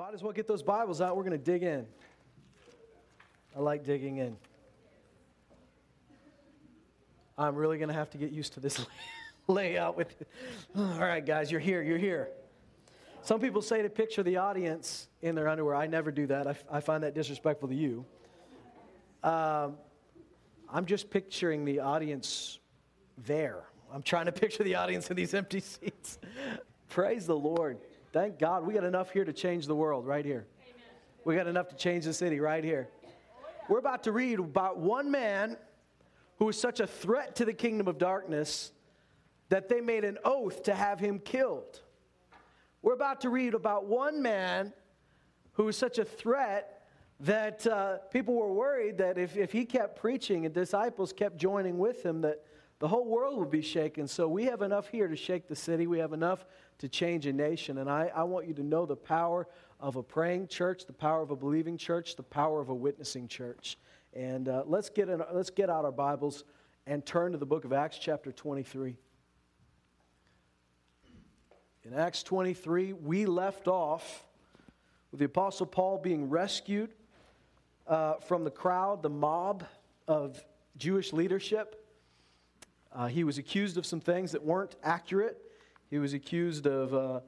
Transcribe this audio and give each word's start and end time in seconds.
Might 0.00 0.14
as 0.14 0.22
well 0.22 0.32
get 0.32 0.48
those 0.48 0.62
Bibles 0.62 1.02
out. 1.02 1.14
We're 1.14 1.24
going 1.24 1.38
to 1.38 1.44
dig 1.44 1.62
in. 1.62 1.84
I 3.54 3.60
like 3.60 3.84
digging 3.84 4.16
in. 4.16 4.34
I'm 7.36 7.54
really 7.54 7.76
going 7.76 7.90
to 7.90 7.94
have 7.94 8.08
to 8.12 8.16
get 8.16 8.32
used 8.32 8.54
to 8.54 8.60
this 8.60 8.86
layout 9.46 9.98
with 9.98 10.22
All 10.74 10.98
right, 10.98 11.24
guys, 11.24 11.50
you're 11.50 11.60
here. 11.60 11.82
You're 11.82 11.98
here. 11.98 12.30
Some 13.20 13.40
people 13.42 13.60
say 13.60 13.82
to 13.82 13.90
picture 13.90 14.22
the 14.22 14.38
audience 14.38 15.08
in 15.20 15.34
their 15.34 15.48
underwear. 15.48 15.74
I 15.74 15.86
never 15.86 16.10
do 16.10 16.26
that. 16.28 16.46
I, 16.46 16.56
I 16.72 16.80
find 16.80 17.02
that 17.02 17.14
disrespectful 17.14 17.68
to 17.68 17.74
you. 17.74 18.06
Um, 19.22 19.76
I'm 20.72 20.86
just 20.86 21.10
picturing 21.10 21.66
the 21.66 21.80
audience 21.80 22.58
there. 23.26 23.64
I'm 23.92 24.02
trying 24.02 24.24
to 24.24 24.32
picture 24.40 24.64
the 24.64 24.76
audience 24.76 25.10
in 25.10 25.16
these 25.16 25.34
empty 25.34 25.60
seats. 25.60 26.18
Praise 26.88 27.26
the 27.26 27.36
Lord. 27.36 27.76
Thank 28.12 28.40
God 28.40 28.66
we 28.66 28.74
got 28.74 28.82
enough 28.82 29.12
here 29.12 29.24
to 29.24 29.32
change 29.32 29.68
the 29.68 29.74
world 29.74 30.04
right 30.04 30.24
here. 30.24 30.46
Amen. 30.62 30.82
We 31.24 31.36
got 31.36 31.46
enough 31.46 31.68
to 31.68 31.76
change 31.76 32.06
the 32.06 32.12
city 32.12 32.40
right 32.40 32.64
here. 32.64 32.88
We're 33.68 33.78
about 33.78 34.02
to 34.04 34.12
read 34.12 34.40
about 34.40 34.78
one 34.78 35.12
man 35.12 35.56
who 36.38 36.46
was 36.46 36.60
such 36.60 36.80
a 36.80 36.88
threat 36.88 37.36
to 37.36 37.44
the 37.44 37.52
kingdom 37.52 37.86
of 37.86 37.98
darkness 37.98 38.72
that 39.48 39.68
they 39.68 39.80
made 39.80 40.04
an 40.04 40.18
oath 40.24 40.64
to 40.64 40.74
have 40.74 40.98
him 40.98 41.20
killed. 41.20 41.80
We're 42.82 42.94
about 42.94 43.20
to 43.20 43.28
read 43.28 43.54
about 43.54 43.86
one 43.86 44.22
man 44.22 44.72
who 45.52 45.64
was 45.66 45.76
such 45.76 45.98
a 45.98 46.04
threat 46.04 46.82
that 47.20 47.64
uh, 47.66 47.98
people 48.10 48.34
were 48.34 48.52
worried 48.52 48.98
that 48.98 49.18
if, 49.18 49.36
if 49.36 49.52
he 49.52 49.64
kept 49.64 50.00
preaching 50.00 50.46
and 50.46 50.54
disciples 50.54 51.12
kept 51.12 51.36
joining 51.36 51.78
with 51.78 52.04
him, 52.04 52.22
that 52.22 52.42
the 52.80 52.88
whole 52.88 53.04
world 53.04 53.38
would 53.38 53.50
be 53.50 53.62
shaken. 53.62 54.08
So 54.08 54.26
we 54.26 54.46
have 54.46 54.62
enough 54.62 54.88
here 54.88 55.06
to 55.06 55.16
shake 55.16 55.46
the 55.46 55.54
city. 55.54 55.86
We 55.86 55.98
have 55.98 56.12
enough 56.12 56.44
to 56.80 56.88
change 56.88 57.26
a 57.26 57.32
nation. 57.32 57.78
And 57.78 57.88
I, 57.88 58.10
I 58.14 58.24
want 58.24 58.48
you 58.48 58.54
to 58.54 58.62
know 58.62 58.86
the 58.86 58.96
power 58.96 59.46
of 59.78 59.96
a 59.96 60.02
praying 60.02 60.48
church, 60.48 60.86
the 60.86 60.92
power 60.92 61.22
of 61.22 61.30
a 61.30 61.36
believing 61.36 61.76
church, 61.76 62.16
the 62.16 62.22
power 62.22 62.60
of 62.60 62.70
a 62.70 62.74
witnessing 62.74 63.28
church. 63.28 63.78
And 64.14 64.48
uh, 64.48 64.64
let's, 64.66 64.88
get 64.88 65.08
in, 65.08 65.22
let's 65.32 65.50
get 65.50 65.70
out 65.70 65.84
our 65.84 65.92
Bibles 65.92 66.44
and 66.86 67.04
turn 67.04 67.32
to 67.32 67.38
the 67.38 67.46
book 67.46 67.64
of 67.66 67.72
Acts, 67.74 67.98
chapter 67.98 68.32
23. 68.32 68.96
In 71.84 71.94
Acts 71.94 72.22
23, 72.22 72.94
we 72.94 73.26
left 73.26 73.68
off 73.68 74.24
with 75.10 75.18
the 75.20 75.26
Apostle 75.26 75.66
Paul 75.66 75.98
being 75.98 76.30
rescued 76.30 76.94
uh, 77.86 78.14
from 78.14 78.42
the 78.44 78.50
crowd, 78.50 79.02
the 79.02 79.10
mob 79.10 79.64
of 80.08 80.42
Jewish 80.78 81.12
leadership. 81.12 81.86
Uh, 82.90 83.06
he 83.06 83.22
was 83.22 83.36
accused 83.36 83.76
of 83.76 83.84
some 83.84 84.00
things 84.00 84.32
that 84.32 84.42
weren't 84.42 84.76
accurate. 84.82 85.49
He 85.90 85.98
was 85.98 86.14
accused 86.14 86.66
of 86.66 86.94
uh, 86.94 87.20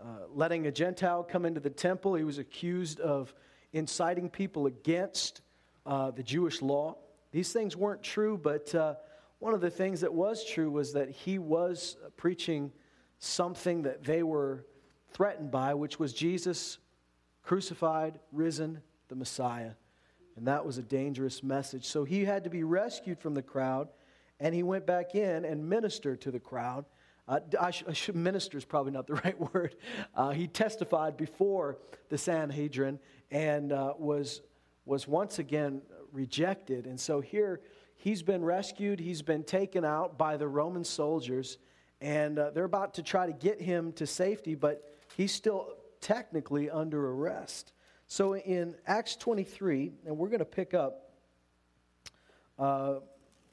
uh, 0.00 0.04
letting 0.32 0.66
a 0.66 0.72
Gentile 0.72 1.24
come 1.24 1.44
into 1.44 1.60
the 1.60 1.70
temple. 1.70 2.14
He 2.14 2.24
was 2.24 2.38
accused 2.38 3.00
of 3.00 3.34
inciting 3.72 4.30
people 4.30 4.66
against 4.66 5.40
uh, 5.84 6.12
the 6.12 6.22
Jewish 6.22 6.62
law. 6.62 6.96
These 7.32 7.52
things 7.52 7.76
weren't 7.76 8.02
true, 8.02 8.38
but 8.38 8.74
uh, 8.74 8.94
one 9.40 9.54
of 9.54 9.60
the 9.60 9.70
things 9.70 10.00
that 10.02 10.14
was 10.14 10.44
true 10.44 10.70
was 10.70 10.92
that 10.92 11.10
he 11.10 11.38
was 11.38 11.96
preaching 12.16 12.72
something 13.18 13.82
that 13.82 14.04
they 14.04 14.22
were 14.22 14.64
threatened 15.12 15.50
by, 15.50 15.74
which 15.74 15.98
was 15.98 16.12
Jesus 16.12 16.78
crucified, 17.42 18.18
risen, 18.32 18.82
the 19.08 19.16
Messiah. 19.16 19.72
And 20.36 20.46
that 20.46 20.64
was 20.64 20.78
a 20.78 20.82
dangerous 20.82 21.42
message. 21.42 21.86
So 21.86 22.04
he 22.04 22.24
had 22.24 22.44
to 22.44 22.50
be 22.50 22.62
rescued 22.62 23.18
from 23.18 23.34
the 23.34 23.42
crowd, 23.42 23.88
and 24.38 24.54
he 24.54 24.62
went 24.62 24.86
back 24.86 25.14
in 25.14 25.44
and 25.44 25.68
ministered 25.68 26.20
to 26.22 26.30
the 26.30 26.40
crowd. 26.40 26.84
Uh, 27.28 27.40
I 27.60 27.72
I 27.88 28.12
minister 28.12 28.56
is 28.56 28.64
probably 28.64 28.92
not 28.92 29.06
the 29.06 29.14
right 29.24 29.54
word. 29.54 29.76
Uh, 30.14 30.30
he 30.30 30.46
testified 30.46 31.16
before 31.16 31.78
the 32.08 32.18
Sanhedrin 32.18 32.98
and 33.30 33.72
uh, 33.72 33.94
was, 33.98 34.42
was 34.84 35.08
once 35.08 35.38
again 35.38 35.82
rejected. 36.12 36.86
And 36.86 36.98
so 36.98 37.20
here 37.20 37.60
he's 37.96 38.22
been 38.22 38.44
rescued, 38.44 39.00
he's 39.00 39.22
been 39.22 39.42
taken 39.42 39.84
out 39.84 40.16
by 40.16 40.36
the 40.36 40.46
Roman 40.46 40.84
soldiers, 40.84 41.58
and 42.00 42.38
uh, 42.38 42.50
they're 42.50 42.64
about 42.64 42.94
to 42.94 43.02
try 43.02 43.26
to 43.26 43.32
get 43.32 43.60
him 43.60 43.92
to 43.94 44.06
safety, 44.06 44.54
but 44.54 44.84
he's 45.16 45.32
still 45.32 45.74
technically 46.00 46.70
under 46.70 47.10
arrest. 47.10 47.72
So 48.06 48.36
in 48.36 48.76
Acts 48.86 49.16
23, 49.16 49.92
and 50.06 50.16
we're 50.16 50.28
going 50.28 50.38
to 50.38 50.44
pick 50.44 50.74
up 50.74 51.10
uh, 52.58 52.94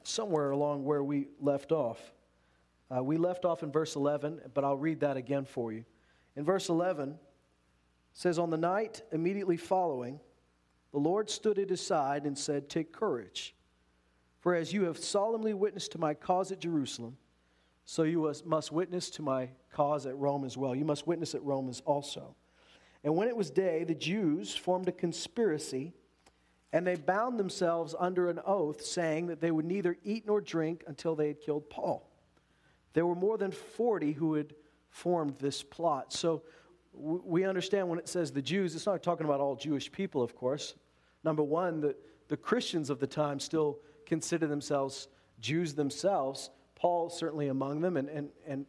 somewhere 0.04 0.50
along 0.50 0.84
where 0.84 1.02
we 1.02 1.26
left 1.40 1.72
off. 1.72 2.13
Uh, 2.94 3.02
we 3.02 3.16
left 3.16 3.44
off 3.44 3.62
in 3.62 3.72
verse 3.72 3.96
11, 3.96 4.40
but 4.52 4.64
I'll 4.64 4.76
read 4.76 5.00
that 5.00 5.16
again 5.16 5.44
for 5.44 5.72
you. 5.72 5.84
In 6.36 6.44
verse 6.44 6.68
11, 6.68 7.18
says, 8.12 8.38
On 8.38 8.50
the 8.50 8.56
night 8.56 9.02
immediately 9.12 9.56
following, 9.56 10.20
the 10.92 10.98
Lord 10.98 11.28
stood 11.28 11.58
at 11.58 11.70
his 11.70 11.80
side 11.80 12.24
and 12.24 12.38
said, 12.38 12.68
Take 12.68 12.92
courage, 12.92 13.54
for 14.40 14.54
as 14.54 14.72
you 14.72 14.84
have 14.84 14.98
solemnly 14.98 15.54
witnessed 15.54 15.92
to 15.92 15.98
my 15.98 16.14
cause 16.14 16.52
at 16.52 16.60
Jerusalem, 16.60 17.16
so 17.84 18.04
you 18.04 18.32
must 18.44 18.72
witness 18.72 19.10
to 19.10 19.22
my 19.22 19.50
cause 19.72 20.06
at 20.06 20.16
Rome 20.16 20.44
as 20.44 20.56
well. 20.56 20.74
You 20.74 20.84
must 20.84 21.06
witness 21.06 21.34
at 21.34 21.42
Rome 21.42 21.68
as 21.68 21.80
also. 21.80 22.34
And 23.02 23.14
when 23.16 23.28
it 23.28 23.36
was 23.36 23.50
day, 23.50 23.84
the 23.84 23.94
Jews 23.94 24.54
formed 24.54 24.88
a 24.88 24.92
conspiracy, 24.92 25.92
and 26.72 26.86
they 26.86 26.94
bound 26.96 27.38
themselves 27.38 27.94
under 27.98 28.30
an 28.30 28.40
oath, 28.46 28.82
saying 28.82 29.26
that 29.26 29.40
they 29.40 29.50
would 29.50 29.66
neither 29.66 29.96
eat 30.02 30.26
nor 30.26 30.40
drink 30.40 30.82
until 30.86 31.14
they 31.14 31.28
had 31.28 31.40
killed 31.40 31.68
Paul. 31.68 32.10
There 32.94 33.06
were 33.06 33.14
more 33.14 33.36
than 33.36 33.50
40 33.52 34.12
who 34.12 34.34
had 34.34 34.54
formed 34.88 35.36
this 35.38 35.62
plot. 35.62 36.12
So 36.12 36.42
we 36.92 37.44
understand 37.44 37.88
when 37.88 37.98
it 37.98 38.08
says 38.08 38.32
the 38.32 38.42
Jews, 38.42 38.74
it's 38.74 38.86
not 38.86 39.02
talking 39.02 39.26
about 39.26 39.40
all 39.40 39.56
Jewish 39.56 39.90
people, 39.90 40.22
of 40.22 40.34
course. 40.34 40.74
Number 41.24 41.42
one, 41.42 41.80
the, 41.80 41.96
the 42.28 42.36
Christians 42.36 42.90
of 42.90 43.00
the 43.00 43.06
time 43.06 43.40
still 43.40 43.78
consider 44.06 44.46
themselves 44.46 45.08
Jews 45.40 45.74
themselves. 45.74 46.50
Paul 46.76 47.10
certainly 47.10 47.48
among 47.48 47.80
them, 47.80 47.96
and, 47.96 48.08
and, 48.08 48.28
and 48.46 48.66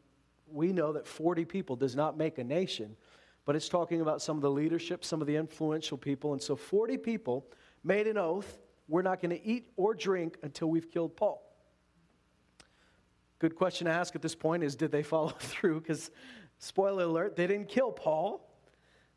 we 0.51 0.73
know 0.73 0.93
that 0.93 1.07
40 1.07 1.45
people 1.45 1.75
does 1.75 1.95
not 1.95 2.17
make 2.17 2.37
a 2.37 2.43
nation, 2.43 2.95
but 3.45 3.55
it's 3.55 3.69
talking 3.69 4.01
about 4.01 4.21
some 4.21 4.35
of 4.35 4.41
the 4.41 4.49
leadership, 4.49 5.05
some 5.05 5.21
of 5.21 5.27
the 5.27 5.35
influential 5.35 5.97
people. 5.97 6.33
And 6.33 6.41
so 6.41 6.55
40 6.55 6.97
people 6.97 7.45
made 7.83 8.07
an 8.07 8.17
oath 8.17 8.57
we're 8.87 9.01
not 9.01 9.21
going 9.21 9.31
to 9.31 9.45
eat 9.45 9.71
or 9.77 9.93
drink 9.93 10.37
until 10.43 10.69
we've 10.69 10.89
killed 10.91 11.15
Paul. 11.15 11.41
Good 13.39 13.55
question 13.55 13.85
to 13.85 13.91
ask 13.91 14.15
at 14.15 14.21
this 14.21 14.35
point 14.35 14.63
is 14.63 14.75
did 14.75 14.91
they 14.91 15.03
follow 15.03 15.29
through? 15.39 15.81
Because, 15.81 16.11
spoiler 16.59 17.03
alert, 17.03 17.35
they 17.35 17.47
didn't 17.47 17.67
kill 17.67 17.91
Paul. 17.91 18.49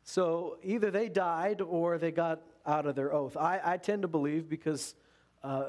So 0.03 0.57
either 0.63 0.91
they 0.91 1.09
died 1.09 1.61
or 1.61 1.97
they 1.97 2.11
got 2.11 2.41
out 2.65 2.85
of 2.85 2.95
their 2.95 3.13
oath. 3.13 3.37
I, 3.37 3.61
I 3.63 3.77
tend 3.77 4.01
to 4.01 4.07
believe 4.07 4.49
because 4.49 4.95
uh, 5.43 5.65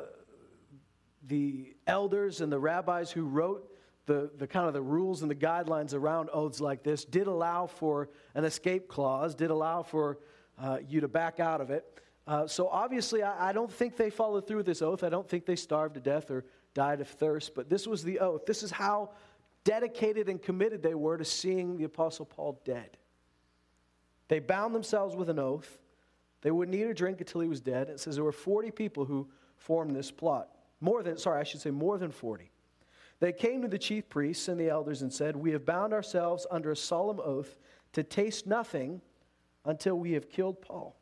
the 1.26 1.74
elders 1.86 2.40
and 2.40 2.50
the 2.50 2.58
rabbis 2.58 3.10
who 3.10 3.24
wrote 3.24 3.70
the, 4.06 4.30
the 4.38 4.46
kind 4.46 4.66
of 4.66 4.72
the 4.72 4.82
rules 4.82 5.22
and 5.22 5.30
the 5.30 5.34
guidelines 5.36 5.94
around 5.94 6.30
oaths 6.32 6.60
like 6.60 6.82
this 6.82 7.04
did 7.04 7.26
allow 7.26 7.66
for 7.66 8.08
an 8.34 8.44
escape 8.44 8.88
clause, 8.88 9.34
did 9.34 9.50
allow 9.50 9.82
for 9.82 10.18
uh, 10.58 10.78
you 10.88 11.00
to 11.00 11.08
back 11.08 11.38
out 11.38 11.60
of 11.60 11.70
it. 11.70 11.84
Uh, 12.26 12.46
so 12.46 12.68
obviously, 12.68 13.22
I, 13.22 13.50
I, 13.50 13.52
don't 13.52 13.72
think 13.72 13.96
they 13.96 14.10
followed 14.10 14.46
through 14.46 14.58
with 14.58 14.66
this 14.66 14.82
oath. 14.82 15.02
I 15.04 15.08
don't 15.08 15.28
think 15.28 15.46
they 15.46 15.56
starved 15.56 15.94
to 15.94 16.00
death 16.00 16.30
or 16.30 16.44
died 16.74 17.00
of 17.00 17.08
thirst, 17.08 17.54
but 17.54 17.68
this 17.68 17.86
was 17.86 18.02
the 18.02 18.20
oath. 18.20 18.46
This 18.46 18.62
is 18.62 18.70
how 18.70 19.10
dedicated 19.64 20.28
and 20.28 20.40
committed 20.40 20.82
they 20.82 20.94
were 20.94 21.18
to 21.18 21.24
seeing 21.24 21.76
the 21.76 21.84
Apostle 21.84 22.24
Paul 22.24 22.60
dead. 22.64 22.96
They 24.28 24.38
bound 24.38 24.74
themselves 24.74 25.16
with 25.16 25.28
an 25.28 25.38
oath. 25.38 25.78
They 26.42 26.50
wouldn't 26.50 26.76
eat 26.76 26.84
or 26.84 26.94
drink 26.94 27.20
until 27.20 27.40
he 27.40 27.48
was 27.48 27.60
dead. 27.60 27.88
It 27.88 28.00
says 28.00 28.14
there 28.14 28.24
were 28.24 28.32
40 28.32 28.70
people 28.70 29.04
who 29.04 29.28
formed 29.56 29.94
this 29.94 30.10
plot. 30.10 30.48
More 30.80 31.02
than, 31.02 31.18
sorry, 31.18 31.40
I 31.40 31.44
should 31.44 31.60
say 31.60 31.70
more 31.70 31.98
than 31.98 32.10
40. 32.10 32.50
They 33.18 33.32
came 33.32 33.60
to 33.62 33.68
the 33.68 33.78
chief 33.78 34.08
priests 34.08 34.48
and 34.48 34.58
the 34.58 34.70
elders 34.70 35.02
and 35.02 35.12
said, 35.12 35.36
We 35.36 35.50
have 35.52 35.66
bound 35.66 35.92
ourselves 35.92 36.46
under 36.50 36.70
a 36.70 36.76
solemn 36.76 37.20
oath 37.22 37.58
to 37.92 38.02
taste 38.02 38.46
nothing 38.46 39.02
until 39.64 39.96
we 39.96 40.12
have 40.12 40.30
killed 40.30 40.62
Paul. 40.62 40.96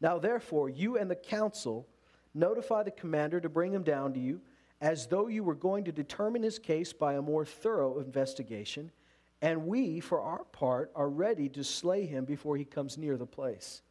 Now, 0.00 0.18
therefore, 0.18 0.68
you 0.68 0.98
and 0.98 1.10
the 1.10 1.16
council 1.16 1.88
notify 2.34 2.82
the 2.82 2.90
commander 2.90 3.40
to 3.40 3.48
bring 3.48 3.72
him 3.72 3.82
down 3.82 4.12
to 4.14 4.20
you, 4.20 4.40
as 4.80 5.06
though 5.06 5.28
you 5.28 5.42
were 5.44 5.54
going 5.54 5.84
to 5.84 5.92
determine 5.92 6.42
his 6.42 6.58
case 6.58 6.92
by 6.92 7.14
a 7.14 7.22
more 7.22 7.44
thorough 7.44 8.00
investigation, 8.00 8.90
and 9.40 9.66
we, 9.66 10.00
for 10.00 10.20
our 10.20 10.44
part, 10.44 10.90
are 10.94 11.08
ready 11.08 11.48
to 11.50 11.62
slay 11.62 12.06
him 12.06 12.24
before 12.24 12.56
he 12.56 12.64
comes 12.64 12.98
near 12.98 13.16
the 13.16 13.26
place. 13.26 13.82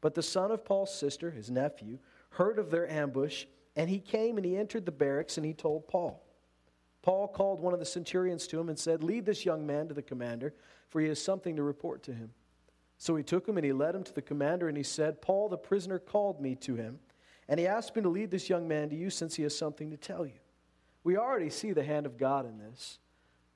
But 0.00 0.14
the 0.14 0.22
son 0.22 0.50
of 0.50 0.64
Paul's 0.64 0.94
sister, 0.94 1.30
his 1.30 1.50
nephew, 1.50 1.98
heard 2.30 2.58
of 2.58 2.70
their 2.70 2.90
ambush, 2.90 3.46
and 3.74 3.90
he 3.90 3.98
came 3.98 4.36
and 4.36 4.46
he 4.46 4.56
entered 4.56 4.86
the 4.86 4.92
barracks 4.92 5.36
and 5.36 5.44
he 5.44 5.52
told 5.52 5.88
Paul. 5.88 6.22
Paul 7.02 7.28
called 7.28 7.60
one 7.60 7.72
of 7.72 7.78
the 7.78 7.86
centurions 7.86 8.46
to 8.48 8.58
him 8.58 8.68
and 8.68 8.78
said, 8.78 9.02
Lead 9.02 9.26
this 9.26 9.44
young 9.44 9.66
man 9.66 9.88
to 9.88 9.94
the 9.94 10.02
commander, 10.02 10.54
for 10.88 11.00
he 11.00 11.08
has 11.08 11.22
something 11.22 11.56
to 11.56 11.62
report 11.62 12.02
to 12.04 12.12
him. 12.12 12.30
So 12.98 13.14
he 13.14 13.22
took 13.22 13.48
him 13.48 13.56
and 13.58 13.64
he 13.64 13.72
led 13.72 13.94
him 13.94 14.02
to 14.04 14.12
the 14.12 14.22
commander, 14.22 14.68
and 14.68 14.76
he 14.76 14.82
said, 14.82 15.22
Paul 15.22 15.48
the 15.48 15.56
prisoner 15.56 15.98
called 15.98 16.40
me 16.40 16.54
to 16.56 16.74
him 16.74 16.98
and 17.48 17.60
he 17.60 17.66
asked 17.66 17.94
me 17.94 18.02
to 18.02 18.08
lead 18.08 18.30
this 18.30 18.48
young 18.48 18.66
man 18.66 18.88
to 18.90 18.96
you 18.96 19.10
since 19.10 19.36
he 19.36 19.42
has 19.44 19.56
something 19.56 19.90
to 19.90 19.96
tell 19.96 20.26
you. 20.26 20.38
We 21.04 21.16
already 21.16 21.50
see 21.50 21.72
the 21.72 21.84
hand 21.84 22.06
of 22.06 22.18
God 22.18 22.46
in 22.46 22.58
this, 22.58 22.98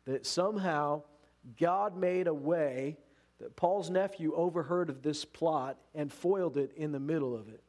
that 0.05 0.25
somehow 0.25 1.03
God 1.59 1.97
made 1.97 2.27
a 2.27 2.35
way 2.35 2.97
that 3.41 3.57
Paul's 3.57 3.91
nephew 3.91 4.35
overheard 4.35 4.91
of 4.91 5.03
this 5.03 5.25
plot 5.25 5.79
and 5.95 6.13
foiled 6.13 6.57
it 6.57 6.73
in 6.77 6.93
the 6.93 7.01
middle 7.01 7.35
of 7.35 7.49
it. 7.49 7.63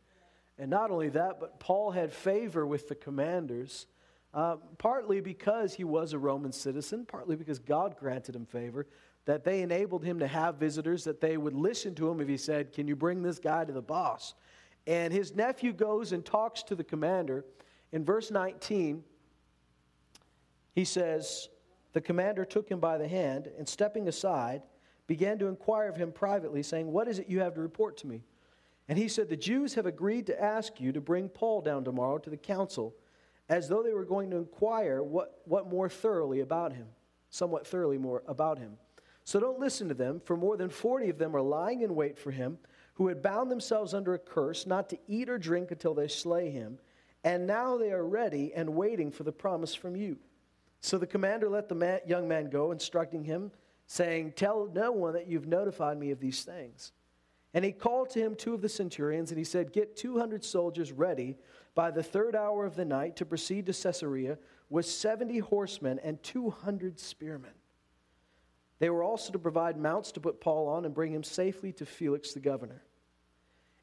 And 0.59 0.69
not 0.69 0.91
only 0.91 1.09
that, 1.09 1.39
but 1.39 1.59
Paul 1.59 1.91
had 1.91 2.13
favor 2.13 2.67
with 2.67 2.87
the 2.87 2.95
commanders, 2.95 3.87
uh, 4.33 4.57
partly 4.77 5.21
because 5.21 5.73
he 5.73 5.83
was 5.83 6.13
a 6.13 6.19
Roman 6.19 6.51
citizen, 6.51 7.05
partly 7.05 7.35
because 7.35 7.57
God 7.57 7.95
granted 7.97 8.35
him 8.35 8.45
favor, 8.45 8.85
that 9.25 9.43
they 9.43 9.61
enabled 9.61 10.03
him 10.03 10.19
to 10.19 10.27
have 10.27 10.55
visitors, 10.55 11.03
that 11.05 11.21
they 11.21 11.37
would 11.37 11.55
listen 11.55 11.95
to 11.95 12.09
him 12.09 12.19
if 12.19 12.27
he 12.27 12.37
said, 12.37 12.73
Can 12.73 12.87
you 12.87 12.95
bring 12.95 13.23
this 13.23 13.39
guy 13.39 13.65
to 13.65 13.71
the 13.71 13.81
boss? 13.81 14.35
And 14.87 15.13
his 15.13 15.35
nephew 15.35 15.73
goes 15.73 16.11
and 16.11 16.25
talks 16.25 16.63
to 16.63 16.75
the 16.75 16.83
commander. 16.83 17.45
In 17.91 18.03
verse 18.03 18.31
19, 18.31 19.03
he 20.73 20.85
says, 20.85 21.49
The 21.93 22.01
commander 22.01 22.45
took 22.45 22.69
him 22.69 22.79
by 22.79 22.97
the 22.97 23.07
hand 23.07 23.49
and 23.57 23.67
stepping 23.67 24.07
aside, 24.07 24.63
began 25.07 25.37
to 25.39 25.47
inquire 25.47 25.89
of 25.89 25.97
him 25.97 26.11
privately, 26.11 26.63
saying, 26.63 26.91
What 26.91 27.07
is 27.07 27.19
it 27.19 27.29
you 27.29 27.41
have 27.41 27.53
to 27.55 27.61
report 27.61 27.97
to 27.97 28.07
me? 28.07 28.23
And 28.87 28.97
he 28.97 29.07
said, 29.07 29.29
The 29.29 29.37
Jews 29.37 29.75
have 29.75 29.85
agreed 29.85 30.25
to 30.27 30.41
ask 30.41 30.79
you 30.79 30.91
to 30.93 31.01
bring 31.01 31.29
Paul 31.29 31.61
down 31.61 31.83
tomorrow 31.83 32.17
to 32.17 32.29
the 32.29 32.37
council, 32.37 32.95
as 33.49 33.67
though 33.67 33.83
they 33.83 33.93
were 33.93 34.05
going 34.05 34.31
to 34.31 34.37
inquire 34.37 35.03
what, 35.03 35.41
what 35.45 35.69
more 35.69 35.89
thoroughly 35.89 36.39
about 36.39 36.73
him, 36.73 36.87
somewhat 37.29 37.67
thoroughly 37.67 37.97
more 37.97 38.23
about 38.27 38.57
him. 38.57 38.77
So 39.23 39.39
don't 39.39 39.59
listen 39.59 39.87
to 39.89 39.93
them, 39.93 40.21
for 40.23 40.35
more 40.35 40.57
than 40.57 40.69
40 40.69 41.09
of 41.09 41.17
them 41.17 41.35
are 41.35 41.41
lying 41.41 41.81
in 41.81 41.95
wait 41.95 42.17
for 42.17 42.31
him, 42.31 42.57
who 43.01 43.07
had 43.07 43.23
bound 43.23 43.49
themselves 43.49 43.95
under 43.95 44.13
a 44.13 44.19
curse 44.19 44.67
not 44.67 44.87
to 44.87 44.95
eat 45.07 45.27
or 45.27 45.39
drink 45.39 45.71
until 45.71 45.95
they 45.95 46.07
slay 46.07 46.51
him. 46.51 46.77
And 47.23 47.47
now 47.47 47.75
they 47.75 47.91
are 47.91 48.05
ready 48.05 48.53
and 48.53 48.75
waiting 48.75 49.09
for 49.09 49.23
the 49.23 49.31
promise 49.31 49.73
from 49.73 49.95
you. 49.95 50.17
So 50.81 50.99
the 50.99 51.07
commander 51.07 51.49
let 51.49 51.67
the 51.67 51.73
man, 51.73 52.01
young 52.05 52.27
man 52.27 52.51
go, 52.51 52.71
instructing 52.71 53.23
him, 53.23 53.49
saying, 53.87 54.33
Tell 54.35 54.69
no 54.71 54.91
one 54.91 55.13
that 55.13 55.25
you've 55.27 55.47
notified 55.47 55.97
me 55.97 56.11
of 56.11 56.19
these 56.19 56.43
things. 56.43 56.91
And 57.55 57.65
he 57.65 57.71
called 57.71 58.11
to 58.11 58.19
him 58.19 58.35
two 58.35 58.53
of 58.53 58.61
the 58.61 58.69
centurions, 58.69 59.31
and 59.31 59.39
he 59.39 59.45
said, 59.45 59.73
Get 59.73 59.97
200 59.97 60.45
soldiers 60.45 60.91
ready 60.91 61.37
by 61.73 61.89
the 61.89 62.03
third 62.03 62.35
hour 62.35 62.67
of 62.67 62.75
the 62.75 62.85
night 62.85 63.15
to 63.15 63.25
proceed 63.25 63.65
to 63.65 63.73
Caesarea 63.73 64.37
with 64.69 64.85
70 64.85 65.39
horsemen 65.39 65.99
and 66.03 66.21
200 66.21 66.99
spearmen. 66.99 67.49
They 68.77 68.91
were 68.91 69.01
also 69.01 69.33
to 69.33 69.39
provide 69.39 69.75
mounts 69.75 70.11
to 70.11 70.19
put 70.19 70.39
Paul 70.39 70.67
on 70.67 70.85
and 70.85 70.93
bring 70.93 71.11
him 71.11 71.23
safely 71.23 71.73
to 71.73 71.85
Felix 71.87 72.33
the 72.33 72.39
governor. 72.39 72.83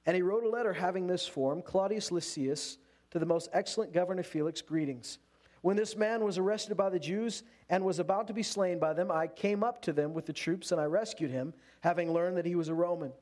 And 0.09 0.15
he 0.15 0.23
wrote 0.23 0.43
a 0.43 0.49
letter 0.49 0.73
having 0.73 1.07
this 1.07 1.27
form 1.27 1.61
Claudius 1.61 2.11
Lysias, 2.11 2.79
to 3.11 3.19
the 3.19 3.27
most 3.27 3.51
excellent 3.53 3.93
governor 3.93 4.23
Felix, 4.23 4.63
greetings. 4.63 5.19
When 5.61 5.77
this 5.77 5.99
man 5.99 6.25
was 6.25 6.39
arrested 6.39 6.79
by 6.79 6.89
the 6.89 6.99
Jews 6.99 7.43
and 7.69 7.85
was 7.85 7.99
about 7.99 8.27
to 8.29 8.33
be 8.33 8.43
slain 8.43 8.79
by 8.79 8.95
them, 8.95 9.11
I 9.11 9.27
came 9.27 9.63
up 9.63 9.83
to 9.83 9.93
them 9.93 10.15
with 10.15 10.25
the 10.25 10.33
troops 10.33 10.73
and 10.73 10.81
I 10.81 10.85
rescued 10.85 11.31
him, 11.31 11.53
having 11.83 12.11
learned 12.11 12.39
that 12.39 12.47
he 12.47 12.55
was 12.55 12.69
a 12.69 12.75
Roman. 12.75 13.13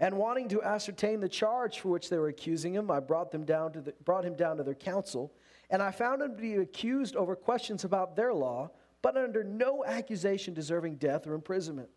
And 0.00 0.16
wanting 0.16 0.48
to 0.48 0.64
ascertain 0.64 1.20
the 1.20 1.28
charge 1.28 1.78
for 1.78 1.90
which 1.90 2.10
they 2.10 2.18
were 2.18 2.26
accusing 2.26 2.74
him, 2.74 2.90
I 2.90 2.98
brought, 2.98 3.30
them 3.30 3.44
down 3.44 3.72
to 3.74 3.80
the, 3.80 3.94
brought 4.04 4.24
him 4.24 4.34
down 4.34 4.56
to 4.56 4.64
their 4.64 4.74
council. 4.74 5.32
And 5.70 5.80
I 5.80 5.92
found 5.92 6.22
him 6.22 6.34
to 6.34 6.42
be 6.42 6.56
accused 6.56 7.14
over 7.14 7.36
questions 7.36 7.84
about 7.84 8.16
their 8.16 8.34
law 8.34 8.72
but 9.02 9.16
under 9.16 9.44
no 9.44 9.84
accusation 9.84 10.54
deserving 10.54 10.96
death 10.96 11.26
or 11.26 11.34
imprisonment. 11.34 11.88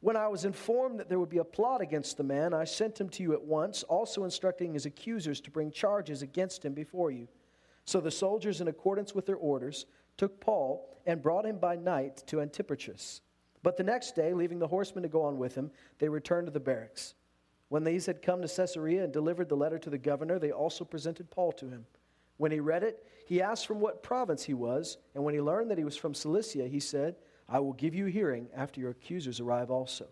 When 0.00 0.16
I 0.16 0.28
was 0.28 0.46
informed 0.46 0.98
that 0.98 1.08
there 1.10 1.18
would 1.18 1.28
be 1.28 1.38
a 1.38 1.44
plot 1.44 1.82
against 1.82 2.16
the 2.16 2.24
man, 2.24 2.54
I 2.54 2.64
sent 2.64 2.98
him 2.98 3.10
to 3.10 3.22
you 3.22 3.34
at 3.34 3.42
once, 3.42 3.82
also 3.82 4.24
instructing 4.24 4.72
his 4.72 4.86
accusers 4.86 5.40
to 5.42 5.50
bring 5.50 5.70
charges 5.70 6.22
against 6.22 6.64
him 6.64 6.72
before 6.72 7.10
you. 7.10 7.28
So 7.84 8.00
the 8.00 8.10
soldiers, 8.10 8.60
in 8.62 8.68
accordance 8.68 9.14
with 9.14 9.26
their 9.26 9.36
orders, 9.36 9.84
took 10.16 10.40
Paul 10.40 10.88
and 11.06 11.22
brought 11.22 11.44
him 11.44 11.58
by 11.58 11.76
night 11.76 12.22
to 12.28 12.36
Antipatris. 12.36 13.20
But 13.62 13.76
the 13.76 13.82
next 13.82 14.16
day, 14.16 14.32
leaving 14.32 14.58
the 14.58 14.68
horsemen 14.68 15.02
to 15.02 15.08
go 15.08 15.22
on 15.22 15.36
with 15.36 15.54
him, 15.54 15.70
they 15.98 16.08
returned 16.08 16.46
to 16.46 16.52
the 16.52 16.60
barracks. 16.60 17.14
When 17.68 17.84
these 17.84 18.06
had 18.06 18.22
come 18.22 18.40
to 18.40 18.48
Caesarea 18.48 19.04
and 19.04 19.12
delivered 19.12 19.50
the 19.50 19.56
letter 19.56 19.78
to 19.78 19.90
the 19.90 19.98
governor, 19.98 20.38
they 20.38 20.50
also 20.50 20.84
presented 20.84 21.30
Paul 21.30 21.52
to 21.52 21.68
him. 21.68 21.84
When 22.38 22.50
he 22.50 22.60
read 22.60 22.82
it, 22.82 23.06
he 23.26 23.42
asked 23.42 23.66
from 23.66 23.80
what 23.80 24.02
province 24.02 24.44
he 24.44 24.54
was, 24.54 24.96
and 25.14 25.22
when 25.22 25.34
he 25.34 25.42
learned 25.42 25.70
that 25.70 25.78
he 25.78 25.84
was 25.84 25.96
from 25.96 26.14
Cilicia, 26.14 26.66
he 26.66 26.80
said, 26.80 27.16
I 27.50 27.58
will 27.58 27.72
give 27.72 27.94
you 27.94 28.06
hearing 28.06 28.48
after 28.54 28.80
your 28.80 28.90
accusers 28.90 29.40
arrive 29.40 29.70
also, 29.70 30.06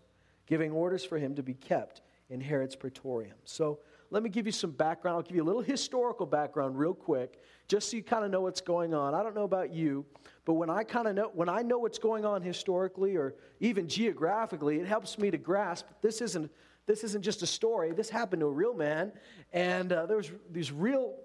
giving 0.45 0.71
orders 0.71 1.05
for 1.05 1.17
him 1.17 1.35
to 1.35 1.43
be 1.43 1.53
kept 1.53 2.01
in 2.29 2.41
Herod's 2.41 2.75
praetorium. 2.75 3.37
So 3.45 3.79
let 4.11 4.23
me 4.23 4.29
give 4.29 4.45
you 4.45 4.51
some 4.51 4.71
background. 4.71 5.15
I'll 5.15 5.23
give 5.23 5.35
you 5.35 5.43
a 5.43 5.45
little 5.45 5.61
historical 5.61 6.25
background 6.25 6.77
real 6.77 6.93
quick, 6.93 7.39
just 7.67 7.89
so 7.89 7.97
you 7.97 8.03
kind 8.03 8.25
of 8.25 8.31
know 8.31 8.41
what's 8.41 8.61
going 8.61 8.93
on. 8.93 9.13
I 9.13 9.23
don't 9.23 9.35
know 9.35 9.43
about 9.43 9.71
you, 9.71 10.05
but 10.45 10.53
when 10.53 10.69
I 10.69 10.83
kind 10.83 11.07
of 11.07 11.15
know 11.15 11.31
when 11.33 11.47
I 11.47 11.61
know 11.61 11.77
what's 11.77 11.99
going 11.99 12.25
on 12.25 12.41
historically 12.41 13.15
or 13.15 13.35
even 13.59 13.87
geographically, 13.87 14.79
it 14.79 14.87
helps 14.87 15.17
me 15.17 15.31
to 15.31 15.37
grasp 15.37 15.85
this 16.01 16.21
isn't 16.21 16.51
this 16.87 17.03
isn't 17.03 17.21
just 17.21 17.43
a 17.43 17.47
story. 17.47 17.91
This 17.91 18.09
happened 18.09 18.39
to 18.41 18.47
a 18.47 18.51
real 18.51 18.73
man, 18.73 19.11
and 19.53 19.93
uh, 19.93 20.07
there 20.07 20.17
was 20.17 20.31
these 20.51 20.71
real 20.71 21.15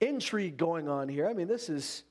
intrigue 0.00 0.56
going 0.56 0.88
on 0.88 1.08
here. 1.08 1.28
I 1.28 1.34
mean, 1.34 1.48
this 1.48 1.68
is 1.68 2.04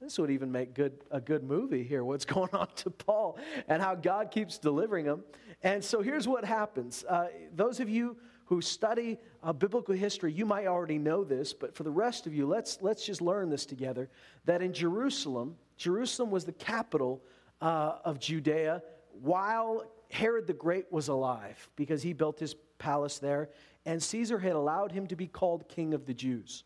this 0.00 0.18
would 0.18 0.30
even 0.30 0.50
make 0.50 0.72
good 0.74 1.04
a 1.10 1.20
good 1.20 1.44
movie 1.44 1.82
here. 1.82 2.04
What's 2.04 2.24
going 2.36 2.50
on 2.52 2.68
to 2.76 2.90
Paul 2.90 3.38
and 3.68 3.82
how 3.82 3.94
God 3.94 4.30
keeps 4.30 4.58
delivering 4.58 5.04
him. 5.04 5.22
And 5.62 5.84
so 5.84 6.00
here's 6.00 6.26
what 6.26 6.44
happens. 6.44 7.04
Uh, 7.04 7.28
those 7.54 7.80
of 7.80 7.88
you 7.88 8.16
who 8.46 8.62
study 8.62 9.18
uh, 9.42 9.52
biblical 9.52 9.94
history, 9.94 10.32
you 10.32 10.46
might 10.46 10.66
already 10.66 10.98
know 10.98 11.22
this, 11.22 11.52
but 11.52 11.74
for 11.74 11.82
the 11.82 11.90
rest 11.90 12.26
of 12.26 12.34
you, 12.34 12.46
let's 12.46 12.78
let's 12.80 13.04
just 13.04 13.20
learn 13.20 13.50
this 13.50 13.66
together. 13.66 14.08
That 14.46 14.62
in 14.62 14.72
Jerusalem, 14.72 15.56
Jerusalem 15.76 16.30
was 16.30 16.44
the 16.44 16.52
capital 16.52 17.22
uh, 17.60 17.98
of 18.04 18.18
Judea 18.18 18.82
while 19.20 19.84
Herod 20.10 20.46
the 20.46 20.54
Great 20.54 20.90
was 20.90 21.08
alive, 21.08 21.68
because 21.76 22.02
he 22.02 22.12
built 22.12 22.40
his 22.40 22.54
palace 22.78 23.18
there, 23.18 23.50
and 23.84 24.02
Caesar 24.02 24.38
had 24.38 24.52
allowed 24.52 24.92
him 24.92 25.06
to 25.08 25.16
be 25.16 25.26
called 25.26 25.68
King 25.68 25.92
of 25.92 26.06
the 26.06 26.14
Jews 26.14 26.64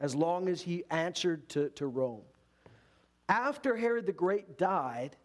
as 0.00 0.14
long 0.14 0.48
as 0.48 0.60
he 0.60 0.84
answered 0.90 1.48
to, 1.48 1.70
to 1.70 1.86
Rome. 1.86 2.20
After 3.28 3.76
Herod 3.76 4.06
the 4.06 4.12
Great 4.12 4.58
died, 4.58 5.16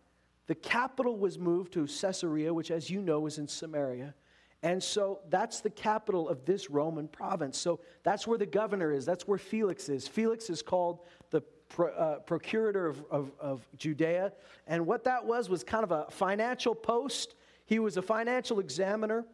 the 0.47 0.55
capital 0.55 1.17
was 1.17 1.37
moved 1.37 1.73
to 1.73 1.85
Caesarea, 1.85 2.53
which, 2.53 2.71
as 2.71 2.89
you 2.89 3.01
know, 3.01 3.25
is 3.27 3.37
in 3.37 3.47
Samaria. 3.47 4.15
And 4.61 4.81
so 4.81 5.19
that's 5.29 5.61
the 5.61 5.69
capital 5.69 6.27
of 6.27 6.43
this 6.45 6.69
Roman 6.69 7.07
province. 7.07 7.57
So 7.57 7.79
that's 8.03 8.27
where 8.27 8.37
the 8.37 8.45
governor 8.45 8.91
is. 8.91 9.05
That's 9.05 9.27
where 9.27 9.37
Felix 9.37 9.87
is. 9.89 10.07
Felix 10.07 10.49
is 10.49 10.61
called 10.61 10.99
the 11.29 11.41
pro, 11.69 11.89
uh, 11.93 12.19
procurator 12.19 12.87
of, 12.87 13.03
of, 13.09 13.31
of 13.39 13.67
Judea. 13.77 14.33
And 14.67 14.85
what 14.85 15.03
that 15.05 15.25
was 15.25 15.49
was 15.49 15.63
kind 15.63 15.83
of 15.83 15.91
a 15.91 16.07
financial 16.09 16.75
post. 16.75 17.35
He 17.65 17.79
was 17.79 17.95
a 17.95 18.01
financial 18.01 18.59
examiner. 18.59 19.25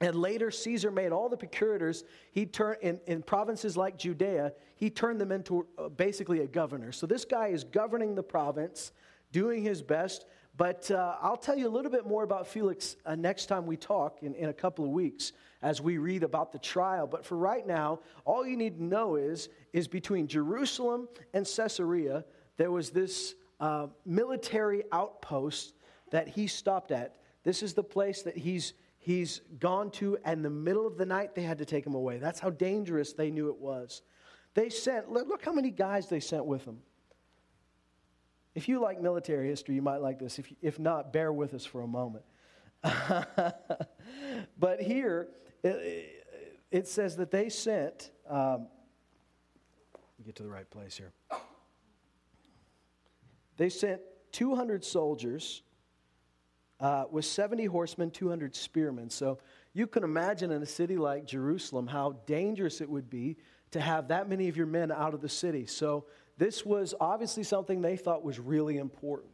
And 0.00 0.14
later, 0.14 0.50
Caesar 0.50 0.90
made 0.90 1.10
all 1.10 1.28
the 1.28 1.36
procurators, 1.36 2.04
he 2.30 2.46
turned 2.46 2.78
in, 2.82 3.00
in 3.06 3.22
provinces 3.22 3.76
like 3.76 3.98
Judea, 3.98 4.52
he 4.76 4.90
turned 4.90 5.20
them 5.20 5.32
into 5.32 5.66
uh, 5.76 5.88
basically 5.88 6.40
a 6.40 6.46
governor. 6.46 6.92
So 6.92 7.06
this 7.06 7.24
guy 7.24 7.48
is 7.48 7.64
governing 7.64 8.14
the 8.14 8.22
province, 8.22 8.92
doing 9.32 9.62
his 9.62 9.82
best. 9.82 10.26
But 10.56 10.90
uh, 10.90 11.16
I'll 11.20 11.36
tell 11.36 11.56
you 11.56 11.68
a 11.68 11.70
little 11.70 11.90
bit 11.90 12.06
more 12.06 12.24
about 12.24 12.46
Felix 12.46 12.96
uh, 13.06 13.14
next 13.14 13.46
time 13.46 13.66
we 13.66 13.76
talk 13.76 14.18
in, 14.22 14.34
in 14.34 14.48
a 14.48 14.52
couple 14.52 14.84
of 14.84 14.90
weeks 14.90 15.32
as 15.62 15.80
we 15.80 15.98
read 15.98 16.22
about 16.22 16.52
the 16.52 16.58
trial. 16.58 17.06
But 17.06 17.24
for 17.24 17.36
right 17.36 17.66
now, 17.66 18.00
all 18.24 18.46
you 18.46 18.56
need 18.56 18.78
to 18.78 18.84
know 18.84 19.16
is, 19.16 19.48
is 19.72 19.86
between 19.86 20.26
Jerusalem 20.26 21.08
and 21.32 21.46
Caesarea, 21.46 22.24
there 22.56 22.72
was 22.72 22.90
this 22.90 23.34
uh, 23.60 23.86
military 24.04 24.82
outpost 24.92 25.74
that 26.10 26.28
he 26.28 26.46
stopped 26.46 26.90
at. 26.90 27.16
This 27.44 27.62
is 27.62 27.74
the 27.74 27.84
place 27.84 28.22
that 28.22 28.36
he's 28.36 28.74
he's 29.08 29.40
gone 29.58 29.90
to, 29.90 30.18
and 30.22 30.44
the 30.44 30.50
middle 30.50 30.86
of 30.86 30.98
the 30.98 31.06
night, 31.06 31.34
they 31.34 31.40
had 31.40 31.56
to 31.56 31.64
take 31.64 31.86
him 31.86 31.94
away. 31.94 32.18
That's 32.18 32.38
how 32.38 32.50
dangerous 32.50 33.14
they 33.14 33.30
knew 33.30 33.48
it 33.48 33.56
was. 33.56 34.02
They 34.52 34.68
sent, 34.68 35.10
look 35.10 35.42
how 35.42 35.54
many 35.54 35.70
guys 35.70 36.10
they 36.10 36.20
sent 36.20 36.44
with 36.44 36.66
them. 36.66 36.80
If 38.54 38.68
you 38.68 38.80
like 38.80 39.00
military 39.00 39.48
history, 39.48 39.76
you 39.76 39.80
might 39.80 40.02
like 40.02 40.18
this. 40.18 40.38
If, 40.38 40.52
if 40.60 40.78
not, 40.78 41.10
bear 41.10 41.32
with 41.32 41.54
us 41.54 41.64
for 41.64 41.80
a 41.80 41.86
moment. 41.86 42.22
but 44.58 44.82
here, 44.82 45.28
it, 45.64 46.26
it, 46.70 46.86
says 46.86 47.16
that 47.16 47.30
they 47.30 47.48
sent, 47.48 48.10
um, 48.28 48.66
get 50.22 50.36
to 50.36 50.42
the 50.42 50.50
right 50.50 50.68
place 50.68 50.98
here. 50.98 51.14
They 53.56 53.70
sent 53.70 54.02
200 54.32 54.84
soldiers 54.84 55.62
uh, 56.80 57.04
with 57.10 57.24
70 57.24 57.64
horsemen, 57.66 58.10
200 58.10 58.54
spearmen. 58.54 59.10
So 59.10 59.38
you 59.72 59.86
can 59.86 60.04
imagine 60.04 60.50
in 60.50 60.62
a 60.62 60.66
city 60.66 60.96
like 60.96 61.26
Jerusalem 61.26 61.86
how 61.86 62.16
dangerous 62.26 62.80
it 62.80 62.88
would 62.88 63.10
be 63.10 63.36
to 63.72 63.80
have 63.80 64.08
that 64.08 64.28
many 64.28 64.48
of 64.48 64.56
your 64.56 64.66
men 64.66 64.90
out 64.90 65.14
of 65.14 65.20
the 65.20 65.28
city. 65.28 65.66
So 65.66 66.06
this 66.38 66.64
was 66.64 66.94
obviously 67.00 67.42
something 67.42 67.82
they 67.82 67.96
thought 67.96 68.22
was 68.22 68.38
really 68.38 68.78
important. 68.78 69.32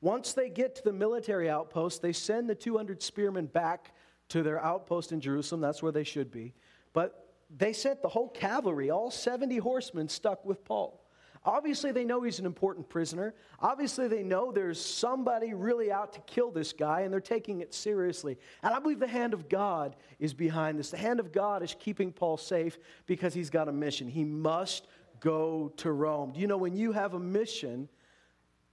Once 0.00 0.32
they 0.32 0.48
get 0.48 0.74
to 0.76 0.82
the 0.82 0.92
military 0.92 1.50
outpost, 1.50 2.00
they 2.00 2.12
send 2.12 2.48
the 2.48 2.54
200 2.54 3.02
spearmen 3.02 3.46
back 3.46 3.92
to 4.28 4.42
their 4.42 4.64
outpost 4.64 5.12
in 5.12 5.20
Jerusalem. 5.20 5.60
That's 5.60 5.82
where 5.82 5.92
they 5.92 6.04
should 6.04 6.30
be. 6.30 6.54
But 6.92 7.34
they 7.54 7.72
sent 7.72 8.00
the 8.00 8.08
whole 8.08 8.28
cavalry, 8.28 8.90
all 8.90 9.10
70 9.10 9.58
horsemen, 9.58 10.08
stuck 10.08 10.44
with 10.44 10.64
Paul. 10.64 11.04
Obviously, 11.44 11.90
they 11.90 12.04
know 12.04 12.22
he's 12.22 12.38
an 12.38 12.44
important 12.44 12.88
prisoner. 12.88 13.34
Obviously, 13.60 14.08
they 14.08 14.22
know 14.22 14.52
there's 14.52 14.78
somebody 14.78 15.54
really 15.54 15.90
out 15.90 16.12
to 16.12 16.20
kill 16.20 16.50
this 16.50 16.74
guy, 16.74 17.00
and 17.00 17.12
they're 17.12 17.20
taking 17.20 17.60
it 17.60 17.72
seriously. 17.72 18.36
And 18.62 18.74
I 18.74 18.78
believe 18.78 18.98
the 18.98 19.08
hand 19.08 19.32
of 19.32 19.48
God 19.48 19.96
is 20.18 20.34
behind 20.34 20.78
this. 20.78 20.90
The 20.90 20.98
hand 20.98 21.18
of 21.18 21.32
God 21.32 21.62
is 21.62 21.74
keeping 21.78 22.12
Paul 22.12 22.36
safe 22.36 22.78
because 23.06 23.32
he's 23.32 23.48
got 23.48 23.68
a 23.68 23.72
mission. 23.72 24.06
He 24.06 24.24
must 24.24 24.86
go 25.20 25.72
to 25.78 25.92
Rome. 25.92 26.32
You 26.36 26.46
know 26.46 26.58
when 26.58 26.76
you 26.76 26.92
have 26.92 27.14
a 27.14 27.18
mission, 27.18 27.88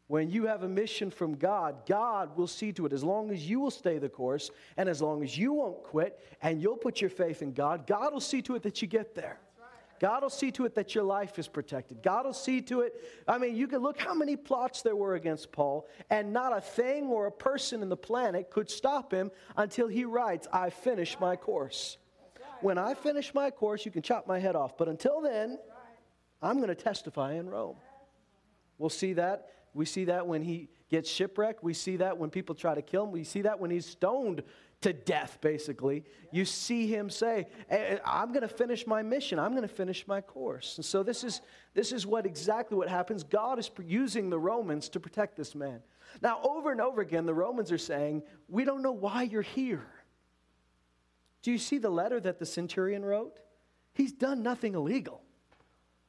when 0.08 0.30
you 0.30 0.46
have 0.48 0.64
a 0.64 0.68
mission 0.68 1.10
from 1.10 1.36
God, 1.36 1.86
God 1.86 2.36
will 2.38 2.48
see 2.48 2.74
to 2.74 2.86
it 2.86 2.92
as 2.92 3.04
long 3.04 3.32
as 3.32 3.50
you 3.50 3.62
will 3.62 3.72
stay 3.72 3.98
the 3.98 4.10
course 4.10 4.52
and 4.76 4.90
as 4.90 5.02
long 5.02 5.24
as 5.24 5.38
you 5.38 5.54
won't 5.54 5.84
quit 5.84 6.20
and 6.42 6.62
you'll 6.62 6.78
put 6.78 7.00
your 7.00 7.10
faith 7.10 7.42
in 7.42 7.54
God, 7.54 7.88
God 7.88 8.14
will 8.14 8.22
see 8.22 8.42
to 8.44 8.56
it 8.56 8.64
that 8.64 8.82
you 8.82 8.88
get 8.88 9.16
there. 9.16 9.40
God 10.00 10.24
will 10.24 10.30
see 10.30 10.51
to 10.51 10.66
it 10.66 10.75
that 10.75 10.94
your 10.94 11.04
life 11.04 11.39
is 11.39 11.48
protected. 11.48 12.04
God 12.04 12.25
will 12.25 12.34
see 12.34 12.62
to 12.63 12.82
it. 12.82 12.94
I 13.27 13.38
mean, 13.38 13.56
you 13.56 13.68
can 13.68 13.80
look 13.80 14.00
how 14.00 14.13
many 14.13 14.36
plots 14.36 14.82
there 14.82 14.96
were 14.96 15.16
against 15.16 15.51
Paul, 15.51 15.88
and 16.10 16.32
not 16.32 16.56
a 16.56 16.62
thing 16.62 17.08
or 17.08 17.25
a 17.25 17.32
person 17.32 17.82
in 17.82 17.89
the 17.89 17.98
planet 17.98 18.51
could 18.51 18.70
stop 18.70 19.12
him 19.12 19.32
until 19.56 19.88
he 19.88 20.06
writes, 20.06 20.48
I 20.54 20.70
finish 20.70 21.20
my 21.20 21.36
course. 21.36 21.98
When 22.62 22.77
I 22.77 22.94
finish 22.94 23.34
my 23.34 23.51
course, 23.51 23.86
you 23.86 23.92
can 23.92 24.01
chop 24.01 24.27
my 24.27 24.39
head 24.39 24.56
off. 24.56 24.77
But 24.77 24.88
until 24.88 25.22
then, 25.22 25.60
I'm 26.42 26.58
going 26.58 26.70
to 26.70 26.75
testify 26.75 27.34
in 27.34 27.50
Rome. 27.50 27.77
We'll 28.77 28.89
see 28.89 29.13
that. 29.13 29.50
We 29.74 29.86
see 29.86 30.06
that 30.06 30.25
when 30.25 30.42
he 30.42 30.70
gets 30.89 31.10
shipwrecked. 31.10 31.63
We 31.63 31.74
see 31.74 31.98
that 31.98 32.18
when 32.18 32.30
people 32.30 32.56
try 32.56 32.74
to 32.74 32.82
kill 32.82 33.04
him. 33.04 33.12
We 33.12 33.24
see 33.24 33.42
that 33.42 33.60
when 33.60 33.70
he's 33.70 33.86
stoned 33.86 34.44
to 34.82 34.94
death, 34.94 35.40
basically. 35.42 36.04
You 36.32 36.46
see 36.46 36.88
him 36.88 37.10
say, 37.10 37.48
I'm 38.06 38.30
going 38.30 38.42
to 38.42 38.48
finish 38.48 38.86
my 38.86 39.02
mission. 39.02 39.40
I'm 39.40 39.52
going 39.52 39.64
to 39.64 39.68
finish 39.68 40.08
my 40.08 40.22
course. 40.22 40.78
And 40.78 40.86
so 40.86 41.04
this 41.04 41.24
is, 41.24 41.42
this 41.74 41.92
is 41.92 42.06
what 42.06 42.26
exactly 42.26 42.78
what 42.78 42.88
happens. 42.88 43.24
God 43.24 43.58
is 43.58 43.72
using 43.84 44.30
the 44.30 44.40
Romans 44.40 44.90
to 44.90 45.00
protect 45.00 45.36
this 45.36 45.56
man. 45.56 45.82
Now, 46.22 46.40
over 46.44 46.72
and 46.72 46.80
over 46.80 47.02
again, 47.02 47.26
the 47.26 47.34
Romans 47.34 47.72
are 47.72 47.78
saying, 47.78 48.24
We 48.48 48.66
don't 48.66 48.82
know 48.82 48.92
why 48.92 49.24
you're 49.24 49.42
here. 49.42 49.88
Do 51.42 51.52
you 51.52 51.58
see 51.58 51.78
the 51.78 51.90
letter 51.90 52.20
that 52.20 52.40
the 52.40 52.46
centurion 52.46 53.04
wrote? 53.04 53.40
He's 53.94 54.12
done 54.12 54.44
nothing 54.44 54.76
illegal. 54.76 55.22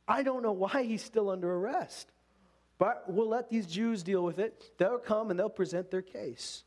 I 0.06 0.22
don't 0.22 0.42
know 0.42 0.52
why 0.52 0.84
he's 0.84 1.02
still 1.02 1.30
under 1.30 1.52
arrest. 1.52 2.12
But 2.78 3.04
we'll 3.08 3.28
let 3.28 3.50
these 3.50 3.66
Jews 3.66 4.02
deal 4.02 4.22
with 4.22 4.38
it. 4.38 4.72
They'll 4.78 4.98
come 4.98 5.30
and 5.30 5.38
they'll 5.38 5.48
present 5.48 5.90
their 5.90 6.02
case. 6.02 6.64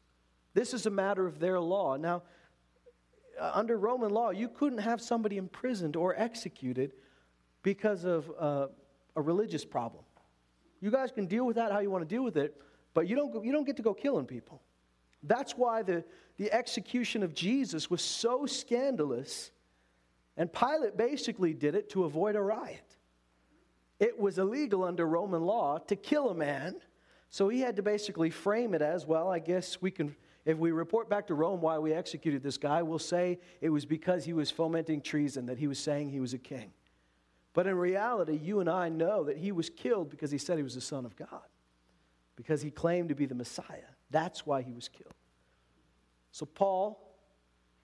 This 0.53 0.73
is 0.73 0.85
a 0.85 0.89
matter 0.89 1.27
of 1.27 1.39
their 1.39 1.59
law. 1.59 1.95
Now, 1.95 2.23
uh, 3.39 3.51
under 3.53 3.77
Roman 3.77 4.11
law, 4.11 4.31
you 4.31 4.49
couldn't 4.49 4.79
have 4.79 5.01
somebody 5.01 5.37
imprisoned 5.37 5.95
or 5.95 6.15
executed 6.17 6.93
because 7.63 8.03
of 8.03 8.31
uh, 8.37 8.67
a 9.15 9.21
religious 9.21 9.65
problem. 9.65 10.03
You 10.81 10.91
guys 10.91 11.11
can 11.11 11.27
deal 11.27 11.45
with 11.45 11.55
that 11.55 11.71
how 11.71 11.79
you 11.79 11.89
want 11.89 12.07
to 12.07 12.15
deal 12.15 12.23
with 12.23 12.37
it, 12.37 12.59
but 12.93 13.07
you 13.07 13.15
don't, 13.15 13.45
you 13.45 13.51
don't 13.51 13.65
get 13.65 13.77
to 13.77 13.83
go 13.83 13.93
killing 13.93 14.25
people. 14.25 14.61
That's 15.23 15.53
why 15.53 15.83
the, 15.83 16.03
the 16.37 16.51
execution 16.51 17.23
of 17.23 17.33
Jesus 17.33 17.89
was 17.89 18.01
so 18.01 18.45
scandalous, 18.45 19.51
and 20.35 20.51
Pilate 20.51 20.97
basically 20.97 21.53
did 21.53 21.75
it 21.75 21.89
to 21.91 22.03
avoid 22.05 22.35
a 22.35 22.41
riot. 22.41 22.97
It 23.99 24.19
was 24.19 24.39
illegal 24.39 24.83
under 24.83 25.05
Roman 25.05 25.43
law 25.43 25.77
to 25.77 25.95
kill 25.95 26.29
a 26.29 26.35
man, 26.35 26.75
so 27.29 27.47
he 27.49 27.61
had 27.61 27.75
to 27.75 27.83
basically 27.83 28.31
frame 28.31 28.73
it 28.73 28.81
as 28.81 29.05
well, 29.05 29.29
I 29.29 29.37
guess 29.37 29.79
we 29.81 29.91
can 29.91 30.15
if 30.45 30.57
we 30.57 30.71
report 30.71 31.09
back 31.09 31.27
to 31.27 31.33
Rome 31.33 31.61
why 31.61 31.77
we 31.77 31.93
executed 31.93 32.41
this 32.41 32.57
guy, 32.57 32.81
we'll 32.81 32.99
say 32.99 33.39
it 33.61 33.69
was 33.69 33.85
because 33.85 34.25
he 34.25 34.33
was 34.33 34.49
fomenting 34.49 35.01
treason, 35.01 35.45
that 35.45 35.57
he 35.57 35.67
was 35.67 35.79
saying 35.79 36.09
he 36.09 36.19
was 36.19 36.33
a 36.33 36.39
king. 36.39 36.71
But 37.53 37.67
in 37.67 37.75
reality, 37.75 38.39
you 38.41 38.59
and 38.59 38.69
I 38.69 38.89
know 38.89 39.25
that 39.25 39.37
he 39.37 39.51
was 39.51 39.69
killed 39.69 40.09
because 40.09 40.31
he 40.31 40.37
said 40.37 40.57
he 40.57 40.63
was 40.63 40.75
the 40.75 40.81
Son 40.81 41.05
of 41.05 41.15
God, 41.15 41.47
because 42.35 42.61
he 42.61 42.71
claimed 42.71 43.09
to 43.09 43.15
be 43.15 43.25
the 43.25 43.35
Messiah. 43.35 43.91
That's 44.09 44.45
why 44.45 44.61
he 44.61 44.73
was 44.73 44.87
killed. 44.87 45.13
So 46.31 46.45
Paul 46.45 46.99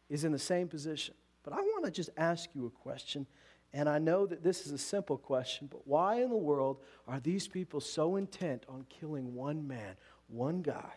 is 0.09 0.23
in 0.23 0.31
the 0.31 0.39
same 0.39 0.67
position. 0.67 1.15
But 1.43 1.53
I 1.53 1.61
want 1.61 1.85
to 1.85 1.91
just 1.91 2.09
ask 2.17 2.49
you 2.53 2.65
a 2.65 2.69
question, 2.69 3.27
and 3.73 3.87
I 3.87 3.99
know 3.99 4.25
that 4.25 4.43
this 4.43 4.65
is 4.65 4.71
a 4.71 4.77
simple 4.77 5.17
question, 5.17 5.67
but 5.71 5.85
why 5.85 6.21
in 6.21 6.29
the 6.29 6.37
world 6.37 6.79
are 7.07 7.19
these 7.19 7.47
people 7.47 7.79
so 7.79 8.15
intent 8.15 8.65
on 8.67 8.85
killing 8.89 9.33
one 9.33 9.67
man, 9.67 9.95
one 10.27 10.61
guy? 10.61 10.93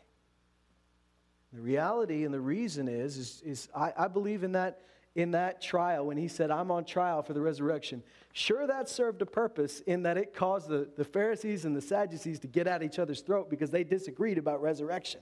The 1.52 1.60
reality 1.60 2.24
and 2.24 2.32
the 2.32 2.40
reason 2.40 2.88
is, 2.88 3.16
is, 3.16 3.42
is 3.44 3.68
I, 3.74 3.92
I 3.96 4.08
believe 4.08 4.44
in 4.44 4.52
that, 4.52 4.82
in 5.16 5.32
that 5.32 5.60
trial 5.60 6.06
when 6.06 6.16
he 6.16 6.28
said, 6.28 6.50
I'm 6.50 6.70
on 6.70 6.84
trial 6.84 7.22
for 7.22 7.32
the 7.32 7.40
resurrection. 7.40 8.02
Sure, 8.32 8.66
that 8.68 8.88
served 8.88 9.20
a 9.22 9.26
purpose 9.26 9.80
in 9.80 10.04
that 10.04 10.16
it 10.16 10.32
caused 10.32 10.68
the, 10.68 10.88
the 10.96 11.04
Pharisees 11.04 11.64
and 11.64 11.74
the 11.74 11.80
Sadducees 11.80 12.38
to 12.40 12.46
get 12.46 12.68
at 12.68 12.82
each 12.82 13.00
other's 13.00 13.20
throat 13.20 13.50
because 13.50 13.70
they 13.70 13.82
disagreed 13.82 14.38
about 14.38 14.62
resurrection. 14.62 15.20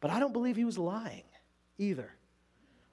But 0.00 0.10
I 0.10 0.20
don't 0.20 0.34
believe 0.34 0.56
he 0.56 0.66
was 0.66 0.76
lying 0.76 1.24
either. 1.78 2.10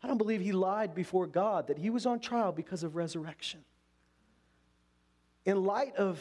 I 0.01 0.07
don't 0.07 0.17
believe 0.17 0.39
he 0.39 0.53
lied 0.53 0.95
before 0.95 1.27
God 1.27 1.67
that 1.67 1.77
he 1.77 1.89
was 1.89 2.05
on 2.05 2.21
trial 2.21 2.53
because 2.53 2.83
of 2.83 2.95
resurrection. 2.95 3.59
In 5.45 5.65
light 5.65 5.95
of 5.97 6.19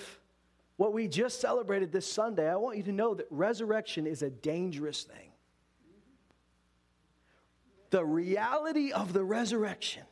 what 0.76 0.92
we 0.92 1.06
just 1.06 1.40
celebrated 1.40 1.92
this 1.92 2.10
Sunday, 2.10 2.50
I 2.50 2.56
want 2.56 2.76
you 2.76 2.82
to 2.84 2.92
know 2.92 3.14
that 3.14 3.26
resurrection 3.30 4.06
is 4.06 4.22
a 4.22 4.30
dangerous 4.30 5.04
thing 5.04 5.29
the 7.90 8.04
reality 8.04 8.92
of 8.92 9.12
the 9.12 9.24
resurrection 9.24 10.04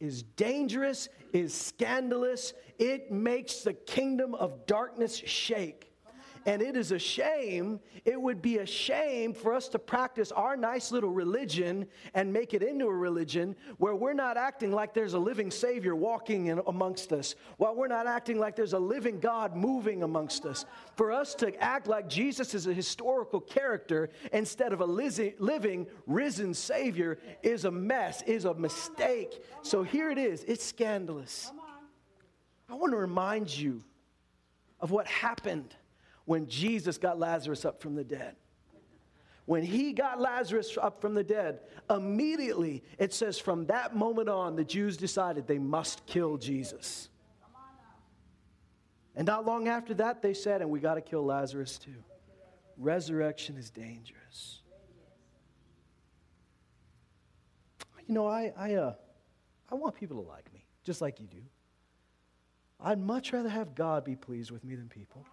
is 0.00 0.22
dangerous, 0.22 1.08
is 1.32 1.54
scandalous. 1.54 2.54
It 2.78 3.12
makes 3.12 3.60
the 3.60 3.74
kingdom 3.74 4.34
of 4.34 4.66
darkness 4.66 5.16
shake. 5.16 5.89
And 6.46 6.62
it 6.62 6.76
is 6.76 6.92
a 6.92 6.98
shame, 6.98 7.80
it 8.04 8.20
would 8.20 8.40
be 8.40 8.58
a 8.58 8.66
shame 8.66 9.34
for 9.34 9.52
us 9.52 9.68
to 9.68 9.78
practice 9.78 10.32
our 10.32 10.56
nice 10.56 10.90
little 10.90 11.10
religion 11.10 11.86
and 12.14 12.32
make 12.32 12.54
it 12.54 12.62
into 12.62 12.86
a 12.86 12.94
religion 12.94 13.54
where 13.76 13.94
we're 13.94 14.14
not 14.14 14.36
acting 14.36 14.72
like 14.72 14.94
there's 14.94 15.14
a 15.14 15.18
living 15.18 15.50
Savior 15.50 15.94
walking 15.94 16.46
in 16.46 16.60
amongst 16.66 17.12
us, 17.12 17.34
while 17.58 17.74
we're 17.74 17.88
not 17.88 18.06
acting 18.06 18.38
like 18.38 18.56
there's 18.56 18.72
a 18.72 18.78
living 18.78 19.20
God 19.20 19.54
moving 19.54 20.02
amongst 20.02 20.46
us. 20.46 20.64
For 20.96 21.12
us 21.12 21.34
to 21.36 21.54
act 21.62 21.86
like 21.86 22.08
Jesus 22.08 22.54
is 22.54 22.66
a 22.66 22.72
historical 22.72 23.40
character 23.40 24.08
instead 24.32 24.72
of 24.72 24.80
a 24.80 24.86
living, 24.86 25.86
risen 26.06 26.54
Savior 26.54 27.18
is 27.42 27.64
a 27.66 27.70
mess, 27.70 28.22
is 28.22 28.46
a 28.46 28.54
mistake. 28.54 29.42
So 29.62 29.82
here 29.82 30.10
it 30.10 30.18
is, 30.18 30.44
it's 30.44 30.64
scandalous. 30.64 31.50
I 32.68 32.74
want 32.74 32.92
to 32.92 32.98
remind 32.98 33.56
you 33.56 33.82
of 34.80 34.90
what 34.90 35.06
happened 35.06 35.74
when 36.30 36.46
Jesus 36.46 36.96
got 36.96 37.18
Lazarus 37.18 37.64
up 37.64 37.82
from 37.82 37.96
the 37.96 38.04
dead. 38.04 38.36
When 39.46 39.64
he 39.64 39.92
got 39.92 40.20
Lazarus 40.20 40.78
up 40.80 41.00
from 41.00 41.12
the 41.12 41.24
dead, 41.24 41.58
immediately 41.90 42.84
it 43.00 43.12
says 43.12 43.36
from 43.36 43.66
that 43.66 43.96
moment 43.96 44.28
on, 44.28 44.54
the 44.54 44.62
Jews 44.62 44.96
decided 44.96 45.48
they 45.48 45.58
must 45.58 46.06
kill 46.06 46.36
Jesus. 46.36 47.08
And 49.16 49.26
not 49.26 49.44
long 49.44 49.66
after 49.66 49.92
that, 49.94 50.22
they 50.22 50.32
said, 50.32 50.60
and 50.60 50.70
we 50.70 50.78
got 50.78 50.94
to 50.94 51.00
kill 51.00 51.26
Lazarus 51.26 51.78
too. 51.78 52.04
Resurrection 52.78 53.56
is 53.56 53.68
dangerous. 53.68 54.60
You 58.06 58.14
know, 58.14 58.28
I, 58.28 58.52
I, 58.56 58.74
uh, 58.74 58.94
I 59.68 59.74
want 59.74 59.96
people 59.96 60.22
to 60.22 60.28
like 60.28 60.52
me, 60.52 60.64
just 60.84 61.00
like 61.00 61.18
you 61.18 61.26
do. 61.26 61.42
I'd 62.78 63.00
much 63.00 63.32
rather 63.32 63.48
have 63.48 63.74
God 63.74 64.04
be 64.04 64.14
pleased 64.14 64.52
with 64.52 64.62
me 64.62 64.76
than 64.76 64.88
people. 64.88 65.26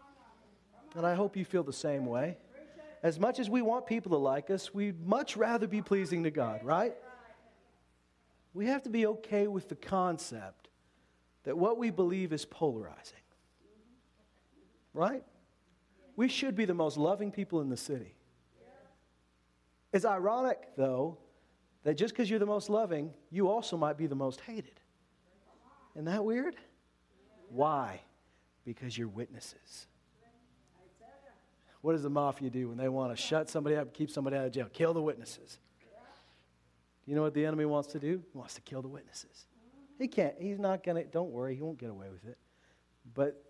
And 0.96 1.06
I 1.06 1.14
hope 1.14 1.36
you 1.36 1.46
feel 1.46 1.64
the 1.64 1.74
same 1.74 2.06
way. 2.06 2.38
As 3.04 3.20
much 3.20 3.40
as 3.40 3.50
we 3.50 3.62
want 3.62 3.86
people 3.86 4.12
to 4.12 4.18
like 4.18 4.50
us, 4.50 4.74
we'd 4.74 5.06
much 5.06 5.38
rather 5.38 5.68
be 5.68 5.82
pleasing 5.82 6.24
to 6.24 6.32
God, 6.32 6.64
right? 6.64 6.96
We 8.54 8.66
have 8.68 8.84
to 8.84 8.90
be 8.90 9.06
okay 9.06 9.48
with 9.48 9.70
the 9.70 9.76
concept 9.76 10.70
that 11.44 11.58
what 11.58 11.78
we 11.78 11.92
believe 11.92 12.34
is 12.34 12.44
polarizing. 12.44 13.20
Right? 14.94 15.24
We 16.16 16.28
should 16.28 16.56
be 16.56 16.66
the 16.66 16.74
most 16.74 16.98
loving 16.98 17.32
people 17.32 17.62
in 17.62 17.70
the 17.70 17.78
city. 17.78 18.16
It's 19.94 20.06
ironic, 20.06 20.76
though, 20.76 21.18
that 21.84 21.96
just 21.96 22.14
because 22.14 22.30
you're 22.30 22.40
the 22.40 22.46
most 22.46 22.70
loving, 22.70 23.14
you 23.32 23.48
also 23.48 23.78
might 23.78 23.98
be 23.98 24.08
the 24.08 24.16
most 24.16 24.42
hated. 24.42 24.80
Isn't 25.96 26.06
that 26.06 26.26
weird? 26.26 26.56
Why? 27.50 28.02
Because 28.66 28.98
you're 28.98 29.08
witnesses. 29.08 29.88
What 31.88 31.94
does 31.94 32.04
the 32.04 32.10
mafia 32.10 32.50
do 32.50 32.68
when 32.68 32.78
they 32.78 32.90
want 32.90 33.16
to 33.16 33.16
shut 33.16 33.50
somebody 33.50 33.78
up, 33.78 33.94
keep 33.94 34.12
somebody 34.12 34.36
out 34.36 34.46
of 34.46 34.52
jail? 34.52 34.68
Kill 34.74 34.94
the 34.94 35.02
witnesses. 35.02 35.58
You 37.06 37.16
know 37.16 37.22
what 37.22 37.34
the 37.34 37.46
enemy 37.46 37.64
wants 37.64 37.94
to 37.94 38.00
do? 38.00 38.22
He 38.30 38.38
wants 38.38 38.56
to 38.56 38.62
kill 38.62 38.82
the 38.82 38.90
witnesses. 38.90 39.46
He 39.98 40.10
can't. 40.10 40.36
He's 40.38 40.60
not 40.60 40.84
going 40.84 41.02
to, 41.02 41.10
don't 41.10 41.32
worry, 41.32 41.56
he 41.56 41.62
won't 41.62 41.78
get 41.78 41.90
away 41.90 42.08
with 42.12 42.26
it. 42.26 42.38
But 43.14 43.42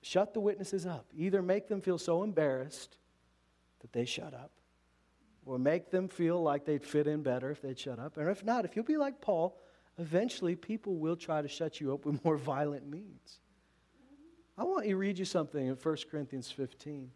shut 0.00 0.32
the 0.32 0.38
witnesses 0.38 0.86
up. 0.86 1.06
Either 1.12 1.42
make 1.42 1.66
them 1.66 1.80
feel 1.80 1.98
so 1.98 2.22
embarrassed 2.22 2.98
that 3.80 3.92
they 3.92 4.04
shut 4.04 4.32
up, 4.32 4.52
or 5.44 5.58
make 5.58 5.90
them 5.90 6.06
feel 6.06 6.40
like 6.40 6.64
they'd 6.64 6.84
fit 6.84 7.08
in 7.08 7.24
better 7.24 7.50
if 7.50 7.60
they'd 7.60 7.80
shut 7.80 7.98
up. 7.98 8.16
And 8.16 8.28
if 8.28 8.44
not, 8.44 8.64
if 8.64 8.76
you'll 8.76 8.84
be 8.84 8.96
like 8.96 9.20
Paul, 9.20 9.58
eventually 9.98 10.54
people 10.54 10.94
will 10.94 11.16
try 11.16 11.42
to 11.42 11.48
shut 11.48 11.80
you 11.80 11.92
up 11.92 12.06
with 12.06 12.24
more 12.24 12.36
violent 12.36 12.88
means. 12.88 13.40
I 14.56 14.62
want 14.62 14.86
you 14.86 14.92
to 14.92 14.98
read 14.98 15.18
you 15.18 15.24
something 15.24 15.66
in 15.66 15.74
1 15.74 15.96
Corinthians 16.08 16.48
15. 16.48 17.10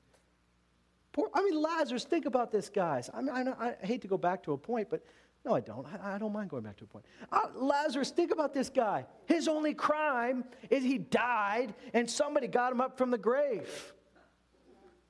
Poor, 1.16 1.30
I 1.32 1.42
mean, 1.42 1.61
Lazarus, 1.61 2.04
think 2.04 2.26
about 2.26 2.52
this, 2.52 2.68
guys. 2.68 3.08
I, 3.14 3.23
mean, 3.23 3.30
I, 3.35 3.75
I 3.80 3.87
hate 3.87 4.02
to 4.02 4.08
go 4.08 4.18
back 4.18 4.42
to 4.42 4.52
a 4.52 4.58
point, 4.58 4.88
but 4.90 5.02
no, 5.46 5.54
I 5.54 5.61
don't. 5.61 5.87
I, 5.87 6.16
I 6.16 6.18
don't 6.18 6.30
mind 6.30 6.50
going 6.50 6.62
back 6.62 6.76
to 6.76 6.85
a 6.85 6.87
point. 6.87 7.06
Uh, 7.32 7.46
Lazarus, 7.54 8.11
think 8.11 8.32
about 8.32 8.52
this 8.52 8.68
guy. 8.68 9.06
His 9.25 9.49
only 9.49 9.73
crime 9.73 10.44
is 10.68 10.85
he 10.85 10.99
died 10.99 11.75
and 11.94 12.08
somebody 12.08 12.49
got 12.49 12.70
him 12.70 12.82
up 12.82 12.99
from 12.99 13.11
the 13.11 13.16
grave. 13.16 13.94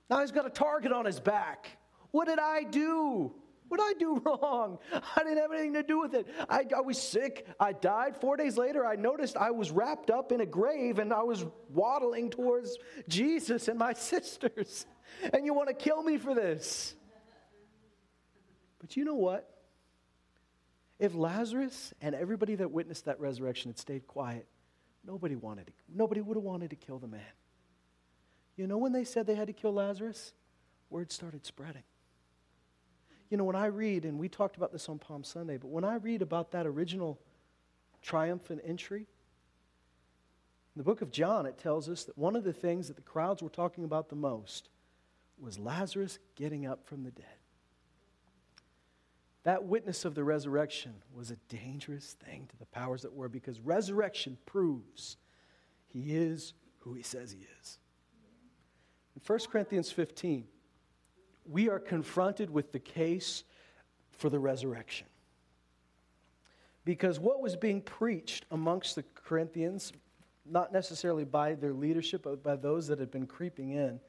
Now 0.09 0.21
he's 0.21 0.31
got 0.31 0.47
a 0.47 0.51
target 0.51 0.93
on 0.93 1.07
his 1.07 1.19
back. 1.19 1.77
What 2.13 2.29
did 2.29 2.39
I 2.39 2.63
do? 2.63 3.35
What 3.69 3.79
did 3.79 3.87
I 3.87 3.99
do 3.99 4.23
wrong? 4.25 4.79
I 4.93 5.23
didn't 5.23 5.39
have 5.39 5.53
anything 5.53 5.75
to 5.75 5.83
do 5.83 6.01
with 6.01 6.15
it. 6.15 6.27
I, 6.49 6.65
I, 6.77 6.81
was 6.81 7.01
sick. 7.01 7.47
I 7.59 7.73
died. 7.73 8.17
Four 8.17 8.37
days 8.37 8.57
later, 8.57 8.87
I 8.87 8.97
noticed 8.97 9.37
I 9.37 9.51
was 9.51 9.71
wrapped 9.71 10.11
up 10.11 10.33
in 10.33 10.41
a 10.41 10.47
grave 10.47 10.99
and 10.99 11.13
I 11.13 11.23
was 11.23 11.45
waddling 11.71 12.31
towards 12.31 12.79
Jesus 13.09 13.69
and 13.69 13.79
my 13.79 13.93
sisters. 13.95 14.87
And 15.33 15.45
you 15.45 15.55
want 15.55 15.69
to 15.69 15.75
kill 15.75 16.03
me 16.03 16.19
for 16.19 16.35
this. 16.35 16.95
But 18.79 18.97
you 18.97 19.05
know 19.05 19.15
what? 19.15 19.51
If 20.99 21.15
Lazarus 21.15 21.93
and 22.01 22.15
everybody 22.15 22.55
that 22.55 22.71
witnessed 22.71 23.05
that 23.05 23.21
resurrection 23.21 23.71
had 23.71 23.79
stayed 23.79 24.07
quiet, 24.07 24.47
nobody 25.05 25.37
wanted 25.37 25.67
to, 25.67 25.73
nobody 25.95 26.21
would 26.21 26.37
have 26.37 26.45
wanted 26.45 26.71
to 26.71 26.77
kill 26.77 26.99
the 26.99 27.09
man. 27.09 27.21
You 28.57 28.67
know 28.67 28.79
when 28.79 28.93
they 28.93 29.05
said 29.05 29.27
they 29.27 29.35
had 29.35 29.49
to 29.49 29.53
kill 29.53 29.73
Lazarus? 29.73 30.33
Word 30.89 31.13
started 31.13 31.45
spreading. 31.45 31.83
You 33.29 33.37
know, 33.37 33.45
when 33.45 33.57
I 33.57 33.67
read, 33.67 34.05
and 34.05 34.19
we 34.19 34.29
talked 34.29 34.57
about 34.57 34.73
this 34.73 34.89
on 34.89 34.99
Palm 34.99 35.25
Sunday, 35.25 35.57
but 35.57 35.69
when 35.69 35.85
I 35.85 35.97
read 35.97 36.23
about 36.23 36.53
that 36.53 36.67
original 36.67 37.19
triumphant 38.03 38.61
entry, 38.65 39.01
in 39.01 40.79
the 40.81 40.85
book 40.85 41.01
of 41.03 41.11
John, 41.11 41.47
it 41.47 41.59
tells 41.59 41.89
us 41.89 42.05
that 42.05 42.19
one 42.19 42.37
of 42.37 42.45
the 42.45 42.53
things 42.53 42.89
that 42.89 42.97
the 42.97 43.03
crowds 43.03 43.43
were 43.43 43.49
talking 43.49 43.85
about 43.85 44.11
the 44.11 44.17
most 44.17 44.69
was 45.39 45.59
Lazarus 45.59 46.19
getting 46.35 46.67
up 46.67 46.87
from 46.87 47.03
the 47.03 47.11
dead. 47.11 47.25
That 49.43 49.65
witness 49.65 50.05
of 50.05 50.15
the 50.15 50.25
resurrection 50.25 50.95
was 51.15 51.31
a 51.31 51.37
dangerous 51.49 52.17
thing 52.25 52.47
to 52.51 52.57
the 52.57 52.67
powers 52.67 53.03
that 53.03 53.15
were 53.15 53.29
because 53.29 53.61
resurrection 53.61 54.39
proves 54.45 55.17
he 55.87 56.15
is 56.15 56.53
who 56.81 56.95
he 56.95 57.03
says 57.03 57.33
he 57.33 57.47
is. 57.61 57.79
In 59.15 59.23
1 59.25 59.39
Corinthians 59.51 59.91
15, 59.91 60.45
we 61.49 61.69
are 61.69 61.79
confronted 61.79 62.51
with 62.51 62.73
the 62.73 62.79
case 62.79 63.45
for 64.11 64.31
the 64.31 64.39
resurrection. 64.39 65.07
Because 66.85 67.19
what 67.19 67.41
was 67.41 67.57
being 67.57 67.81
preached 67.81 68.47
amongst 68.51 68.95
the 68.95 69.05
Corinthians, 69.15 69.93
not 70.49 70.73
necessarily 70.73 71.25
by 71.25 71.55
their 71.55 71.73
leadership, 71.73 72.23
but 72.23 72.43
by 72.43 72.57
those 72.57 72.87
that 72.89 73.01
had 73.01 73.11
been 73.11 73.27
creeping 73.27 73.73
in, 73.73 74.01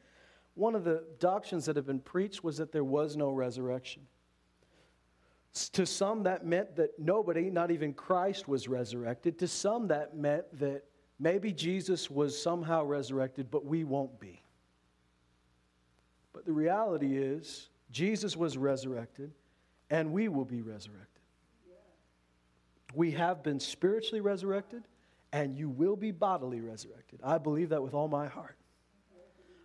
one 0.53 0.75
of 0.75 0.83
the 0.83 1.03
doctrines 1.19 1.65
that 1.65 1.75
had 1.75 1.85
been 1.85 1.99
preached 1.99 2.43
was 2.43 2.57
that 2.57 2.71
there 2.71 2.83
was 2.83 3.15
no 3.15 3.29
resurrection. 3.29 4.03
To 5.73 5.85
some, 5.85 6.23
that 6.23 6.45
meant 6.45 6.75
that 6.75 6.99
nobody, 6.99 7.49
not 7.49 7.71
even 7.71 7.93
Christ, 7.93 8.47
was 8.47 8.67
resurrected. 8.67 9.39
To 9.39 9.47
some, 9.47 9.87
that 9.87 10.15
meant 10.15 10.45
that 10.59 10.83
maybe 11.19 11.51
Jesus 11.51 12.11
was 12.11 12.39
somehow 12.39 12.83
resurrected, 12.83 13.49
but 13.49 13.65
we 13.65 13.83
won't 13.83 14.19
be. 14.19 14.43
But 16.37 16.45
the 16.45 16.53
reality 16.53 17.17
is, 17.17 17.67
Jesus 17.89 18.37
was 18.37 18.59
resurrected, 18.59 19.31
and 19.89 20.11
we 20.11 20.27
will 20.27 20.45
be 20.45 20.61
resurrected. 20.61 21.23
We 22.93 23.09
have 23.13 23.41
been 23.41 23.59
spiritually 23.59 24.21
resurrected, 24.21 24.83
and 25.33 25.57
you 25.57 25.67
will 25.67 25.95
be 25.95 26.11
bodily 26.11 26.61
resurrected. 26.61 27.21
I 27.23 27.39
believe 27.39 27.69
that 27.69 27.81
with 27.81 27.95
all 27.95 28.07
my 28.07 28.27
heart. 28.27 28.55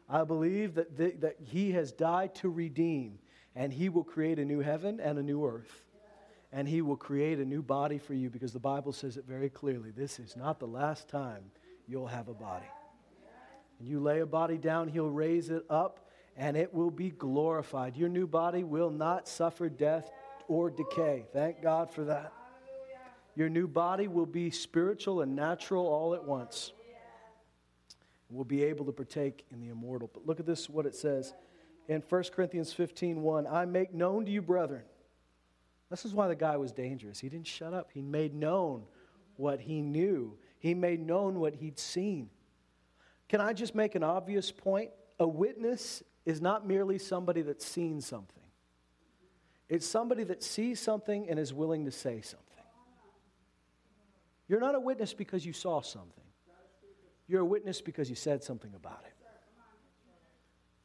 I 0.08 0.24
believe 0.24 0.76
that, 0.76 0.96
the, 0.96 1.10
that 1.18 1.36
He 1.44 1.72
has 1.72 1.92
died 1.92 2.34
to 2.36 2.48
redeem, 2.48 3.18
and 3.54 3.70
He 3.70 3.90
will 3.90 4.02
create 4.02 4.38
a 4.38 4.44
new 4.46 4.60
heaven 4.60 4.98
and 4.98 5.18
a 5.18 5.22
new 5.22 5.44
earth. 5.44 5.84
And 6.52 6.66
He 6.66 6.80
will 6.80 6.96
create 6.96 7.38
a 7.38 7.44
new 7.44 7.60
body 7.60 7.98
for 7.98 8.14
you 8.14 8.30
because 8.30 8.54
the 8.54 8.58
Bible 8.58 8.94
says 8.94 9.18
it 9.18 9.26
very 9.28 9.50
clearly. 9.50 9.90
This 9.90 10.18
is 10.18 10.36
not 10.36 10.58
the 10.58 10.66
last 10.66 11.06
time 11.06 11.42
you'll 11.86 12.06
have 12.06 12.28
a 12.28 12.34
body. 12.34 12.64
And 13.78 13.86
you 13.86 14.00
lay 14.00 14.20
a 14.20 14.26
body 14.26 14.56
down, 14.56 14.88
He'll 14.88 15.10
raise 15.10 15.50
it 15.50 15.66
up 15.68 16.01
and 16.36 16.56
it 16.56 16.72
will 16.72 16.90
be 16.90 17.10
glorified. 17.10 17.96
Your 17.96 18.08
new 18.08 18.26
body 18.26 18.64
will 18.64 18.90
not 18.90 19.28
suffer 19.28 19.68
death 19.68 20.10
or 20.48 20.70
decay. 20.70 21.26
Thank 21.32 21.62
God 21.62 21.90
for 21.90 22.04
that. 22.04 22.32
Your 23.34 23.48
new 23.48 23.66
body 23.66 24.08
will 24.08 24.26
be 24.26 24.50
spiritual 24.50 25.22
and 25.22 25.34
natural 25.34 25.86
all 25.86 26.14
at 26.14 26.24
once. 26.24 26.72
We'll 28.28 28.44
be 28.44 28.62
able 28.64 28.86
to 28.86 28.92
partake 28.92 29.44
in 29.50 29.60
the 29.60 29.68
immortal. 29.68 30.10
But 30.12 30.26
look 30.26 30.40
at 30.40 30.46
this, 30.46 30.68
what 30.68 30.86
it 30.86 30.94
says 30.94 31.34
in 31.88 32.02
1 32.08 32.22
Corinthians 32.34 32.72
15 32.72 33.22
1. 33.22 33.46
I 33.46 33.64
make 33.64 33.92
known 33.92 34.24
to 34.24 34.30
you, 34.30 34.42
brethren. 34.42 34.82
This 35.90 36.04
is 36.06 36.14
why 36.14 36.28
the 36.28 36.34
guy 36.34 36.56
was 36.56 36.72
dangerous. 36.72 37.20
He 37.20 37.28
didn't 37.28 37.46
shut 37.46 37.74
up, 37.74 37.90
he 37.92 38.00
made 38.00 38.34
known 38.34 38.84
what 39.36 39.60
he 39.60 39.82
knew, 39.82 40.38
he 40.58 40.74
made 40.74 41.06
known 41.06 41.38
what 41.38 41.54
he'd 41.54 41.78
seen. 41.78 42.30
Can 43.28 43.40
I 43.40 43.52
just 43.52 43.74
make 43.74 43.94
an 43.94 44.02
obvious 44.02 44.50
point? 44.50 44.90
A 45.18 45.26
witness 45.26 46.02
is 46.24 46.40
not 46.40 46.66
merely 46.66 46.98
somebody 46.98 47.42
that's 47.42 47.64
seen 47.64 48.00
something, 48.00 48.42
it's 49.68 49.86
somebody 49.86 50.24
that 50.24 50.42
sees 50.42 50.80
something 50.80 51.28
and 51.28 51.38
is 51.38 51.52
willing 51.52 51.84
to 51.86 51.90
say 51.90 52.20
something. 52.20 52.48
You're 54.48 54.60
not 54.60 54.74
a 54.74 54.80
witness 54.80 55.14
because 55.14 55.46
you 55.46 55.52
saw 55.52 55.80
something, 55.80 56.24
you're 57.26 57.40
a 57.40 57.46
witness 57.46 57.80
because 57.80 58.10
you 58.10 58.16
said 58.16 58.42
something 58.44 58.74
about 58.74 59.02
it. 59.06 59.12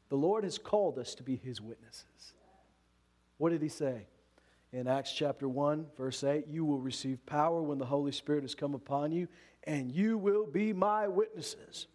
The 0.08 0.16
Lord 0.16 0.44
has 0.44 0.56
called 0.56 0.98
us 0.98 1.14
to 1.16 1.22
be 1.22 1.36
his 1.36 1.60
witnesses. 1.60 2.32
What 3.36 3.50
did 3.50 3.62
he 3.62 3.68
say? 3.68 4.06
In 4.72 4.86
Acts 4.86 5.12
chapter 5.12 5.48
1, 5.48 5.86
verse 5.96 6.24
8, 6.24 6.46
you 6.48 6.64
will 6.64 6.80
receive 6.80 7.24
power 7.26 7.62
when 7.62 7.78
the 7.78 7.86
Holy 7.86 8.12
Spirit 8.12 8.42
has 8.42 8.54
come 8.54 8.74
upon 8.74 9.12
you, 9.12 9.28
and 9.64 9.90
you 9.92 10.18
will 10.18 10.46
be 10.46 10.72
my 10.72 11.08
witnesses. 11.08 11.86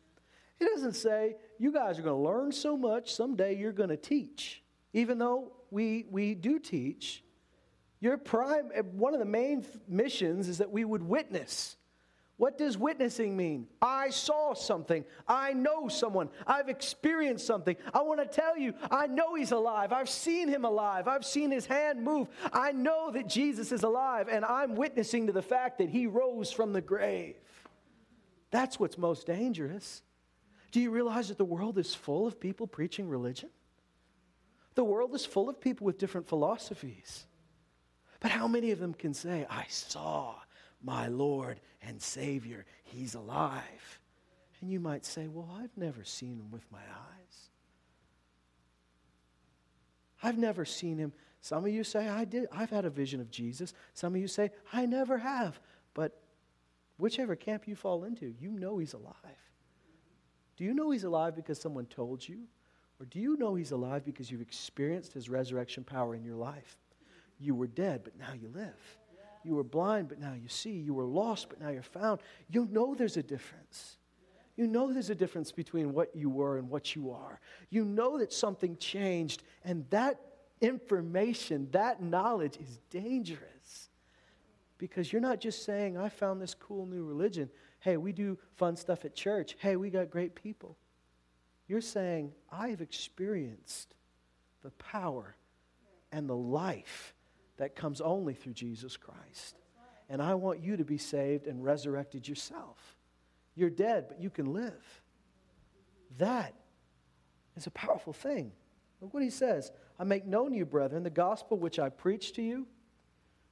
He 0.63 0.69
doesn't 0.69 0.93
say, 0.93 1.35
you 1.59 1.73
guys 1.73 1.99
are 1.99 2.03
going 2.03 2.15
to 2.15 2.29
learn 2.29 2.53
so 2.53 2.77
much, 2.77 3.13
someday 3.13 3.57
you're 3.57 3.73
going 3.73 3.89
to 3.89 3.97
teach. 3.97 4.63
Even 4.93 5.17
though 5.17 5.51
we, 5.71 6.05
we 6.09 6.35
do 6.35 6.57
teach, 6.57 7.21
your 7.99 8.17
prime, 8.17 8.71
eh, 8.73 8.79
one 8.79 9.13
of 9.13 9.19
the 9.19 9.25
main 9.25 9.65
missions 9.89 10.47
is 10.47 10.59
that 10.59 10.71
we 10.71 10.85
would 10.85 11.03
witness. 11.03 11.75
What 12.37 12.57
does 12.57 12.77
witnessing 12.77 13.35
mean? 13.35 13.67
I 13.81 14.09
saw 14.09 14.53
something. 14.53 15.03
I 15.27 15.51
know 15.51 15.89
someone. 15.89 16.29
I've 16.47 16.69
experienced 16.69 17.45
something. 17.45 17.75
I 17.93 18.01
want 18.01 18.21
to 18.21 18.25
tell 18.25 18.57
you, 18.57 18.73
I 18.89 19.07
know 19.07 19.35
he's 19.35 19.51
alive. 19.51 19.91
I've 19.91 20.09
seen 20.09 20.47
him 20.47 20.63
alive. 20.63 21.09
I've 21.09 21.25
seen 21.25 21.51
his 21.51 21.65
hand 21.65 22.01
move. 22.01 22.29
I 22.53 22.71
know 22.71 23.11
that 23.11 23.27
Jesus 23.27 23.73
is 23.73 23.83
alive, 23.83 24.29
and 24.29 24.45
I'm 24.45 24.75
witnessing 24.75 25.27
to 25.27 25.33
the 25.33 25.41
fact 25.41 25.79
that 25.79 25.89
he 25.89 26.07
rose 26.07 26.53
from 26.53 26.71
the 26.71 26.81
grave. 26.81 27.35
That's 28.49 28.79
what's 28.79 28.97
most 28.97 29.27
dangerous. 29.27 30.01
Do 30.73 30.81
you 30.81 30.89
realize 30.89 31.27
that 31.27 31.37
the 31.37 31.45
world 31.45 31.77
is 31.77 31.93
full 31.93 32.25
of 32.25 32.39
people 32.39 32.65
preaching 32.65 33.07
religion? 33.07 33.49
The 34.73 34.83
world 34.83 35.13
is 35.13 35.23
full 35.23 35.47
of 35.47 35.61
people 35.61 35.85
with 35.85 35.99
different 35.99 36.27
philosophies. 36.27 37.27
But 38.19 38.31
how 38.31 38.47
many 38.47 38.71
of 38.71 38.79
them 38.79 38.95
can 38.95 39.13
say, 39.13 39.45
I 39.51 39.65
saw 39.69 40.33
my 40.83 41.09
Lord 41.09 41.59
and 41.83 42.01
Savior, 42.01 42.65
He's 42.85 43.13
alive? 43.13 43.99
And 44.59 44.71
you 44.71 44.79
might 44.79 45.05
say, 45.05 45.27
Well, 45.27 45.47
I've 45.61 45.77
never 45.77 46.03
seen 46.03 46.39
Him 46.39 46.49
with 46.49 46.65
my 46.71 46.79
eyes. 46.79 47.49
I've 50.23 50.39
never 50.39 50.65
seen 50.65 50.97
Him. 50.97 51.13
Some 51.41 51.65
of 51.65 51.71
you 51.71 51.83
say, 51.83 52.09
I 52.09 52.25
did. 52.25 52.47
I've 52.51 52.71
had 52.71 52.85
a 52.85 52.89
vision 52.89 53.21
of 53.21 53.29
Jesus. 53.29 53.75
Some 53.93 54.15
of 54.15 54.21
you 54.21 54.27
say, 54.27 54.49
I 54.71 54.87
never 54.87 55.19
have. 55.19 55.59
But 55.93 56.19
whichever 56.97 57.35
camp 57.35 57.67
you 57.67 57.75
fall 57.75 58.05
into, 58.05 58.33
you 58.39 58.49
know 58.49 58.79
He's 58.79 58.93
alive. 58.93 59.13
Do 60.57 60.63
you 60.63 60.73
know 60.73 60.91
he's 60.91 61.03
alive 61.03 61.35
because 61.35 61.59
someone 61.59 61.85
told 61.85 62.27
you? 62.27 62.39
Or 62.99 63.05
do 63.05 63.19
you 63.19 63.37
know 63.37 63.55
he's 63.55 63.71
alive 63.71 64.05
because 64.05 64.29
you've 64.31 64.41
experienced 64.41 65.13
his 65.13 65.29
resurrection 65.29 65.83
power 65.83 66.15
in 66.15 66.23
your 66.23 66.35
life? 66.35 66.77
You 67.39 67.55
were 67.55 67.67
dead, 67.67 68.01
but 68.03 68.17
now 68.17 68.33
you 68.39 68.49
live. 68.53 68.97
You 69.43 69.55
were 69.55 69.63
blind, 69.63 70.07
but 70.07 70.19
now 70.19 70.33
you 70.33 70.47
see. 70.47 70.71
You 70.71 70.93
were 70.93 71.03
lost, 71.03 71.49
but 71.49 71.59
now 71.59 71.69
you're 71.69 71.81
found. 71.81 72.21
You 72.49 72.67
know 72.71 72.95
there's 72.95 73.17
a 73.17 73.23
difference. 73.23 73.97
You 74.55 74.67
know 74.67 74.93
there's 74.93 75.09
a 75.09 75.15
difference 75.15 75.51
between 75.51 75.93
what 75.93 76.15
you 76.15 76.29
were 76.29 76.57
and 76.57 76.69
what 76.69 76.95
you 76.95 77.11
are. 77.11 77.39
You 77.69 77.83
know 77.83 78.19
that 78.19 78.31
something 78.31 78.77
changed, 78.77 79.43
and 79.65 79.85
that 79.89 80.19
information, 80.61 81.67
that 81.71 82.01
knowledge 82.01 82.57
is 82.57 82.79
dangerous. 82.89 83.89
Because 84.77 85.11
you're 85.11 85.21
not 85.21 85.39
just 85.39 85.65
saying, 85.65 85.97
I 85.97 86.09
found 86.09 86.41
this 86.41 86.53
cool 86.53 86.85
new 86.85 87.03
religion. 87.03 87.49
Hey, 87.83 87.97
we 87.97 88.13
do 88.13 88.37
fun 88.55 88.77
stuff 88.77 89.03
at 89.03 89.13
church. 89.13 89.57
Hey, 89.59 89.75
we 89.75 89.89
got 89.89 90.09
great 90.09 90.35
people. 90.35 90.77
You're 91.67 91.81
saying, 91.81 92.31
I 92.49 92.69
have 92.69 92.79
experienced 92.79 93.93
the 94.63 94.71
power 94.71 95.35
and 96.09 96.29
the 96.29 96.35
life 96.35 97.13
that 97.57 97.75
comes 97.75 97.99
only 97.99 98.35
through 98.35 98.53
Jesus 98.53 98.95
Christ. 98.95 99.57
And 100.09 100.21
I 100.21 100.33
want 100.35 100.63
you 100.63 100.77
to 100.77 100.85
be 100.85 100.97
saved 100.97 101.45
and 101.45 101.61
resurrected 101.61 102.25
yourself. 102.25 102.77
You're 103.53 103.69
dead, 103.69 104.05
but 104.07 104.21
you 104.21 104.29
can 104.29 104.53
live. 104.53 105.01
That 106.19 106.53
is 107.57 107.67
a 107.67 107.71
powerful 107.71 108.13
thing. 108.13 108.53
Look 109.01 109.13
what 109.13 109.23
he 109.23 109.29
says 109.29 109.73
I 109.99 110.05
make 110.05 110.25
known 110.25 110.51
to 110.51 110.57
you, 110.57 110.65
brethren, 110.65 111.03
the 111.03 111.09
gospel 111.09 111.57
which 111.57 111.79
I 111.79 111.89
preached 111.89 112.35
to 112.35 112.41
you, 112.41 112.65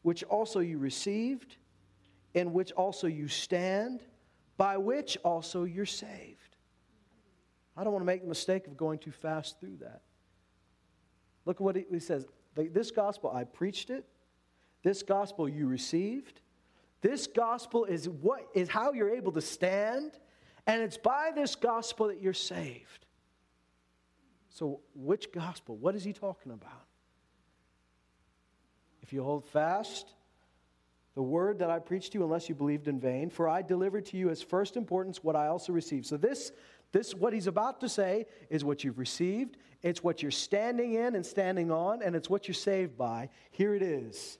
which 0.03 0.23
also 0.23 0.61
you 0.61 0.77
received, 0.77 1.57
in 2.33 2.53
which 2.53 2.71
also 2.71 3.07
you 3.07 3.27
stand, 3.27 4.03
by 4.61 4.77
which 4.77 5.17
also 5.23 5.63
you're 5.63 5.87
saved. 5.87 6.55
I 7.75 7.83
don't 7.83 7.91
want 7.91 8.03
to 8.03 8.05
make 8.05 8.21
the 8.21 8.27
mistake 8.27 8.67
of 8.67 8.77
going 8.77 8.99
too 8.99 9.09
fast 9.09 9.59
through 9.59 9.77
that. 9.77 10.03
Look 11.45 11.55
at 11.55 11.61
what 11.61 11.75
he 11.75 11.97
says. 11.97 12.27
This 12.53 12.91
gospel, 12.91 13.31
I 13.33 13.43
preached 13.43 13.89
it. 13.89 14.05
This 14.83 15.01
gospel 15.01 15.49
you 15.49 15.65
received. 15.65 16.41
This 17.01 17.25
gospel 17.25 17.85
is 17.85 18.07
what 18.07 18.49
is 18.53 18.69
how 18.69 18.93
you're 18.93 19.09
able 19.09 19.31
to 19.31 19.41
stand, 19.41 20.11
and 20.67 20.83
it's 20.83 20.97
by 20.97 21.31
this 21.33 21.55
gospel 21.55 22.09
that 22.09 22.21
you're 22.21 22.31
saved. 22.31 23.07
So, 24.51 24.81
which 24.93 25.31
gospel? 25.31 25.75
What 25.75 25.95
is 25.95 26.03
he 26.03 26.13
talking 26.13 26.51
about? 26.51 26.85
If 29.01 29.11
you 29.11 29.23
hold 29.23 29.43
fast 29.47 30.13
the 31.15 31.21
word 31.21 31.59
that 31.59 31.69
I 31.69 31.79
preached 31.79 32.13
to 32.13 32.19
you, 32.19 32.23
unless 32.23 32.47
you 32.47 32.55
believed 32.55 32.87
in 32.87 32.99
vain, 32.99 33.29
for 33.29 33.49
I 33.49 33.61
delivered 33.61 34.05
to 34.07 34.17
you 34.17 34.29
as 34.29 34.41
first 34.41 34.77
importance 34.77 35.23
what 35.23 35.35
I 35.35 35.47
also 35.47 35.73
received. 35.73 36.05
So, 36.05 36.17
this, 36.17 36.51
this, 36.91 37.13
what 37.13 37.33
he's 37.33 37.47
about 37.47 37.81
to 37.81 37.89
say, 37.89 38.25
is 38.49 38.63
what 38.63 38.83
you've 38.83 38.99
received, 38.99 39.57
it's 39.81 40.03
what 40.03 40.21
you're 40.21 40.31
standing 40.31 40.93
in 40.93 41.15
and 41.15 41.25
standing 41.25 41.71
on, 41.71 42.01
and 42.01 42.15
it's 42.15 42.29
what 42.29 42.47
you're 42.47 42.55
saved 42.55 42.97
by. 42.97 43.29
Here 43.51 43.75
it 43.75 43.81
is 43.81 44.37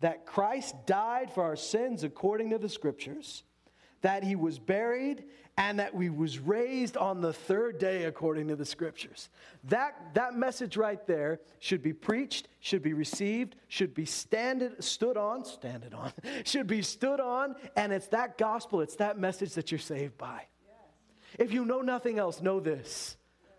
that 0.00 0.26
Christ 0.26 0.74
died 0.84 1.32
for 1.32 1.44
our 1.44 1.56
sins 1.56 2.04
according 2.04 2.50
to 2.50 2.58
the 2.58 2.68
scriptures, 2.68 3.44
that 4.02 4.22
he 4.22 4.36
was 4.36 4.58
buried, 4.58 5.24
and 5.58 5.78
that 5.78 5.94
we 5.94 6.08
was 6.10 6.38
raised 6.38 6.96
on 6.96 7.20
the 7.20 7.32
third 7.32 7.78
day 7.78 8.04
according 8.04 8.48
to 8.48 8.56
the 8.56 8.64
scriptures. 8.64 9.28
That, 9.64 10.14
that 10.14 10.34
message 10.34 10.76
right 10.76 11.04
there 11.06 11.40
should 11.58 11.82
be 11.82 11.92
preached, 11.92 12.48
should 12.60 12.82
be 12.82 12.94
received, 12.94 13.56
should 13.68 13.94
be 13.94 14.06
standed, 14.06 14.82
stood 14.82 15.16
on, 15.16 15.44
standed 15.44 15.94
on, 15.94 16.12
should 16.44 16.66
be 16.66 16.82
stood 16.82 17.20
on, 17.20 17.54
and 17.76 17.92
it's 17.92 18.08
that 18.08 18.38
gospel, 18.38 18.80
it's 18.80 18.96
that 18.96 19.18
message 19.18 19.54
that 19.54 19.70
you're 19.70 19.78
saved 19.78 20.16
by. 20.16 20.46
If 21.38 21.52
you 21.52 21.64
know 21.64 21.80
nothing 21.80 22.18
else, 22.18 22.40
know 22.40 22.60
this 22.60 23.16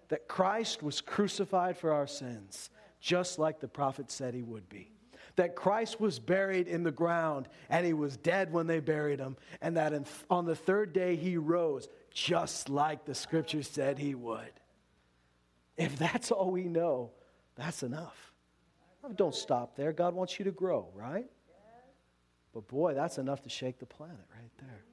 that 0.10 0.28
Christ 0.28 0.84
was 0.84 1.02
crucified 1.02 1.76
for 1.76 1.92
our 1.92 2.06
sins, 2.06 2.70
just 3.00 3.40
like 3.40 3.60
the 3.60 3.68
prophet 3.68 4.12
said 4.12 4.36
he 4.36 4.44
would 4.44 4.70
be 4.70 4.94
that 5.36 5.56
Christ 5.56 6.00
was 6.00 6.20
buried 6.20 6.68
in 6.68 6.84
the 6.84 6.92
ground 6.92 7.48
and 7.70 7.86
he 7.86 7.94
was 7.94 8.18
dead 8.18 8.52
when 8.52 8.68
they 8.68 8.80
buried 8.80 9.20
him, 9.20 9.38
and 9.62 9.78
that 9.78 9.94
in, 9.94 10.06
on 10.30 10.46
the 10.46 10.56
third 10.56 10.94
day 10.94 11.16
he 11.16 11.38
rose, 11.38 11.88
just 12.12 12.70
like 12.70 13.06
the 13.06 13.16
scripture 13.16 13.64
said 13.64 13.98
he 13.98 14.16
would. 14.16 14.52
If 15.78 15.98
that's 15.98 16.32
all 16.32 16.52
we 16.52 16.66
know, 16.66 17.12
that's 17.56 17.84
enough. 17.84 18.32
Don't 19.16 19.36
stop 19.36 19.76
there. 19.76 19.92
God 19.92 20.14
wants 20.14 20.38
you 20.40 20.46
to 20.46 20.52
grow, 20.52 20.90
right? 20.94 21.26
But 22.54 22.68
boy, 22.68 22.94
that's 22.94 23.18
enough 23.18 23.42
to 23.44 23.50
shake 23.50 23.80
the 23.80 23.86
planet 23.86 24.26
right 24.40 24.52
there. 24.60 24.84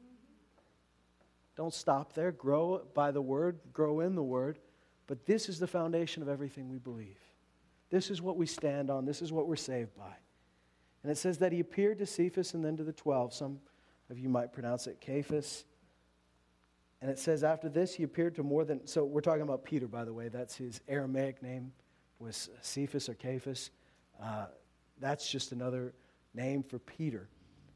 Don't 1.56 1.74
stop 1.74 2.14
there. 2.14 2.32
Grow 2.32 2.82
by 2.94 3.10
the 3.10 3.20
word, 3.20 3.60
grow 3.72 4.00
in 4.00 4.14
the 4.14 4.22
word. 4.22 4.58
But 5.06 5.26
this 5.26 5.48
is 5.48 5.58
the 5.58 5.66
foundation 5.66 6.22
of 6.22 6.28
everything 6.28 6.70
we 6.70 6.78
believe. 6.78 7.18
This 7.90 8.10
is 8.10 8.22
what 8.22 8.36
we 8.36 8.46
stand 8.46 8.90
on. 8.90 9.04
This 9.04 9.20
is 9.20 9.32
what 9.32 9.46
we're 9.46 9.56
saved 9.56 9.94
by. 9.94 10.14
And 11.02 11.10
it 11.10 11.16
says 11.16 11.38
that 11.38 11.52
he 11.52 11.60
appeared 11.60 11.98
to 11.98 12.06
Cephas 12.06 12.54
and 12.54 12.64
then 12.64 12.76
to 12.76 12.84
the 12.84 12.92
12. 12.92 13.32
Some 13.32 13.58
of 14.10 14.18
you 14.18 14.28
might 14.28 14.52
pronounce 14.52 14.86
it 14.86 15.02
Cephas. 15.04 15.64
And 17.00 17.10
it 17.10 17.18
says 17.18 17.42
after 17.42 17.68
this, 17.68 17.94
he 17.94 18.02
appeared 18.02 18.34
to 18.34 18.42
more 18.42 18.64
than. 18.64 18.86
So 18.86 19.04
we're 19.04 19.22
talking 19.22 19.42
about 19.42 19.64
Peter, 19.64 19.88
by 19.88 20.04
the 20.04 20.12
way. 20.12 20.28
That's 20.28 20.56
his 20.56 20.80
Aramaic 20.86 21.42
name, 21.42 21.72
was 22.18 22.50
Cephas 22.60 23.08
or 23.08 23.16
Cephas. 23.20 23.70
Uh, 24.22 24.46
that's 25.00 25.30
just 25.30 25.52
another 25.52 25.94
name 26.34 26.62
for 26.62 26.78
Peter. 26.78 27.28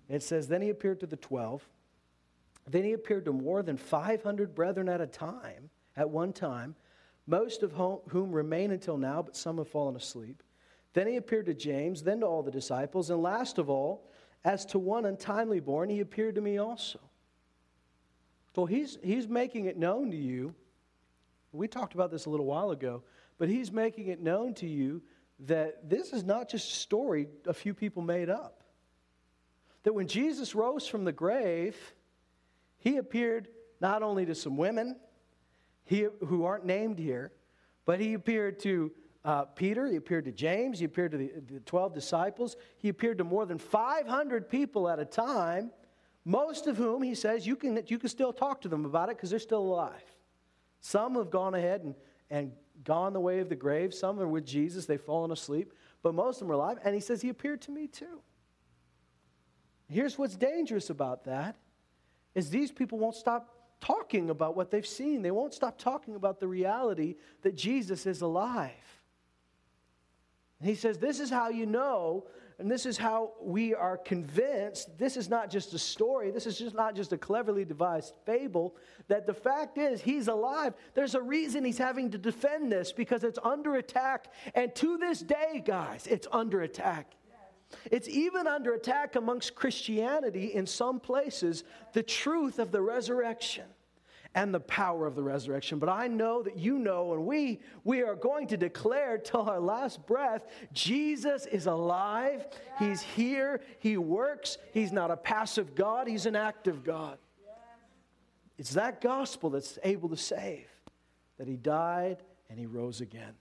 It 0.09 0.23
says, 0.23 0.47
Then 0.47 0.61
he 0.61 0.69
appeared 0.69 1.01
to 1.01 1.07
the 1.07 1.17
12. 1.17 1.67
Then 2.69 2.85
he 2.85 2.93
appeared 2.93 3.25
to 3.27 3.33
more 3.33 3.63
than 3.63 3.77
500 3.77 4.55
brethren 4.55 4.89
at 4.89 5.01
a 5.01 5.07
time, 5.07 5.71
at 5.97 6.09
one 6.09 6.33
time, 6.33 6.75
most 7.27 7.63
of 7.63 7.73
whom 7.73 8.33
remain 8.33 8.71
until 8.71 8.99
now, 8.99 9.23
but 9.23 9.37
some 9.37 9.59
have 9.59 9.69
fallen 9.69 9.97
asleep. 9.97 10.43
Then 10.95 11.09
he 11.09 11.17
appeared 11.17 11.47
to 11.47 11.55
James, 11.55 12.03
then 12.03 12.21
to 12.21 12.27
all 12.27 12.43
the 12.43 12.51
disciples, 12.51 13.11
and 13.11 13.21
last 13.21 13.59
of 13.59 13.69
all, 13.69 14.09
as 14.45 14.65
to 14.67 14.79
one 14.79 15.05
untimely 15.05 15.61
born, 15.61 15.91
he 15.91 16.01
appeared 16.01 16.37
to 16.37 16.41
me 16.41 16.59
also. 16.59 17.01
So 18.55 18.65
he's, 18.65 18.99
he's 19.03 19.29
making 19.29 19.67
it 19.67 19.77
known 19.77 20.11
to 20.13 20.17
you. 20.17 20.55
We 21.53 21.67
talked 21.67 21.95
about 21.95 22.11
this 22.11 22.27
a 22.27 22.31
little 22.31 22.47
while 22.47 22.71
ago, 22.71 23.03
but 23.39 23.49
he's 23.49 23.73
making 23.73 24.09
it 24.09 24.21
known 24.21 24.55
to 24.55 24.67
you 24.67 25.03
that 25.41 25.89
this 25.89 26.13
is 26.13 26.23
not 26.23 26.49
just 26.49 26.71
a 26.71 26.77
story 26.77 27.27
a 27.47 27.53
few 27.53 27.75
people 27.75 28.03
made 28.03 28.31
up. 28.31 28.63
That 29.83 29.95
when 29.95 30.07
Jesus 30.07 30.55
rose 30.55 30.87
from 30.87 31.05
the 31.05 31.13
grave, 31.13 31.77
he 32.79 32.99
appeared 32.99 33.49
not 33.81 34.03
only 34.03 34.25
to 34.27 34.35
some 34.35 34.57
women 34.57 34.97
he, 35.85 36.07
who 36.27 36.45
aren't 36.45 36.65
named 36.65 36.99
here, 36.99 37.33
but 37.85 38.01
he 38.01 38.15
appeared 38.15 38.61
to 38.61 38.93
uh, 39.25 39.45
Peter, 39.45 39.87
he 39.87 39.97
appeared 39.97 40.27
to 40.27 40.33
James, 40.33 40.79
he 40.79 40.85
appeared 40.85 41.13
to 41.13 41.19
the, 41.19 41.33
the 41.51 41.61
12 41.61 41.95
disciples, 41.95 42.57
he 42.77 42.89
appeared 42.89 43.19
to 43.19 43.25
more 43.25 43.47
than 43.47 43.59
500 43.59 44.49
people 44.49 44.89
at 44.89 44.99
a 44.99 45.05
time, 45.05 45.71
most 46.25 46.67
of 46.67 46.77
whom 46.77 47.03
he 47.03 47.15
says 47.15 47.47
you 47.47 47.57
can, 47.57 47.83
you 47.87 47.99
can 47.99 48.09
still 48.09 48.33
talk 48.33 48.61
to 48.63 48.69
them 48.69 48.85
about 48.85 49.09
it 49.09 49.17
because 49.17 49.31
they're 49.31 49.39
still 49.39 49.63
alive. 49.63 50.05
Some 50.81 51.15
have 51.15 51.31
gone 51.31 51.55
ahead 51.55 51.83
and, 51.83 51.95
and 52.31 52.53
gone 52.83 53.15
the 53.15 53.21
way 53.21 53.41
of 53.41 53.49
the 53.49 53.57
grave, 53.57 53.95
some 53.95 54.21
are 54.21 54.29
with 54.29 54.45
Jesus, 54.45 54.85
they've 54.85 55.01
fallen 55.01 55.31
asleep, 55.31 55.73
but 56.03 56.15
most 56.15 56.37
of 56.37 56.41
them 56.41 56.51
are 56.51 56.55
alive, 56.55 56.79
and 56.85 56.95
he 56.95 57.01
says 57.01 57.23
he 57.23 57.31
appeared 57.31 57.63
to 57.63 57.71
me 57.71 57.87
too. 57.87 58.21
Here's 59.89 60.19
what's 60.19 60.37
dangerous 60.37 60.91
about 60.91 61.25
that 61.25 61.57
is 62.35 62.51
these 62.51 62.73
people 62.73 62.99
won't 62.99 63.15
stop 63.15 63.55
talking 63.81 64.29
about 64.29 64.57
what 64.57 64.71
they've 64.71 64.87
seen. 64.87 65.23
They 65.23 65.31
won't 65.31 65.55
stop 65.55 65.79
talking 65.79 66.15
about 66.15 66.41
the 66.41 66.49
reality 66.49 67.17
that 67.43 67.55
Jesus 67.55 68.07
is 68.07 68.23
alive. 68.23 68.73
And 70.65 70.71
he 70.71 70.77
says, 70.77 70.97
This 70.97 71.21
is 71.21 71.29
how 71.29 71.51
you 71.51 71.67
know, 71.67 72.25
and 72.59 72.71
this 72.71 72.87
is 72.87 72.97
how 72.97 73.33
we 73.43 73.75
are 73.75 73.99
convinced. 73.99 74.97
This 74.97 75.19
is 75.19 75.29
not 75.29 75.51
just 75.51 75.75
a 75.75 75.79
story, 75.79 76.31
this 76.31 76.47
is 76.47 76.57
just 76.57 76.75
not 76.75 76.97
just 76.97 77.13
a 77.13 77.19
cleverly 77.19 77.67
devised 77.67 78.15
fable. 78.25 78.75
That 79.09 79.27
the 79.27 79.35
fact 79.35 79.77
is, 79.77 80.01
he's 80.01 80.27
alive. 80.27 80.73
There's 80.95 81.15
a 81.15 81.21
reason 81.21 81.67
he's 81.67 81.77
having 81.77 82.11
to 82.13 82.17
defend 82.17 82.73
this 82.73 82.93
because 82.93 83.25
it's 83.25 83.39
under 83.45 83.77
attack. 83.77 84.33
And 84.55 84.75
to 84.77 84.97
this 84.97 85.21
day, 85.21 85.63
guys, 85.63 86.07
it's 86.07 86.27
under 86.33 86.63
attack. 86.63 87.13
It's 87.91 88.09
even 88.09 88.47
under 88.47 88.73
attack 88.73 89.17
amongst 89.17 89.55
Christianity 89.55 90.55
in 90.55 90.67
some 90.67 90.99
places, 90.99 91.65
the 91.93 92.03
truth 92.03 92.59
of 92.59 92.73
the 92.73 92.81
resurrection 92.81 93.65
and 94.35 94.53
the 94.53 94.61
power 94.61 95.07
of 95.07 95.15
the 95.15 95.23
resurrection. 95.23 95.79
But 95.79 95.89
I 95.89 96.09
know 96.09 96.43
that 96.43 96.57
you 96.57 96.79
know, 96.79 97.13
and 97.13 97.25
we, 97.25 97.61
we 97.85 98.03
are 98.03 98.15
going 98.15 98.49
to 98.49 98.57
declare 98.57 99.19
till 99.19 99.43
our 99.43 99.61
last 99.61 100.07
breath 100.07 100.47
Jesus 100.73 101.47
is 101.47 101.67
alive. 101.67 102.47
He's 102.79 103.01
here. 103.01 103.61
He 103.79 103.97
works. 103.97 104.59
He's 104.73 104.93
not 104.93 105.11
a 105.11 105.17
passive 105.17 105.75
God, 105.75 106.09
He's 106.09 106.27
an 106.27 106.37
active 106.37 106.85
God. 106.85 107.19
It's 108.59 108.75
that 108.75 109.01
gospel 109.01 109.51
that's 109.51 109.79
able 109.83 110.09
to 110.11 110.17
save, 110.17 110.69
that 111.39 111.49
He 111.49 111.57
died 111.57 112.19
and 112.49 112.59
He 112.59 112.67
rose 112.67 113.01
again. 113.01 113.35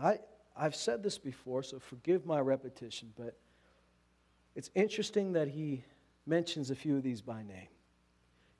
I, 0.00 0.18
I've 0.56 0.74
said 0.74 1.02
this 1.02 1.18
before, 1.18 1.62
so 1.62 1.78
forgive 1.78 2.26
my 2.26 2.40
repetition, 2.40 3.12
but 3.16 3.36
it's 4.54 4.70
interesting 4.74 5.32
that 5.34 5.48
he 5.48 5.84
mentions 6.26 6.70
a 6.70 6.74
few 6.74 6.96
of 6.96 7.02
these 7.02 7.20
by 7.20 7.42
name. 7.42 7.68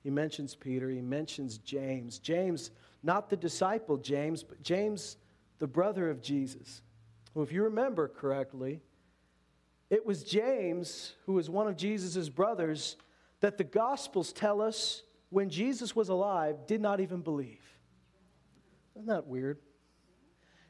He 0.07 0.11
mentions 0.11 0.55
Peter, 0.55 0.89
he 0.89 1.01
mentions 1.01 1.57
James. 1.57 2.17
James, 2.17 2.71
not 3.03 3.29
the 3.29 3.35
disciple 3.35 3.97
James, 3.97 4.41
but 4.41 4.63
James, 4.63 5.17
the 5.59 5.67
brother 5.67 6.09
of 6.09 6.21
Jesus. 6.21 6.81
Well, 7.33 7.43
if 7.43 7.51
you 7.51 7.61
remember 7.63 8.07
correctly, 8.07 8.79
it 9.89 10.05
was 10.05 10.23
James, 10.23 11.11
who 11.25 11.33
was 11.33 11.49
one 11.49 11.67
of 11.67 11.75
Jesus' 11.75 12.29
brothers, 12.29 12.95
that 13.41 13.57
the 13.57 13.65
Gospels 13.65 14.31
tell 14.31 14.61
us 14.61 15.03
when 15.29 15.49
Jesus 15.49 15.93
was 15.93 16.07
alive 16.07 16.55
did 16.67 16.79
not 16.79 17.01
even 17.01 17.19
believe. 17.19 17.65
Isn't 18.95 19.07
that 19.07 19.27
weird? 19.27 19.57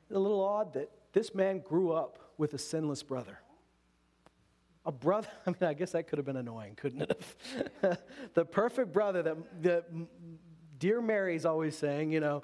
a 0.09 0.17
little 0.17 0.43
odd 0.43 0.73
that 0.73 0.89
this 1.13 1.35
man 1.35 1.59
grew 1.59 1.91
up 1.91 2.17
with 2.39 2.55
a 2.55 2.57
sinless 2.57 3.03
brother 3.03 3.37
a 4.87 4.91
brother, 4.91 5.27
I 5.45 5.51
mean, 5.51 5.57
I 5.61 5.73
guess 5.73 5.91
that 5.91 6.07
could 6.07 6.17
have 6.17 6.25
been 6.25 6.37
annoying, 6.37 6.75
couldn't 6.75 7.03
it 7.03 7.21
have? 7.81 7.99
the 8.33 8.45
perfect 8.45 8.91
brother 8.91 9.21
that, 9.21 9.61
that 9.61 9.85
dear 10.79 11.01
Mary's 11.01 11.45
always 11.45 11.77
saying, 11.77 12.11
you 12.11 12.19
know, 12.19 12.43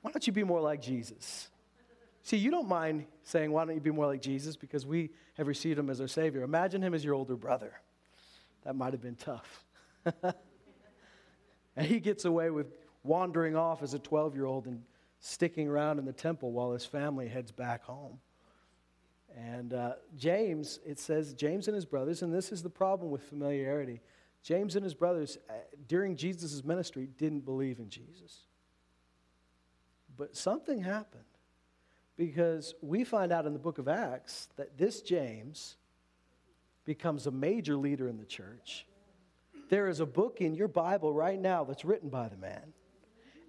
why 0.00 0.10
don't 0.10 0.26
you 0.26 0.32
be 0.32 0.44
more 0.44 0.62
like 0.62 0.80
Jesus? 0.80 1.50
See, 2.22 2.38
you 2.38 2.50
don't 2.50 2.68
mind 2.68 3.06
saying, 3.24 3.50
why 3.50 3.66
don't 3.66 3.74
you 3.74 3.80
be 3.80 3.90
more 3.90 4.06
like 4.06 4.22
Jesus? 4.22 4.56
Because 4.56 4.86
we 4.86 5.10
have 5.34 5.46
received 5.46 5.78
him 5.78 5.90
as 5.90 6.00
our 6.00 6.08
Savior. 6.08 6.42
Imagine 6.42 6.82
him 6.82 6.94
as 6.94 7.04
your 7.04 7.14
older 7.14 7.36
brother. 7.36 7.72
That 8.64 8.76
might 8.76 8.92
have 8.92 9.02
been 9.02 9.16
tough. 9.16 9.64
And 11.76 11.86
he 11.86 12.00
gets 12.00 12.24
away 12.26 12.50
with 12.50 12.66
wandering 13.04 13.56
off 13.56 13.82
as 13.82 13.94
a 13.94 13.98
12 13.98 14.34
year 14.34 14.44
old 14.44 14.66
and 14.66 14.82
sticking 15.18 15.68
around 15.68 15.98
in 15.98 16.04
the 16.04 16.12
temple 16.12 16.52
while 16.52 16.72
his 16.72 16.84
family 16.84 17.28
heads 17.28 17.52
back 17.52 17.84
home. 17.84 18.18
And 19.36 19.72
uh, 19.72 19.92
James, 20.16 20.80
it 20.84 20.98
says, 20.98 21.34
James 21.34 21.68
and 21.68 21.74
his 21.74 21.84
brothers, 21.84 22.22
and 22.22 22.32
this 22.34 22.52
is 22.52 22.62
the 22.62 22.70
problem 22.70 23.10
with 23.10 23.22
familiarity. 23.22 24.00
James 24.42 24.74
and 24.74 24.84
his 24.84 24.94
brothers, 24.94 25.38
uh, 25.48 25.52
during 25.86 26.16
Jesus' 26.16 26.64
ministry, 26.64 27.08
didn't 27.18 27.44
believe 27.44 27.78
in 27.78 27.88
Jesus. 27.88 28.46
But 30.16 30.36
something 30.36 30.82
happened 30.82 31.24
because 32.16 32.74
we 32.82 33.04
find 33.04 33.32
out 33.32 33.46
in 33.46 33.52
the 33.52 33.58
book 33.58 33.78
of 33.78 33.88
Acts 33.88 34.48
that 34.56 34.76
this 34.76 35.00
James 35.00 35.76
becomes 36.84 37.26
a 37.26 37.30
major 37.30 37.76
leader 37.76 38.08
in 38.08 38.18
the 38.18 38.24
church. 38.24 38.86
There 39.68 39.88
is 39.88 40.00
a 40.00 40.06
book 40.06 40.40
in 40.40 40.54
your 40.54 40.68
Bible 40.68 41.14
right 41.14 41.40
now 41.40 41.64
that's 41.64 41.84
written 41.84 42.08
by 42.08 42.28
the 42.28 42.36
man. 42.36 42.72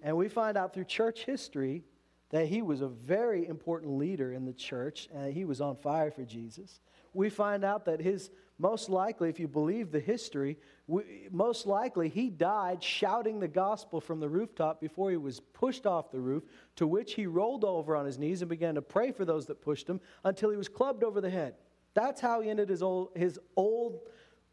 And 0.02 0.16
we 0.16 0.28
find 0.28 0.56
out 0.56 0.72
through 0.72 0.84
church 0.84 1.24
history 1.24 1.84
that 2.32 2.46
he 2.46 2.62
was 2.62 2.80
a 2.80 2.88
very 2.88 3.46
important 3.46 3.92
leader 3.98 4.32
in 4.32 4.44
the 4.44 4.52
church 4.52 5.08
and 5.14 5.32
he 5.32 5.44
was 5.44 5.60
on 5.60 5.76
fire 5.76 6.10
for 6.10 6.24
Jesus. 6.24 6.80
We 7.14 7.28
find 7.28 7.62
out 7.62 7.84
that 7.84 8.00
his, 8.00 8.30
most 8.58 8.88
likely, 8.88 9.28
if 9.28 9.38
you 9.38 9.46
believe 9.46 9.92
the 9.92 10.00
history, 10.00 10.56
we, 10.86 11.28
most 11.30 11.66
likely 11.66 12.08
he 12.08 12.30
died 12.30 12.82
shouting 12.82 13.38
the 13.38 13.48
gospel 13.48 14.00
from 14.00 14.18
the 14.18 14.30
rooftop 14.30 14.80
before 14.80 15.10
he 15.10 15.18
was 15.18 15.40
pushed 15.40 15.86
off 15.86 16.10
the 16.10 16.20
roof, 16.20 16.42
to 16.76 16.86
which 16.86 17.12
he 17.14 17.26
rolled 17.26 17.64
over 17.64 17.94
on 17.94 18.06
his 18.06 18.18
knees 18.18 18.40
and 18.40 18.48
began 18.48 18.76
to 18.76 18.82
pray 18.82 19.12
for 19.12 19.26
those 19.26 19.44
that 19.46 19.60
pushed 19.60 19.86
him 19.86 20.00
until 20.24 20.48
he 20.48 20.56
was 20.56 20.68
clubbed 20.68 21.04
over 21.04 21.20
the 21.20 21.30
head. 21.30 21.54
That's 21.92 22.20
how 22.20 22.40
he 22.40 22.48
ended 22.48 22.70
his 22.70 22.82
old, 22.82 23.10
his 23.14 23.38
old 23.56 24.00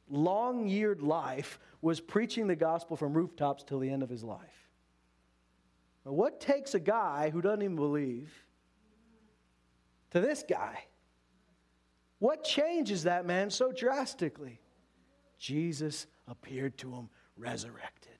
long-yeared 0.09 1.01
life 1.01 1.59
was 1.81 2.01
preaching 2.01 2.47
the 2.47 2.57
gospel 2.57 2.97
from 2.97 3.13
rooftops 3.13 3.63
till 3.63 3.79
the 3.79 3.89
end 3.89 4.03
of 4.03 4.09
his 4.09 4.23
life. 4.23 4.58
What 6.03 6.39
takes 6.39 6.73
a 6.73 6.79
guy 6.79 7.29
who 7.29 7.41
doesn't 7.41 7.61
even 7.61 7.75
believe 7.75 8.31
to 10.11 10.19
this 10.19 10.43
guy? 10.47 10.85
What 12.19 12.43
changes 12.43 13.03
that 13.03 13.25
man 13.25 13.49
so 13.49 13.71
drastically? 13.71 14.59
Jesus 15.37 16.07
appeared 16.27 16.77
to 16.79 16.93
him 16.93 17.09
resurrected. 17.37 18.11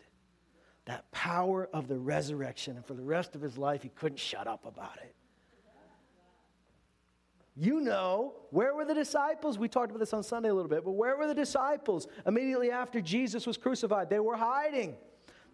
That 0.85 1.09
power 1.11 1.69
of 1.73 1.87
the 1.87 1.99
resurrection. 1.99 2.75
And 2.77 2.85
for 2.85 2.93
the 2.93 3.03
rest 3.03 3.35
of 3.35 3.41
his 3.41 3.57
life, 3.57 3.83
he 3.83 3.89
couldn't 3.89 4.19
shut 4.19 4.47
up 4.47 4.65
about 4.65 4.97
it. 5.03 5.15
You 7.55 7.81
know, 7.81 8.35
where 8.51 8.73
were 8.73 8.85
the 8.85 8.93
disciples? 8.93 9.59
We 9.59 9.67
talked 9.67 9.89
about 9.89 9.99
this 9.99 10.13
on 10.13 10.23
Sunday 10.23 10.47
a 10.47 10.53
little 10.53 10.69
bit, 10.69 10.85
but 10.85 10.91
where 10.91 11.17
were 11.17 11.27
the 11.27 11.35
disciples 11.35 12.07
immediately 12.25 12.71
after 12.71 13.01
Jesus 13.01 13.45
was 13.45 13.57
crucified? 13.57 14.09
They 14.09 14.21
were 14.21 14.37
hiding. 14.37 14.95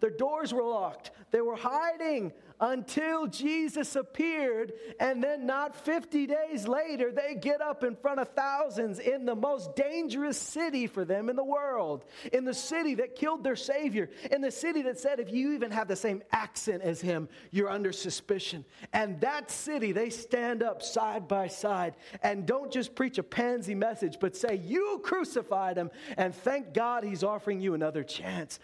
Their 0.00 0.10
doors 0.10 0.52
were 0.52 0.62
locked. 0.62 1.10
They 1.30 1.40
were 1.40 1.56
hiding 1.56 2.32
until 2.60 3.26
Jesus 3.26 3.96
appeared. 3.96 4.72
And 5.00 5.22
then, 5.22 5.46
not 5.46 5.74
50 5.74 6.26
days 6.26 6.66
later, 6.66 7.12
they 7.12 7.34
get 7.34 7.60
up 7.60 7.84
in 7.84 7.96
front 7.96 8.20
of 8.20 8.28
thousands 8.30 8.98
in 8.98 9.24
the 9.24 9.34
most 9.34 9.76
dangerous 9.76 10.38
city 10.38 10.86
for 10.86 11.04
them 11.04 11.28
in 11.28 11.36
the 11.36 11.44
world, 11.44 12.04
in 12.32 12.44
the 12.44 12.54
city 12.54 12.94
that 12.96 13.16
killed 13.16 13.44
their 13.44 13.56
Savior, 13.56 14.10
in 14.30 14.40
the 14.40 14.50
city 14.50 14.82
that 14.82 14.98
said, 14.98 15.20
if 15.20 15.32
you 15.32 15.52
even 15.52 15.70
have 15.70 15.88
the 15.88 15.96
same 15.96 16.22
accent 16.32 16.82
as 16.82 17.00
him, 17.00 17.28
you're 17.50 17.70
under 17.70 17.92
suspicion. 17.92 18.64
And 18.92 19.20
that 19.20 19.50
city, 19.50 19.92
they 19.92 20.10
stand 20.10 20.62
up 20.62 20.82
side 20.82 21.28
by 21.28 21.48
side 21.48 21.94
and 22.22 22.46
don't 22.46 22.72
just 22.72 22.94
preach 22.94 23.18
a 23.18 23.22
pansy 23.22 23.74
message, 23.74 24.18
but 24.20 24.36
say, 24.36 24.56
You 24.56 25.00
crucified 25.02 25.76
him, 25.76 25.90
and 26.16 26.34
thank 26.34 26.72
God 26.72 27.04
he's 27.04 27.22
offering 27.22 27.60
you 27.60 27.74
another 27.74 28.02
chance. 28.02 28.58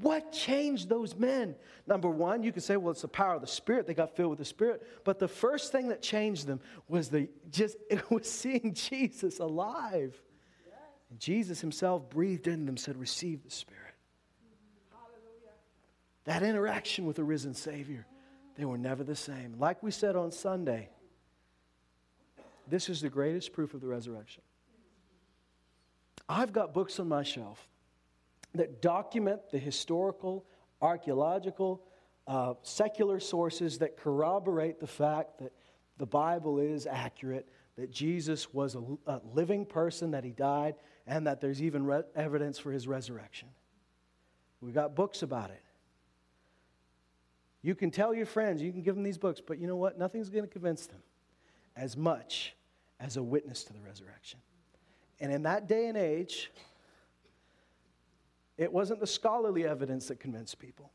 What 0.00 0.32
changed 0.32 0.88
those 0.88 1.14
men? 1.14 1.54
Number 1.86 2.08
one, 2.08 2.42
you 2.42 2.52
could 2.52 2.62
say, 2.62 2.76
well, 2.76 2.90
it's 2.90 3.02
the 3.02 3.08
power 3.08 3.34
of 3.34 3.40
the 3.40 3.46
Spirit. 3.46 3.86
They 3.86 3.94
got 3.94 4.16
filled 4.16 4.30
with 4.30 4.38
the 4.40 4.44
Spirit. 4.44 4.82
But 5.04 5.18
the 5.18 5.28
first 5.28 5.70
thing 5.70 5.88
that 5.88 6.02
changed 6.02 6.46
them 6.46 6.60
was 6.88 7.08
the 7.10 7.28
just 7.50 7.76
it 7.90 8.10
was 8.10 8.28
seeing 8.28 8.74
Jesus 8.74 9.38
alive. 9.38 10.20
And 11.10 11.20
Jesus 11.20 11.60
himself 11.60 12.10
breathed 12.10 12.48
in 12.48 12.66
them, 12.66 12.76
said, 12.76 12.96
Receive 12.96 13.44
the 13.44 13.50
Spirit. 13.50 13.82
That 16.24 16.42
interaction 16.42 17.04
with 17.04 17.16
the 17.16 17.24
risen 17.24 17.54
Savior, 17.54 18.06
they 18.56 18.64
were 18.64 18.78
never 18.78 19.04
the 19.04 19.14
same. 19.14 19.56
Like 19.58 19.82
we 19.82 19.90
said 19.90 20.16
on 20.16 20.32
Sunday, 20.32 20.88
this 22.66 22.88
is 22.88 23.02
the 23.02 23.10
greatest 23.10 23.52
proof 23.52 23.74
of 23.74 23.80
the 23.80 23.86
resurrection. 23.86 24.42
I've 26.28 26.52
got 26.52 26.72
books 26.72 26.98
on 26.98 27.08
my 27.08 27.22
shelf 27.22 27.68
that 28.54 28.80
document 28.80 29.40
the 29.50 29.58
historical, 29.58 30.44
archaeological, 30.80 31.82
uh, 32.26 32.54
secular 32.62 33.20
sources 33.20 33.78
that 33.78 33.96
corroborate 33.96 34.80
the 34.80 34.86
fact 34.86 35.38
that 35.38 35.52
the 35.98 36.06
Bible 36.06 36.58
is 36.58 36.86
accurate, 36.86 37.48
that 37.76 37.90
Jesus 37.90 38.52
was 38.52 38.74
a, 38.74 38.82
a 39.06 39.20
living 39.32 39.66
person, 39.66 40.12
that 40.12 40.24
he 40.24 40.30
died, 40.30 40.74
and 41.06 41.26
that 41.26 41.40
there's 41.40 41.62
even 41.62 41.84
re- 41.84 42.02
evidence 42.14 42.58
for 42.58 42.72
his 42.72 42.88
resurrection. 42.88 43.48
We've 44.60 44.74
got 44.74 44.94
books 44.94 45.22
about 45.22 45.50
it. 45.50 45.62
You 47.62 47.74
can 47.74 47.90
tell 47.90 48.14
your 48.14 48.26
friends, 48.26 48.62
you 48.62 48.72
can 48.72 48.82
give 48.82 48.94
them 48.94 49.04
these 49.04 49.18
books, 49.18 49.40
but 49.44 49.58
you 49.58 49.66
know 49.66 49.76
what? 49.76 49.98
Nothing's 49.98 50.28
going 50.28 50.44
to 50.44 50.50
convince 50.50 50.86
them 50.86 51.02
as 51.76 51.96
much 51.96 52.54
as 53.00 53.16
a 53.16 53.22
witness 53.22 53.64
to 53.64 53.72
the 53.72 53.80
resurrection. 53.80 54.38
And 55.20 55.32
in 55.32 55.42
that 55.44 55.66
day 55.66 55.86
and 55.86 55.96
age, 55.96 56.50
it 58.56 58.72
wasn't 58.72 59.00
the 59.00 59.06
scholarly 59.06 59.66
evidence 59.66 60.08
that 60.08 60.20
convinced 60.20 60.58
people. 60.58 60.92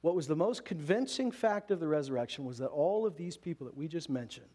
What 0.00 0.16
was 0.16 0.26
the 0.26 0.36
most 0.36 0.64
convincing 0.64 1.30
fact 1.30 1.70
of 1.70 1.78
the 1.78 1.86
resurrection 1.86 2.44
was 2.44 2.58
that 2.58 2.68
all 2.68 3.06
of 3.06 3.16
these 3.16 3.36
people 3.36 3.66
that 3.66 3.76
we 3.76 3.86
just 3.86 4.10
mentioned 4.10 4.46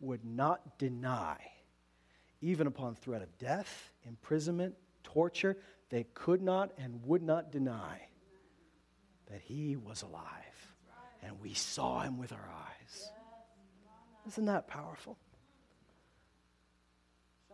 would 0.00 0.24
not 0.24 0.78
deny, 0.78 1.36
even 2.40 2.66
upon 2.66 2.96
threat 2.96 3.22
of 3.22 3.38
death, 3.38 3.92
imprisonment, 4.04 4.74
torture, 5.04 5.56
they 5.90 6.04
could 6.14 6.42
not 6.42 6.72
and 6.78 7.04
would 7.04 7.22
not 7.22 7.52
deny 7.52 8.00
that 9.30 9.40
he 9.40 9.76
was 9.76 10.02
alive. 10.02 10.24
And 11.22 11.38
we 11.40 11.54
saw 11.54 12.00
him 12.00 12.18
with 12.18 12.32
our 12.32 12.38
eyes. 12.38 13.10
Isn't 14.26 14.46
that 14.46 14.66
powerful? 14.66 15.16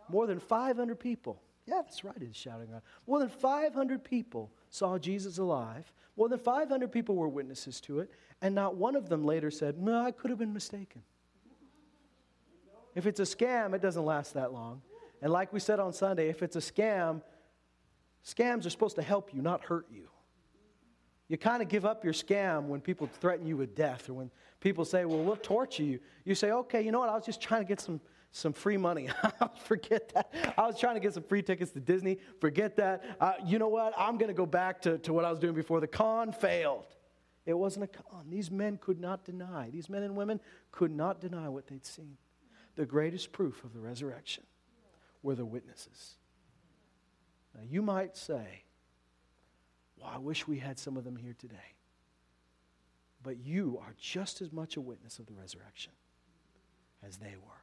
More 0.09 0.25
than 0.25 0.39
500 0.39 0.99
people 0.99 1.41
yeah, 1.67 1.81
that's 1.81 2.03
right, 2.03 2.15
he's 2.19 2.35
shouting 2.35 2.69
out. 2.73 2.81
More 3.05 3.19
than 3.19 3.29
500 3.29 4.03
people 4.03 4.51
saw 4.69 4.97
Jesus 4.97 5.37
alive. 5.37 5.91
More 6.15 6.29
than 6.29 6.39
500 6.39 6.91
people 6.91 7.15
were 7.15 7.27
witnesses 7.27 7.81
to 7.81 7.99
it, 7.99 8.09
and 8.41 8.55
not 8.55 8.75
one 8.75 8.95
of 8.95 9.09
them 9.09 9.25
later 9.25 9.51
said, 9.51 9.77
No, 9.77 10.01
I 10.01 10.11
could 10.11 10.29
have 10.29 10.39
been 10.39 10.53
mistaken. 10.53 11.03
If 12.95 13.05
it's 13.05 13.19
a 13.19 13.23
scam, 13.23 13.75
it 13.75 13.81
doesn't 13.81 14.05
last 14.05 14.33
that 14.33 14.53
long. 14.53 14.81
And 15.21 15.31
like 15.31 15.51
we 15.51 15.59
said 15.59 15.79
on 15.79 15.93
Sunday, 15.93 16.29
if 16.29 16.41
it's 16.41 16.55
a 16.55 16.59
scam, 16.59 17.21
scams 18.25 18.65
are 18.65 18.69
supposed 18.69 18.95
to 18.95 19.03
help 19.03 19.33
you, 19.33 19.41
not 19.41 19.61
hurt 19.61 19.87
you. 19.91 20.07
You 21.27 21.37
kind 21.37 21.61
of 21.61 21.67
give 21.67 21.85
up 21.85 22.03
your 22.03 22.13
scam 22.13 22.67
when 22.67 22.79
people 22.79 23.07
threaten 23.07 23.45
you 23.45 23.57
with 23.57 23.75
death 23.75 24.09
or 24.09 24.13
when 24.13 24.31
people 24.61 24.85
say, 24.85 25.03
Well, 25.03 25.19
we'll 25.19 25.35
torture 25.35 25.83
you. 25.83 25.99
You 26.23 26.33
say, 26.33 26.51
Okay, 26.51 26.81
you 26.81 26.91
know 26.91 26.99
what? 26.99 27.09
I 27.09 27.15
was 27.15 27.25
just 27.25 27.41
trying 27.41 27.61
to 27.61 27.67
get 27.67 27.81
some 27.81 27.99
some 28.31 28.53
free 28.53 28.77
money. 28.77 29.09
Forget 29.63 30.11
that. 30.13 30.33
I 30.57 30.67
was 30.67 30.79
trying 30.79 30.95
to 30.95 30.99
get 30.99 31.13
some 31.13 31.23
free 31.23 31.41
tickets 31.41 31.71
to 31.71 31.79
Disney. 31.79 32.19
Forget 32.39 32.75
that. 32.77 33.03
Uh, 33.19 33.33
you 33.45 33.59
know 33.59 33.67
what? 33.67 33.93
I'm 33.97 34.17
going 34.17 34.29
to 34.29 34.33
go 34.33 34.45
back 34.45 34.81
to, 34.83 34.97
to 34.99 35.13
what 35.13 35.25
I 35.25 35.31
was 35.31 35.39
doing 35.39 35.55
before. 35.55 35.79
The 35.79 35.87
con 35.87 36.31
failed. 36.31 36.85
It 37.45 37.57
wasn't 37.57 37.85
a 37.85 37.87
con. 37.87 38.25
These 38.29 38.51
men 38.51 38.77
could 38.77 38.99
not 38.99 39.23
deny, 39.23 39.69
these 39.69 39.89
men 39.89 40.03
and 40.03 40.17
women 40.17 40.41
could 40.71 40.91
not 40.91 41.21
deny 41.21 41.47
what 41.47 41.67
they'd 41.67 41.85
seen. 41.85 42.17
The 42.75 42.85
greatest 42.85 43.31
proof 43.31 43.63
of 43.63 43.73
the 43.73 43.79
resurrection 43.79 44.43
were 45.23 45.33
the 45.33 45.45
witnesses. 45.45 46.17
Now, 47.55 47.61
you 47.67 47.81
might 47.81 48.15
say, 48.17 48.63
well, 49.97 50.11
I 50.13 50.19
wish 50.19 50.47
we 50.47 50.59
had 50.59 50.77
some 50.77 50.97
of 50.97 51.05
them 51.05 51.15
here 51.15 51.35
today. 51.39 51.55
But 53.23 53.37
you 53.37 53.79
are 53.81 53.95
just 53.97 54.41
as 54.41 54.51
much 54.51 54.77
a 54.77 54.81
witness 54.81 55.17
of 55.17 55.25
the 55.25 55.33
resurrection 55.33 55.93
as 57.05 57.17
they 57.17 57.35
were. 57.35 57.56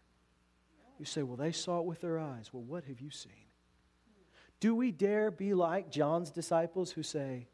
You 0.98 1.04
say, 1.04 1.22
well, 1.22 1.36
they 1.36 1.52
saw 1.52 1.80
it 1.80 1.86
with 1.86 2.00
their 2.00 2.18
eyes. 2.18 2.50
Well, 2.52 2.62
what 2.62 2.84
have 2.84 3.00
you 3.00 3.10
seen? 3.10 3.32
Do 4.60 4.74
we 4.74 4.92
dare 4.92 5.30
be 5.30 5.52
like 5.52 5.90
John's 5.90 6.30
disciples 6.30 6.90
who 6.90 7.02
say, 7.02 7.48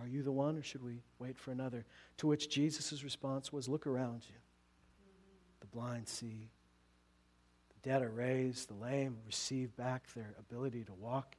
Are 0.00 0.06
you 0.06 0.22
the 0.22 0.32
one, 0.32 0.56
or 0.56 0.62
should 0.62 0.82
we 0.82 1.02
wait 1.18 1.36
for 1.36 1.50
another? 1.50 1.84
To 2.18 2.26
which 2.26 2.48
Jesus' 2.48 3.04
response 3.04 3.52
was, 3.52 3.68
Look 3.68 3.86
around 3.86 4.24
you. 4.26 4.36
The 5.60 5.66
blind 5.66 6.08
see, 6.08 6.48
the 7.68 7.88
dead 7.90 8.02
are 8.02 8.10
raised, 8.10 8.68
the 8.68 8.82
lame 8.82 9.18
receive 9.26 9.76
back 9.76 10.12
their 10.14 10.34
ability 10.38 10.84
to 10.84 10.94
walk. 10.94 11.36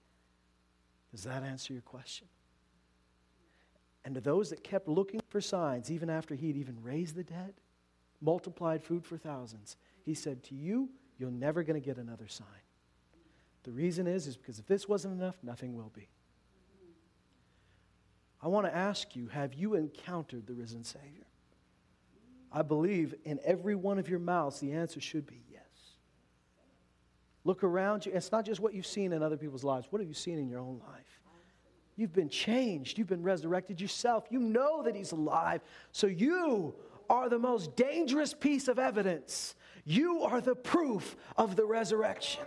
Does 1.12 1.24
that 1.24 1.44
answer 1.44 1.74
your 1.74 1.82
question? 1.82 2.28
And 4.06 4.16
to 4.16 4.22
those 4.22 4.50
that 4.50 4.64
kept 4.64 4.88
looking 4.88 5.22
for 5.30 5.40
signs, 5.40 5.90
even 5.90 6.10
after 6.10 6.36
he'd 6.36 6.58
even 6.58 6.84
raised 6.84 7.16
the 7.16 7.24
dead, 7.24 7.54
multiplied 8.22 8.84
food 8.84 9.06
for 9.06 9.18
thousands, 9.18 9.78
he 10.06 10.14
said, 10.14 10.44
To 10.44 10.56
you, 10.56 10.90
you're 11.18 11.32
never 11.32 11.64
going 11.64 11.80
to 11.80 11.86
get 11.86 11.98
another 11.98 12.28
sign. 12.28 12.48
The 13.64 13.72
reason 13.72 14.08
is, 14.08 14.28
is 14.28 14.36
because 14.36 14.60
if 14.60 14.68
this 14.68 14.88
wasn't 14.88 15.20
enough, 15.20 15.38
nothing 15.42 15.76
will 15.76 15.92
be. 15.96 16.10
I 18.42 18.48
want 18.48 18.66
to 18.66 18.76
ask 18.76 19.16
you 19.16 19.28
have 19.28 19.54
you 19.54 19.76
encountered 19.76 20.46
the 20.46 20.54
risen 20.54 20.84
Savior? 20.84 21.26
I 22.52 22.62
believe 22.62 23.16
in 23.24 23.40
every 23.44 23.74
one 23.74 23.98
of 23.98 24.10
your 24.10 24.20
mouths, 24.20 24.60
the 24.60 24.74
answer 24.74 25.00
should 25.00 25.26
be 25.26 25.42
yes. 25.50 25.62
Look 27.46 27.64
around 27.64 28.06
you. 28.06 28.12
It's 28.14 28.32
not 28.32 28.46
just 28.46 28.60
what 28.60 28.74
you've 28.74 28.86
seen 28.86 29.14
in 29.14 29.24
other 29.24 29.38
people's 29.38 29.64
lives, 29.64 29.88
what 29.90 30.00
have 30.02 30.08
you 30.08 30.14
seen 30.14 30.38
in 30.38 30.50
your 30.50 30.60
own 30.60 30.80
life? 30.88 31.20
You've 31.96 32.14
been 32.14 32.30
changed, 32.30 32.98
you've 32.98 33.08
been 33.08 33.24
resurrected 33.24 33.80
yourself. 33.80 34.26
You 34.30 34.40
know 34.40 34.84
that 34.84 34.96
He's 34.96 35.12
alive. 35.12 35.62
So 35.92 36.08
you 36.08 36.76
are 37.10 37.30
the 37.30 37.40
most 37.40 37.76
dangerous 37.76 38.34
piece 38.34 38.68
of 38.68 38.80
evidence. 38.80 39.56
You 39.86 40.24
are 40.24 40.42
the 40.42 40.56
proof 40.56 41.16
of 41.38 41.56
the 41.56 41.66
resurrection. 41.66 42.44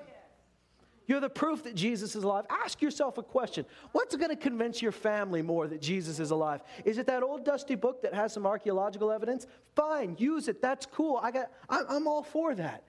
You're 1.07 1.21
the 1.21 1.31
proof 1.31 1.63
that 1.65 1.77
Jesus 1.77 2.17
is 2.17 2.25
alive. 2.25 2.47
Ask 2.51 2.83
yourself 2.83 3.17
a 3.19 3.23
question 3.23 3.65
What's 3.93 4.17
going 4.17 4.31
to 4.31 4.37
convince 4.37 4.83
your 4.83 4.93
family 4.93 5.43
more 5.43 5.69
that 5.69 5.81
Jesus 5.81 6.19
is 6.19 6.31
alive? 6.31 6.63
Is 6.85 6.99
it 6.99 7.07
that 7.07 7.23
old 7.23 7.45
dusty 7.45 7.75
book 7.75 8.03
that 8.03 8.13
has 8.15 8.33
some 8.33 8.47
archaeological 8.47 9.13
evidence? 9.13 9.47
Fine, 9.75 10.17
use 10.19 10.49
it. 10.49 10.61
That's 10.61 10.87
cool. 10.87 11.21
I 11.23 11.31
got, 11.31 11.53
I'm 11.69 12.09
all 12.09 12.23
for 12.23 12.55
that. 12.55 12.85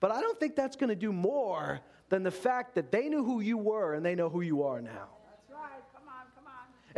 But 0.00 0.10
I 0.10 0.20
don't 0.22 0.40
think 0.40 0.56
that's 0.56 0.76
going 0.76 0.88
to 0.88 0.96
do 0.96 1.12
more 1.12 1.80
than 2.08 2.22
the 2.22 2.30
fact 2.30 2.74
that 2.76 2.90
they 2.90 3.08
knew 3.08 3.22
who 3.22 3.40
you 3.40 3.58
were 3.58 3.94
and 3.94 4.04
they 4.04 4.14
know 4.14 4.30
who 4.30 4.40
you 4.40 4.62
are 4.62 4.80
now. 4.80 5.08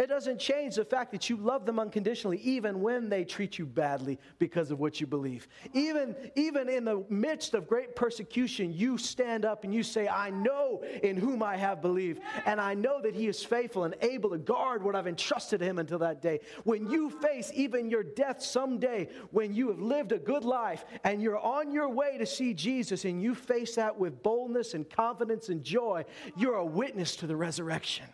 It 0.03 0.09
doesn't 0.09 0.41
change 0.41 0.75
the 0.75 0.85
fact 0.85 1.13
that 1.13 1.31
you 1.31 1.37
love 1.37 1.65
them 1.65 1.79
unconditionally, 1.79 2.39
even 2.39 2.81
when 2.81 3.09
they 3.09 3.25
treat 3.25 3.57
you 3.57 3.65
badly 3.65 4.19
because 4.41 4.73
of 4.73 4.81
what 4.81 5.01
you 5.01 5.07
believe. 5.07 5.47
Even, 5.75 6.17
even 6.35 6.69
in 6.69 6.85
the 6.85 7.05
midst 7.09 7.55
of 7.55 7.69
great 7.69 7.95
persecution, 7.95 8.73
you 8.73 8.99
stand 8.99 9.45
up 9.45 9.63
and 9.63 9.73
you 9.73 9.85
say, 9.85 10.09
I 10.09 10.31
know 10.31 10.83
in 11.05 11.17
whom 11.17 11.41
I 11.41 11.57
have 11.57 11.81
believed, 11.81 12.21
and 12.47 12.61
I 12.61 12.75
know 12.75 13.01
that 13.01 13.15
He 13.15 13.29
is 13.29 13.45
faithful 13.45 13.85
and 13.85 13.95
able 14.01 14.31
to 14.31 14.39
guard 14.39 14.83
what 14.83 14.97
I've 14.97 15.07
entrusted 15.07 15.61
Him 15.61 15.79
until 15.79 16.01
that 16.01 16.21
day. 16.21 16.41
When 16.65 16.91
you 16.91 17.09
face 17.09 17.53
even 17.55 17.89
your 17.89 18.03
death 18.03 18.43
someday, 18.43 19.09
when 19.31 19.55
you 19.55 19.69
have 19.69 19.81
lived 19.81 20.11
a 20.11 20.19
good 20.19 20.45
life 20.45 20.85
and 21.05 21.23
you're 21.23 21.39
on 21.39 21.71
your 21.71 21.89
way 21.89 22.19
to 22.19 22.27
see 22.27 22.55
Jesus, 22.55 23.05
and 23.05 23.23
you 23.23 23.37
face 23.37 23.77
that 23.77 23.97
with 23.97 24.21
boldness 24.25 24.75
and 24.75 24.91
confidence 24.91 25.49
and 25.49 25.63
joy, 25.63 26.05
you're 26.37 26.57
a 26.57 26.67
witness 26.67 27.15
to 27.15 27.29
the 27.29 27.37
resurrection. 27.37 28.07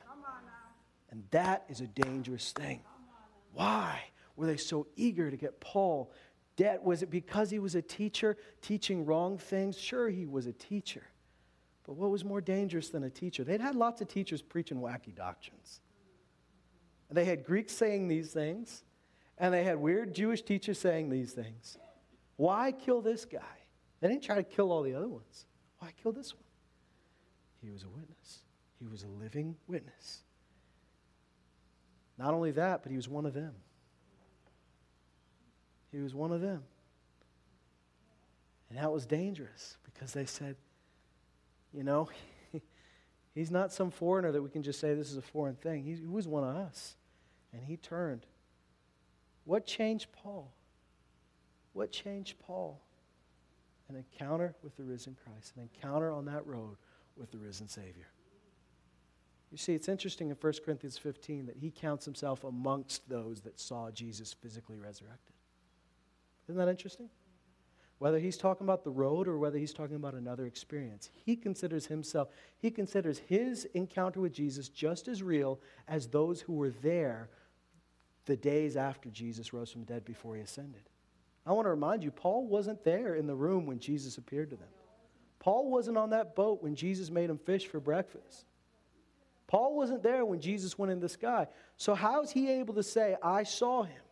And 1.10 1.24
that 1.30 1.64
is 1.68 1.80
a 1.80 1.86
dangerous 1.86 2.52
thing. 2.52 2.82
Why 3.52 4.00
were 4.36 4.46
they 4.46 4.56
so 4.56 4.86
eager 4.96 5.30
to 5.30 5.36
get 5.36 5.60
Paul 5.60 6.12
dead? 6.56 6.80
Was 6.82 7.02
it 7.02 7.10
because 7.10 7.50
he 7.50 7.58
was 7.58 7.74
a 7.74 7.82
teacher 7.82 8.36
teaching 8.60 9.04
wrong 9.04 9.38
things? 9.38 9.78
Sure, 9.78 10.08
he 10.08 10.26
was 10.26 10.46
a 10.46 10.52
teacher. 10.52 11.04
But 11.84 11.94
what 11.94 12.10
was 12.10 12.24
more 12.24 12.42
dangerous 12.42 12.90
than 12.90 13.04
a 13.04 13.10
teacher? 13.10 13.44
They'd 13.44 13.62
had 13.62 13.74
lots 13.74 14.02
of 14.02 14.08
teachers 14.08 14.42
preaching 14.42 14.78
wacky 14.78 15.14
doctrines. 15.14 15.80
They 17.10 17.24
had 17.24 17.44
Greeks 17.44 17.72
saying 17.72 18.08
these 18.08 18.32
things, 18.32 18.84
and 19.38 19.54
they 19.54 19.64
had 19.64 19.78
weird 19.78 20.14
Jewish 20.14 20.42
teachers 20.42 20.78
saying 20.78 21.08
these 21.08 21.32
things. 21.32 21.78
Why 22.36 22.72
kill 22.72 23.00
this 23.00 23.24
guy? 23.24 23.40
They 24.00 24.08
didn't 24.08 24.22
try 24.22 24.36
to 24.36 24.42
kill 24.42 24.70
all 24.70 24.82
the 24.82 24.94
other 24.94 25.08
ones. 25.08 25.46
Why 25.78 25.92
kill 26.02 26.12
this 26.12 26.34
one? 26.34 26.42
He 27.62 27.70
was 27.70 27.82
a 27.82 27.88
witness, 27.88 28.42
he 28.78 28.86
was 28.86 29.02
a 29.02 29.08
living 29.08 29.56
witness. 29.66 30.24
Not 32.18 32.34
only 32.34 32.50
that, 32.52 32.82
but 32.82 32.90
he 32.90 32.96
was 32.96 33.08
one 33.08 33.26
of 33.26 33.34
them. 33.34 33.52
He 35.92 35.98
was 35.98 36.14
one 36.14 36.32
of 36.32 36.40
them. 36.40 36.62
And 38.68 38.78
that 38.78 38.92
was 38.92 39.06
dangerous 39.06 39.76
because 39.84 40.12
they 40.12 40.26
said, 40.26 40.56
you 41.72 41.82
know, 41.82 42.08
he's 43.34 43.50
not 43.50 43.72
some 43.72 43.90
foreigner 43.90 44.32
that 44.32 44.42
we 44.42 44.50
can 44.50 44.62
just 44.62 44.80
say 44.80 44.94
this 44.94 45.10
is 45.10 45.16
a 45.16 45.22
foreign 45.22 45.54
thing. 45.54 45.84
He, 45.84 46.04
was 46.04 46.28
one 46.28 46.44
of 46.44 46.54
us. 46.54 46.96
And 47.52 47.62
he 47.62 47.76
turned. 47.76 48.26
What 49.44 49.64
changed 49.64 50.08
Paul? 50.12 50.52
What 51.72 51.90
changed 51.90 52.38
Paul? 52.40 52.80
An 53.88 53.96
encounter 53.96 54.54
with 54.62 54.76
the 54.76 54.84
risen 54.84 55.16
Christ, 55.24 55.54
an 55.56 55.62
encounter 55.62 56.12
on 56.12 56.26
that 56.26 56.46
road 56.46 56.76
with 57.16 57.30
the 57.30 57.38
risen 57.38 57.68
Savior. 57.68 58.08
You 59.50 59.58
see, 59.58 59.74
it's 59.74 59.88
interesting 59.88 60.30
in 60.30 60.36
1 60.36 60.52
Corinthians 60.64 60.98
15 60.98 61.46
that 61.46 61.56
he 61.56 61.70
counts 61.70 62.04
himself 62.04 62.44
amongst 62.44 63.08
those 63.08 63.40
that 63.42 63.58
saw 63.58 63.90
Jesus 63.90 64.32
physically 64.32 64.76
resurrected. 64.76 65.34
Isn't 66.48 66.58
that 66.58 66.68
interesting? 66.68 67.08
Whether 67.98 68.18
he's 68.18 68.36
talking 68.36 68.66
about 68.66 68.84
the 68.84 68.90
road 68.90 69.26
or 69.26 69.38
whether 69.38 69.58
he's 69.58 69.72
talking 69.72 69.96
about 69.96 70.14
another 70.14 70.46
experience, 70.46 71.10
he 71.24 71.34
considers 71.34 71.86
himself, 71.86 72.28
he 72.58 72.70
considers 72.70 73.18
his 73.18 73.64
encounter 73.74 74.20
with 74.20 74.32
Jesus 74.32 74.68
just 74.68 75.08
as 75.08 75.22
real 75.22 75.58
as 75.88 76.06
those 76.06 76.40
who 76.40 76.52
were 76.52 76.70
there 76.70 77.28
the 78.26 78.36
days 78.36 78.76
after 78.76 79.08
Jesus 79.10 79.52
rose 79.52 79.72
from 79.72 79.80
the 79.80 79.92
dead 79.92 80.04
before 80.04 80.36
he 80.36 80.42
ascended. 80.42 80.82
I 81.44 81.52
want 81.52 81.64
to 81.64 81.70
remind 81.70 82.04
you, 82.04 82.10
Paul 82.10 82.46
wasn't 82.46 82.84
there 82.84 83.14
in 83.14 83.26
the 83.26 83.34
room 83.34 83.66
when 83.66 83.80
Jesus 83.80 84.18
appeared 84.18 84.50
to 84.50 84.56
them. 84.56 84.68
Paul 85.38 85.70
wasn't 85.70 85.96
on 85.96 86.10
that 86.10 86.36
boat 86.36 86.62
when 86.62 86.74
Jesus 86.74 87.10
made 87.10 87.30
him 87.30 87.38
fish 87.38 87.66
for 87.66 87.80
breakfast. 87.80 88.44
Paul 89.48 89.74
wasn't 89.74 90.02
there 90.02 90.24
when 90.24 90.40
Jesus 90.40 90.78
went 90.78 90.92
in 90.92 91.00
the 91.00 91.08
sky. 91.08 91.48
So, 91.78 91.94
how 91.94 92.22
is 92.22 92.30
he 92.30 92.50
able 92.50 92.74
to 92.74 92.82
say, 92.82 93.16
I 93.22 93.42
saw 93.42 93.82
him? 93.82 94.02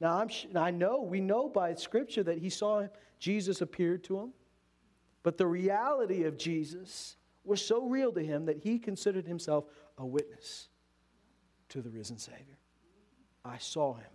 Now, 0.00 0.18
I'm, 0.18 0.30
I 0.56 0.70
know, 0.70 1.02
we 1.02 1.20
know 1.20 1.48
by 1.48 1.74
Scripture 1.74 2.22
that 2.22 2.38
he 2.38 2.48
saw 2.48 2.80
him, 2.80 2.90
Jesus 3.18 3.60
appeared 3.60 4.04
to 4.04 4.18
him. 4.18 4.32
But 5.22 5.36
the 5.36 5.46
reality 5.46 6.24
of 6.24 6.38
Jesus 6.38 7.16
was 7.44 7.60
so 7.60 7.84
real 7.84 8.12
to 8.12 8.24
him 8.24 8.46
that 8.46 8.58
he 8.58 8.78
considered 8.78 9.26
himself 9.26 9.64
a 9.98 10.06
witness 10.06 10.68
to 11.70 11.82
the 11.82 11.90
risen 11.90 12.16
Savior. 12.16 12.58
I 13.44 13.58
saw 13.58 13.94
him. 13.94 14.10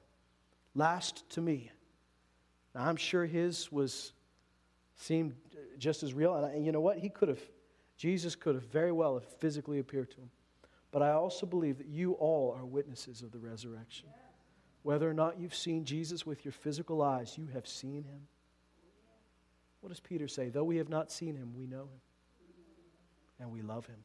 Last 0.73 1.29
to 1.31 1.41
me. 1.41 1.71
Now, 2.73 2.85
I'm 2.85 2.95
sure 2.95 3.25
his 3.25 3.71
was 3.71 4.13
seemed 4.95 5.35
just 5.77 6.03
as 6.03 6.13
real. 6.13 6.35
And 6.35 6.65
you 6.65 6.71
know 6.71 6.81
what? 6.81 6.97
He 6.97 7.09
could 7.09 7.27
have 7.27 7.41
Jesus 7.97 8.35
could 8.35 8.55
have 8.55 8.65
very 8.65 8.91
well 8.91 9.13
have 9.15 9.25
physically 9.39 9.79
appeared 9.79 10.11
to 10.11 10.17
him. 10.17 10.29
But 10.91 11.01
I 11.01 11.11
also 11.11 11.45
believe 11.45 11.77
that 11.77 11.87
you 11.87 12.13
all 12.13 12.55
are 12.57 12.65
witnesses 12.65 13.21
of 13.21 13.31
the 13.31 13.39
resurrection. 13.39 14.07
Whether 14.83 15.09
or 15.09 15.13
not 15.13 15.39
you've 15.39 15.55
seen 15.55 15.83
Jesus 15.83 16.25
with 16.25 16.45
your 16.45 16.51
physical 16.51 17.01
eyes, 17.01 17.37
you 17.37 17.47
have 17.53 17.67
seen 17.67 18.03
him. 18.03 18.27
What 19.81 19.89
does 19.89 19.99
Peter 19.99 20.27
say? 20.27 20.49
Though 20.49 20.63
we 20.63 20.77
have 20.77 20.89
not 20.89 21.11
seen 21.11 21.35
him, 21.35 21.53
we 21.55 21.67
know 21.67 21.83
him. 21.83 22.01
And 23.39 23.51
we 23.51 23.61
love 23.61 23.85
him. 23.87 24.03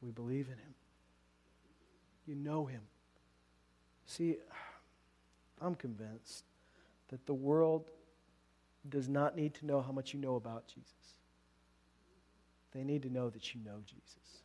We 0.00 0.10
believe 0.10 0.46
in 0.46 0.54
him. 0.54 0.74
You 2.26 2.34
know 2.36 2.64
him. 2.64 2.80
See, 4.06 4.36
I'm 5.60 5.74
convinced 5.74 6.44
that 7.08 7.26
the 7.26 7.34
world 7.34 7.90
does 8.88 9.08
not 9.08 9.36
need 9.36 9.54
to 9.54 9.66
know 9.66 9.82
how 9.82 9.92
much 9.92 10.14
you 10.14 10.20
know 10.20 10.36
about 10.36 10.66
Jesus. 10.66 11.19
They 12.72 12.84
need 12.84 13.02
to 13.02 13.12
know 13.12 13.30
that 13.30 13.54
you 13.54 13.60
know 13.64 13.78
Jesus. 13.84 14.42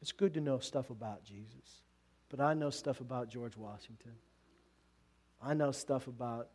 It's 0.00 0.12
good 0.12 0.34
to 0.34 0.40
know 0.40 0.58
stuff 0.58 0.90
about 0.90 1.24
Jesus, 1.24 1.82
but 2.28 2.40
I 2.40 2.54
know 2.54 2.70
stuff 2.70 3.00
about 3.00 3.28
George 3.28 3.56
Washington. 3.56 4.12
I 5.40 5.54
know 5.54 5.70
stuff 5.70 6.08
about 6.08 6.48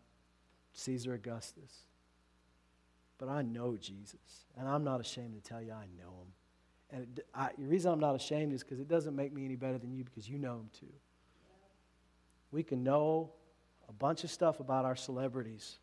Caesar 0.73 1.13
Augustus. 1.13 1.87
But 3.17 3.29
I 3.29 3.41
know 3.41 3.77
Jesus, 3.77 4.45
and 4.57 4.67
I'm 4.67 4.83
not 4.83 4.99
ashamed 4.99 5.33
to 5.33 5.41
tell 5.41 5.61
you 5.61 5.71
I 5.71 5.85
know 5.97 6.11
him. 6.21 6.27
And 6.89 7.17
it, 7.17 7.25
I, 7.33 7.49
the 7.57 7.65
reason 7.65 7.91
I'm 7.91 7.99
not 7.99 8.15
ashamed 8.15 8.53
is 8.53 8.63
because 8.63 8.79
it 8.79 8.87
doesn't 8.87 9.15
make 9.15 9.33
me 9.33 9.43
any 9.43 9.55
better 9.55 9.77
than 9.77 9.91
you 9.91 10.03
because 10.03 10.29
you 10.29 10.37
know 10.37 10.53
him 10.53 10.69
too. 10.79 10.93
We 12.51 12.63
can 12.63 12.83
know 12.83 13.31
a 13.89 13.91
bunch 13.91 14.23
of 14.23 14.29
stuff 14.29 14.59
about 14.59 14.85
our 14.85 14.95
celebrities, 14.95 15.77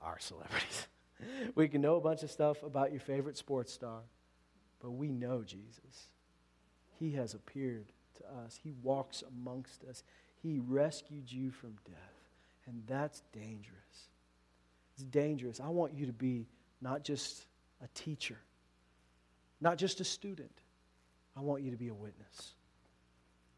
our 0.00 0.18
celebrities. 0.18 0.86
we 1.54 1.68
can 1.68 1.80
know 1.80 1.96
a 1.96 2.00
bunch 2.00 2.22
of 2.22 2.30
stuff 2.30 2.62
about 2.62 2.90
your 2.90 3.00
favorite 3.00 3.36
sports 3.36 3.72
star, 3.72 4.00
but 4.80 4.90
we 4.90 5.10
know 5.10 5.42
Jesus. 5.42 6.08
He 6.98 7.12
has 7.12 7.34
appeared 7.34 7.92
to 8.16 8.24
us, 8.44 8.58
He 8.62 8.72
walks 8.82 9.22
amongst 9.22 9.84
us, 9.84 10.02
He 10.42 10.58
rescued 10.58 11.30
you 11.30 11.50
from 11.50 11.76
death. 11.86 11.96
And 12.66 12.82
that's 12.86 13.22
dangerous. 13.32 14.08
It's 14.94 15.04
dangerous. 15.04 15.58
I 15.60 15.68
want 15.68 15.94
you 15.94 16.06
to 16.06 16.12
be 16.12 16.46
not 16.82 17.02
just 17.02 17.46
a 17.82 17.88
teacher, 17.94 18.38
not 19.60 19.78
just 19.78 20.00
a 20.00 20.04
student. 20.04 20.52
I 21.36 21.40
want 21.40 21.62
you 21.62 21.70
to 21.70 21.76
be 21.76 21.88
a 21.88 21.94
witness. 21.94 22.54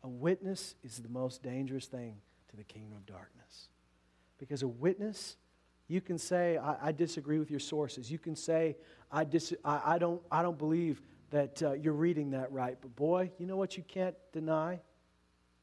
A 0.04 0.08
witness 0.08 0.74
is 0.84 0.98
the 0.98 1.08
most 1.08 1.42
dangerous 1.42 1.86
thing 1.86 2.16
to 2.50 2.56
the 2.56 2.64
kingdom 2.64 2.92
of 2.92 3.06
darkness. 3.06 3.68
Because 4.38 4.62
a 4.62 4.68
witness 4.68 5.36
you 5.90 6.00
can 6.00 6.18
say, 6.18 6.56
I, 6.56 6.88
I 6.88 6.92
disagree 6.92 7.40
with 7.40 7.50
your 7.50 7.58
sources. 7.58 8.12
You 8.12 8.18
can 8.18 8.36
say, 8.36 8.76
I, 9.10 9.24
dis- 9.24 9.54
I, 9.64 9.94
I, 9.94 9.98
don't, 9.98 10.22
I 10.30 10.40
don't 10.40 10.56
believe 10.56 11.02
that 11.30 11.60
uh, 11.64 11.72
you're 11.72 11.94
reading 11.94 12.30
that 12.30 12.52
right. 12.52 12.78
But 12.80 12.94
boy, 12.94 13.32
you 13.38 13.46
know 13.46 13.56
what 13.56 13.76
you 13.76 13.82
can't 13.82 14.14
deny? 14.32 14.74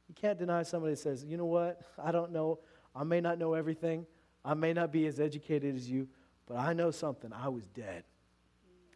You 0.09 0.15
can't 0.15 0.37
deny 0.37 0.63
somebody 0.63 0.93
that 0.93 0.99
says, 0.99 1.23
you 1.23 1.37
know 1.37 1.45
what? 1.45 1.81
I 1.97 2.11
don't 2.11 2.33
know. 2.33 2.59
I 2.93 3.05
may 3.05 3.21
not 3.21 3.39
know 3.39 3.53
everything. 3.53 4.05
I 4.43 4.53
may 4.53 4.73
not 4.73 4.91
be 4.91 5.07
as 5.07 5.19
educated 5.21 5.75
as 5.75 5.89
you, 5.89 6.09
but 6.45 6.57
I 6.57 6.73
know 6.73 6.91
something. 6.91 7.31
I 7.31 7.47
was 7.47 7.65
dead, 7.67 8.03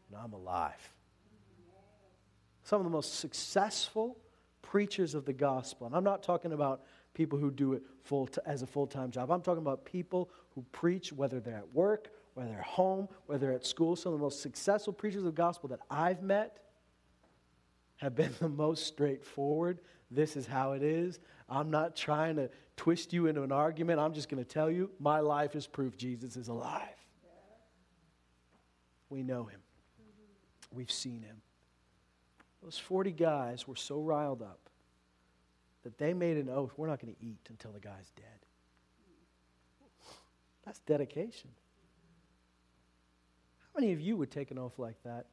and 0.10 0.22
I'm 0.22 0.34
alive. 0.34 0.94
Some 2.64 2.80
of 2.82 2.84
the 2.84 2.92
most 2.92 3.20
successful 3.20 4.18
preachers 4.62 5.16
of 5.16 5.24
the 5.24 5.34
gospel, 5.34 5.88
and 5.88 5.96
I'm 5.96 6.04
not 6.04 6.24
talking 6.24 6.52
about 6.52 6.82
people 7.14 7.38
who 7.38 7.52
do 7.52 7.74
it 7.74 7.84
full 8.04 8.28
t- 8.28 8.42
as 8.46 8.62
a 8.62 8.68
full 8.68 8.88
time 8.88 9.12
job. 9.12 9.32
I'm 9.32 9.42
talking 9.42 9.62
about 9.62 9.86
people 9.86 10.30
who 10.56 10.66
preach, 10.72 11.12
whether 11.12 11.40
they're 11.40 11.58
at 11.58 11.74
work, 11.74 12.10
whether 12.34 12.50
they're 12.50 12.60
at 12.60 12.66
home, 12.66 13.08
whether 13.26 13.48
they're 13.48 13.56
at 13.56 13.66
school. 13.66 13.96
Some 13.96 14.14
of 14.14 14.20
the 14.20 14.24
most 14.24 14.42
successful 14.42 14.94
preachers 14.94 15.20
of 15.20 15.26
the 15.26 15.32
gospel 15.32 15.70
that 15.70 15.80
I've 15.90 16.22
met 16.22 16.58
have 17.98 18.16
been 18.16 18.34
the 18.40 18.50
most 18.50 18.88
straightforward. 18.88 19.80
This 20.10 20.36
is 20.36 20.46
how 20.46 20.74
it 20.74 20.84
is. 20.84 21.20
I'm 21.50 21.70
not 21.70 21.96
trying 21.96 22.38
to 22.38 22.50
twist 22.78 23.14
you 23.14 23.28
into 23.28 23.44
an 23.44 23.52
argument. 23.52 24.00
I'm 24.00 24.14
just 24.14 24.30
going 24.30 24.44
to 24.44 24.50
tell 24.50 24.72
you 24.72 24.90
my 25.00 25.20
life 25.20 25.56
is 25.56 25.68
proof 25.68 25.98
Jesus 25.98 26.36
is 26.36 26.48
alive. 26.48 26.88
We 29.10 29.24
know 29.24 29.44
him, 29.44 29.60
we've 30.74 30.92
seen 30.92 31.22
him. 31.22 31.42
Those 32.64 32.78
40 32.78 33.12
guys 33.12 33.68
were 33.68 33.76
so 33.76 34.00
riled 34.00 34.42
up 34.42 34.61
that 35.84 35.98
they 35.98 36.14
made 36.14 36.38
an 36.38 36.50
oath 36.50 36.72
we're 36.78 36.88
not 36.88 37.02
going 37.02 37.14
to 37.14 37.24
eat 37.24 37.48
until 37.50 37.72
the 37.72 37.80
guy's 37.80 38.12
dead. 38.16 38.26
That's 40.66 40.80
dedication. 40.80 41.50
How 43.60 43.80
many 43.80 43.94
of 43.94 44.02
you 44.02 44.18
would 44.18 44.32
take 44.32 44.52
an 44.52 44.60
oath 44.60 44.78
like 44.78 45.02
that 45.04 45.28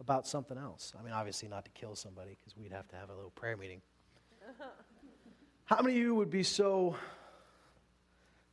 about 0.00 0.26
something 0.26 0.58
else? 0.58 0.92
I 0.98 1.02
mean, 1.02 1.12
obviously 1.12 1.48
not 1.48 1.64
to 1.64 1.70
kill 1.72 1.96
somebody 1.96 2.36
because 2.38 2.56
we'd 2.56 2.72
have 2.72 2.88
to 2.88 2.96
have 2.96 3.10
a 3.10 3.14
little 3.14 3.30
prayer 3.30 3.56
meeting. 3.56 3.80
How 5.64 5.80
many 5.80 5.96
of 5.96 6.02
you 6.02 6.14
would 6.14 6.30
be 6.30 6.42
so 6.42 6.96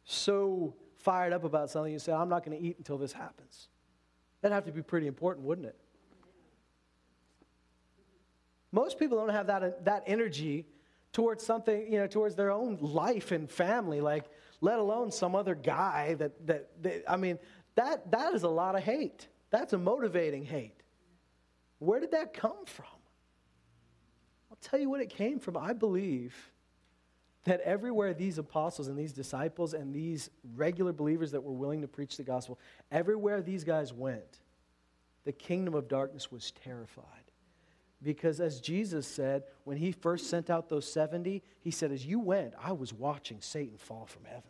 so 0.05 0.73
fired 0.97 1.33
up 1.33 1.43
about 1.43 1.69
something 1.69 1.91
you 1.93 1.99
say, 1.99 2.11
I'm 2.11 2.29
not 2.29 2.43
going 2.43 2.57
to 2.57 2.63
eat 2.63 2.77
until 2.77 2.97
this 2.97 3.13
happens? 3.13 3.67
That'd 4.41 4.53
have 4.53 4.65
to 4.65 4.71
be 4.71 4.81
pretty 4.81 5.07
important, 5.07 5.45
wouldn't 5.45 5.67
it? 5.67 5.75
Most 8.71 8.99
people 8.99 9.17
don't 9.17 9.29
have 9.29 9.47
that, 9.47 9.63
uh, 9.63 9.69
that 9.83 10.03
energy 10.05 10.65
towards 11.11 11.43
something, 11.43 11.91
you 11.91 11.99
know, 11.99 12.07
towards 12.07 12.35
their 12.35 12.51
own 12.51 12.77
life 12.81 13.31
and 13.31 13.49
family, 13.49 14.01
like, 14.01 14.25
let 14.61 14.79
alone 14.79 15.11
some 15.11 15.35
other 15.35 15.55
guy 15.55 16.15
that, 16.15 16.45
that, 16.47 17.03
I 17.07 17.17
mean, 17.17 17.39
that, 17.75 18.11
that 18.11 18.33
is 18.33 18.43
a 18.43 18.49
lot 18.49 18.75
of 18.75 18.83
hate. 18.83 19.27
That's 19.49 19.73
a 19.73 19.77
motivating 19.77 20.45
hate. 20.45 20.83
Where 21.79 21.99
did 21.99 22.11
that 22.11 22.33
come 22.33 22.65
from? 22.65 22.85
I'll 24.51 24.57
tell 24.61 24.79
you 24.79 24.89
what 24.89 25.01
it 25.01 25.09
came 25.09 25.39
from. 25.39 25.57
I 25.57 25.73
believe 25.73 26.35
that 27.45 27.61
everywhere 27.61 28.13
these 28.13 28.37
apostles 28.37 28.89
and 28.89 28.97
these 28.97 29.13
disciples 29.13 29.73
and 29.73 29.93
these 29.93 30.29
regular 30.55 30.91
believers 30.91 31.31
that 31.31 31.41
were 31.41 31.53
willing 31.53 31.81
to 31.81 31.87
preach 31.87 32.17
the 32.17 32.23
gospel, 32.23 32.59
everywhere 32.91 33.41
these 33.41 33.63
guys 33.63 33.93
went, 33.93 34.41
the 35.23 35.31
kingdom 35.31 35.73
of 35.73 35.87
darkness 35.87 36.31
was 36.31 36.51
terrified. 36.63 37.05
Because 38.01 38.39
as 38.39 38.61
Jesus 38.61 39.05
said, 39.05 39.43
when 39.65 39.77
he 39.77 39.91
first 39.91 40.29
sent 40.29 40.49
out 40.49 40.69
those 40.69 40.89
70, 40.91 41.43
he 41.59 41.71
said, 41.71 41.91
As 41.91 42.05
you 42.05 42.19
went, 42.19 42.53
I 42.61 42.71
was 42.71 42.93
watching 42.93 43.41
Satan 43.41 43.77
fall 43.77 44.05
from 44.05 44.23
heaven. 44.25 44.43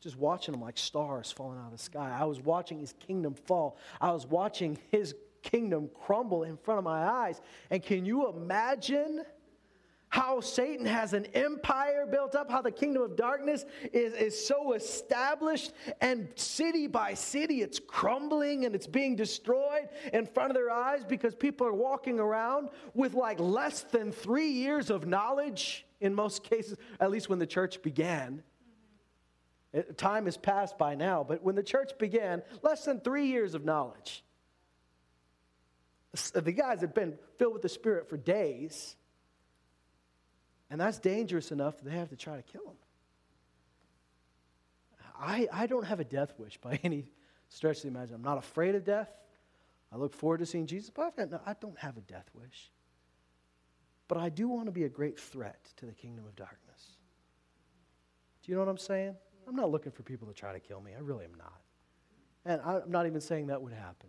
Just 0.00 0.18
watching 0.18 0.52
him 0.52 0.60
like 0.60 0.76
stars 0.76 1.30
falling 1.30 1.58
out 1.58 1.66
of 1.66 1.72
the 1.72 1.78
sky. 1.78 2.14
I 2.18 2.24
was 2.24 2.40
watching 2.40 2.80
his 2.80 2.92
kingdom 3.06 3.34
fall. 3.34 3.78
I 4.00 4.10
was 4.10 4.26
watching 4.26 4.76
his 4.90 5.14
kingdom 5.42 5.88
crumble 6.04 6.42
in 6.42 6.56
front 6.56 6.78
of 6.78 6.84
my 6.84 7.06
eyes. 7.06 7.40
And 7.70 7.82
can 7.82 8.04
you 8.04 8.28
imagine? 8.28 9.22
How 10.12 10.42
Satan 10.42 10.84
has 10.84 11.14
an 11.14 11.24
empire 11.32 12.04
built 12.04 12.34
up, 12.34 12.50
how 12.50 12.60
the 12.60 12.70
kingdom 12.70 13.02
of 13.02 13.16
darkness 13.16 13.64
is, 13.94 14.12
is 14.12 14.46
so 14.46 14.74
established, 14.74 15.72
and 16.02 16.28
city 16.34 16.86
by 16.86 17.14
city 17.14 17.62
it's 17.62 17.78
crumbling 17.78 18.66
and 18.66 18.74
it's 18.74 18.86
being 18.86 19.16
destroyed 19.16 19.88
in 20.12 20.26
front 20.26 20.50
of 20.50 20.54
their 20.54 20.70
eyes 20.70 21.02
because 21.02 21.34
people 21.34 21.66
are 21.66 21.72
walking 21.72 22.20
around 22.20 22.68
with 22.92 23.14
like 23.14 23.40
less 23.40 23.84
than 23.84 24.12
three 24.12 24.50
years 24.50 24.90
of 24.90 25.06
knowledge 25.06 25.86
in 26.02 26.14
most 26.14 26.44
cases, 26.44 26.76
at 27.00 27.10
least 27.10 27.30
when 27.30 27.38
the 27.38 27.46
church 27.46 27.80
began. 27.80 28.42
It, 29.72 29.96
time 29.96 30.26
has 30.26 30.36
passed 30.36 30.76
by 30.76 30.94
now, 30.94 31.24
but 31.26 31.42
when 31.42 31.54
the 31.54 31.62
church 31.62 31.92
began, 31.98 32.42
less 32.60 32.84
than 32.84 33.00
three 33.00 33.28
years 33.28 33.54
of 33.54 33.64
knowledge. 33.64 34.22
The 36.34 36.52
guys 36.52 36.82
had 36.82 36.92
been 36.92 37.16
filled 37.38 37.54
with 37.54 37.62
the 37.62 37.70
Spirit 37.70 38.10
for 38.10 38.18
days 38.18 38.96
and 40.72 40.80
that's 40.80 40.98
dangerous 40.98 41.52
enough 41.52 41.76
that 41.76 41.84
they 41.84 41.94
have 41.94 42.08
to 42.08 42.16
try 42.16 42.34
to 42.34 42.42
kill 42.42 42.62
him. 42.62 42.76
I, 45.20 45.46
I 45.52 45.66
don't 45.66 45.84
have 45.84 46.00
a 46.00 46.04
death 46.04 46.32
wish 46.38 46.56
by 46.56 46.80
any 46.82 47.12
stretch 47.50 47.76
of 47.76 47.82
the 47.82 47.88
imagination. 47.88 48.14
I'm 48.14 48.22
not 48.22 48.38
afraid 48.38 48.74
of 48.74 48.82
death. 48.82 49.12
I 49.92 49.98
look 49.98 50.14
forward 50.14 50.38
to 50.38 50.46
seeing 50.46 50.66
Jesus, 50.66 50.88
but 50.88 51.14
got, 51.14 51.30
no, 51.30 51.40
I 51.44 51.54
don't 51.60 51.78
have 51.78 51.98
a 51.98 52.00
death 52.00 52.24
wish. 52.34 52.70
But 54.08 54.16
I 54.16 54.30
do 54.30 54.48
want 54.48 54.64
to 54.64 54.72
be 54.72 54.84
a 54.84 54.88
great 54.88 55.20
threat 55.20 55.68
to 55.76 55.84
the 55.84 55.92
kingdom 55.92 56.24
of 56.24 56.34
darkness. 56.36 56.96
Do 58.42 58.50
you 58.50 58.56
know 58.56 58.64
what 58.64 58.70
I'm 58.70 58.78
saying? 58.78 59.14
I'm 59.46 59.54
not 59.54 59.70
looking 59.70 59.92
for 59.92 60.02
people 60.02 60.26
to 60.26 60.34
try 60.34 60.54
to 60.54 60.60
kill 60.60 60.80
me. 60.80 60.92
I 60.96 61.00
really 61.00 61.26
am 61.26 61.34
not. 61.36 61.60
And 62.46 62.62
I'm 62.62 62.90
not 62.90 63.04
even 63.04 63.20
saying 63.20 63.48
that 63.48 63.60
would 63.60 63.74
happen. 63.74 64.08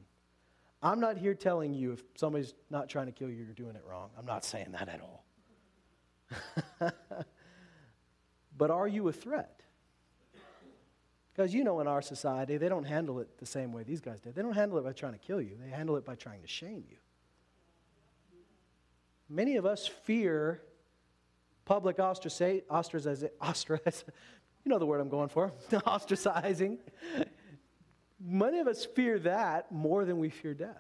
I'm 0.82 1.02
not 1.02 1.18
here 1.18 1.34
telling 1.34 1.74
you 1.74 1.92
if 1.92 2.04
somebody's 2.16 2.54
not 2.70 2.88
trying 2.88 3.08
to 3.08 3.12
kill 3.12 3.30
you, 3.30 3.44
you're 3.44 3.54
doing 3.54 3.76
it 3.76 3.84
wrong. 3.86 4.12
I'm 4.18 4.26
not 4.26 4.46
saying 4.46 4.72
that 4.72 4.88
at 4.88 5.02
all. 5.02 5.23
but 8.58 8.72
are 8.72 8.88
you 8.88 9.08
a 9.08 9.14
threat? 9.14 9.62
Because 11.34 11.54
you 11.54 11.64
know, 11.64 11.80
in 11.80 11.88
our 11.88 12.02
society, 12.02 12.58
they 12.58 12.70
don't 12.70 12.84
handle 12.84 13.20
it 13.20 13.40
the 13.40 13.46
same 13.46 13.74
way 13.74 13.84
these 13.84 14.02
guys 14.02 14.20
did. 14.20 14.36
They 14.36 14.42
don't 14.42 14.54
handle 14.54 14.78
it 14.78 14.84
by 14.84 14.94
trying 14.94 15.14
to 15.14 15.20
kill 15.20 15.42
you, 15.42 15.58
they 15.62 15.70
handle 15.70 15.96
it 15.96 16.06
by 16.06 16.16
trying 16.16 16.42
to 16.42 16.48
shame 16.48 16.84
you. 16.90 16.98
Many 19.30 19.56
of 19.56 19.66
us 19.66 19.88
fear 19.88 20.62
public 21.66 21.98
ostracizing, 21.98 22.62
ostracizing, 22.70 24.10
you 24.64 24.70
know 24.70 24.80
the 24.80 24.86
word 24.86 25.02
I'm 25.02 25.10
going 25.10 25.30
for, 25.30 25.52
ostracizing. 25.72 26.78
Many 28.20 28.60
of 28.60 28.68
us 28.68 28.86
fear 28.86 29.20
that 29.20 29.72
more 29.72 30.06
than 30.06 30.20
we 30.20 30.30
fear 30.30 30.54
death. 30.54 30.78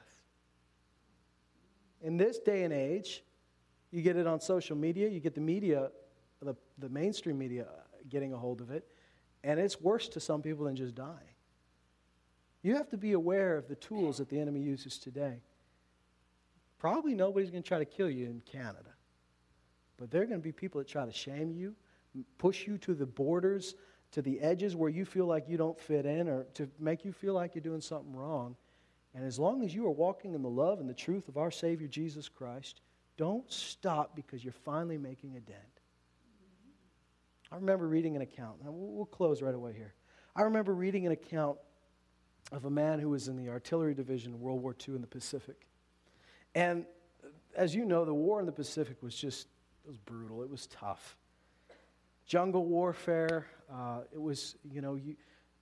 In 2.01 2.17
this 2.17 2.37
day 2.37 2.63
and 2.63 2.73
age, 2.73 3.23
you 3.93 4.01
get 4.01 4.17
it 4.17 4.25
on 4.25 4.41
social 4.41 4.75
media, 4.75 5.07
you 5.07 5.19
get 5.19 5.35
the 5.35 5.41
media, 5.41 5.91
the, 6.41 6.55
the 6.79 6.89
mainstream 6.89 7.37
media 7.37 7.67
getting 8.09 8.33
a 8.33 8.37
hold 8.37 8.59
of 8.59 8.71
it, 8.71 8.87
and 9.43 9.59
it's 9.59 9.79
worse 9.79 10.09
to 10.09 10.19
some 10.19 10.41
people 10.41 10.65
than 10.65 10.75
just 10.75 10.95
dying. 10.95 11.35
You 12.63 12.75
have 12.75 12.89
to 12.89 12.97
be 12.97 13.11
aware 13.11 13.55
of 13.55 13.67
the 13.67 13.75
tools 13.75 14.17
that 14.17 14.29
the 14.29 14.39
enemy 14.39 14.61
uses 14.61 14.97
today. 14.97 15.41
Probably 16.79 17.13
nobody's 17.13 17.51
going 17.51 17.61
to 17.61 17.67
try 17.67 17.77
to 17.77 17.85
kill 17.85 18.09
you 18.09 18.25
in 18.25 18.41
Canada, 18.51 18.95
but 19.97 20.09
there 20.09 20.23
are 20.23 20.25
going 20.25 20.39
to 20.39 20.43
be 20.43 20.51
people 20.51 20.79
that 20.79 20.87
try 20.87 21.05
to 21.05 21.13
shame 21.13 21.51
you, 21.51 21.75
push 22.39 22.65
you 22.65 22.79
to 22.79 22.95
the 22.95 23.05
borders, 23.05 23.75
to 24.13 24.23
the 24.23 24.39
edges 24.39 24.75
where 24.75 24.89
you 24.89 25.05
feel 25.05 25.27
like 25.27 25.47
you 25.47 25.57
don't 25.57 25.79
fit 25.79 26.07
in, 26.07 26.27
or 26.27 26.45
to 26.55 26.67
make 26.79 27.05
you 27.05 27.13
feel 27.13 27.35
like 27.35 27.53
you're 27.53 27.61
doing 27.61 27.81
something 27.81 28.15
wrong. 28.15 28.55
And 29.13 29.23
as 29.23 29.37
long 29.37 29.63
as 29.63 29.75
you 29.75 29.85
are 29.85 29.91
walking 29.91 30.33
in 30.33 30.41
the 30.41 30.49
love 30.49 30.79
and 30.79 30.89
the 30.89 30.95
truth 30.95 31.27
of 31.27 31.37
our 31.37 31.51
Savior 31.51 31.87
Jesus 31.87 32.27
Christ, 32.27 32.81
don't 33.17 33.49
stop 33.51 34.15
because 34.15 34.43
you're 34.43 34.53
finally 34.65 34.97
making 34.97 35.35
a 35.35 35.39
dent. 35.39 35.59
I 37.51 37.55
remember 37.55 37.87
reading 37.87 38.15
an 38.15 38.21
account, 38.21 38.61
and 38.63 38.73
we'll 38.73 39.05
close 39.05 39.41
right 39.41 39.53
away 39.53 39.73
here. 39.73 39.93
I 40.35 40.43
remember 40.43 40.73
reading 40.73 41.05
an 41.05 41.11
account 41.11 41.57
of 42.51 42.65
a 42.65 42.69
man 42.69 42.99
who 42.99 43.09
was 43.09 43.27
in 43.27 43.37
the 43.37 43.49
artillery 43.49 43.93
division 43.93 44.33
in 44.33 44.39
World 44.39 44.61
War 44.61 44.75
II 44.87 44.95
in 44.95 45.01
the 45.01 45.07
Pacific. 45.07 45.67
And 46.55 46.85
as 47.55 47.75
you 47.75 47.85
know, 47.85 48.05
the 48.05 48.13
war 48.13 48.39
in 48.39 48.45
the 48.45 48.51
Pacific 48.51 49.01
was 49.01 49.15
just, 49.15 49.47
it 49.85 49.87
was 49.87 49.97
brutal. 49.97 50.43
It 50.43 50.49
was 50.49 50.67
tough. 50.67 51.15
Jungle 52.25 52.65
warfare, 52.65 53.47
uh, 53.71 54.01
it 54.11 54.21
was, 54.21 54.55
you 54.71 54.81
know, 54.81 54.95
you, 54.95 55.15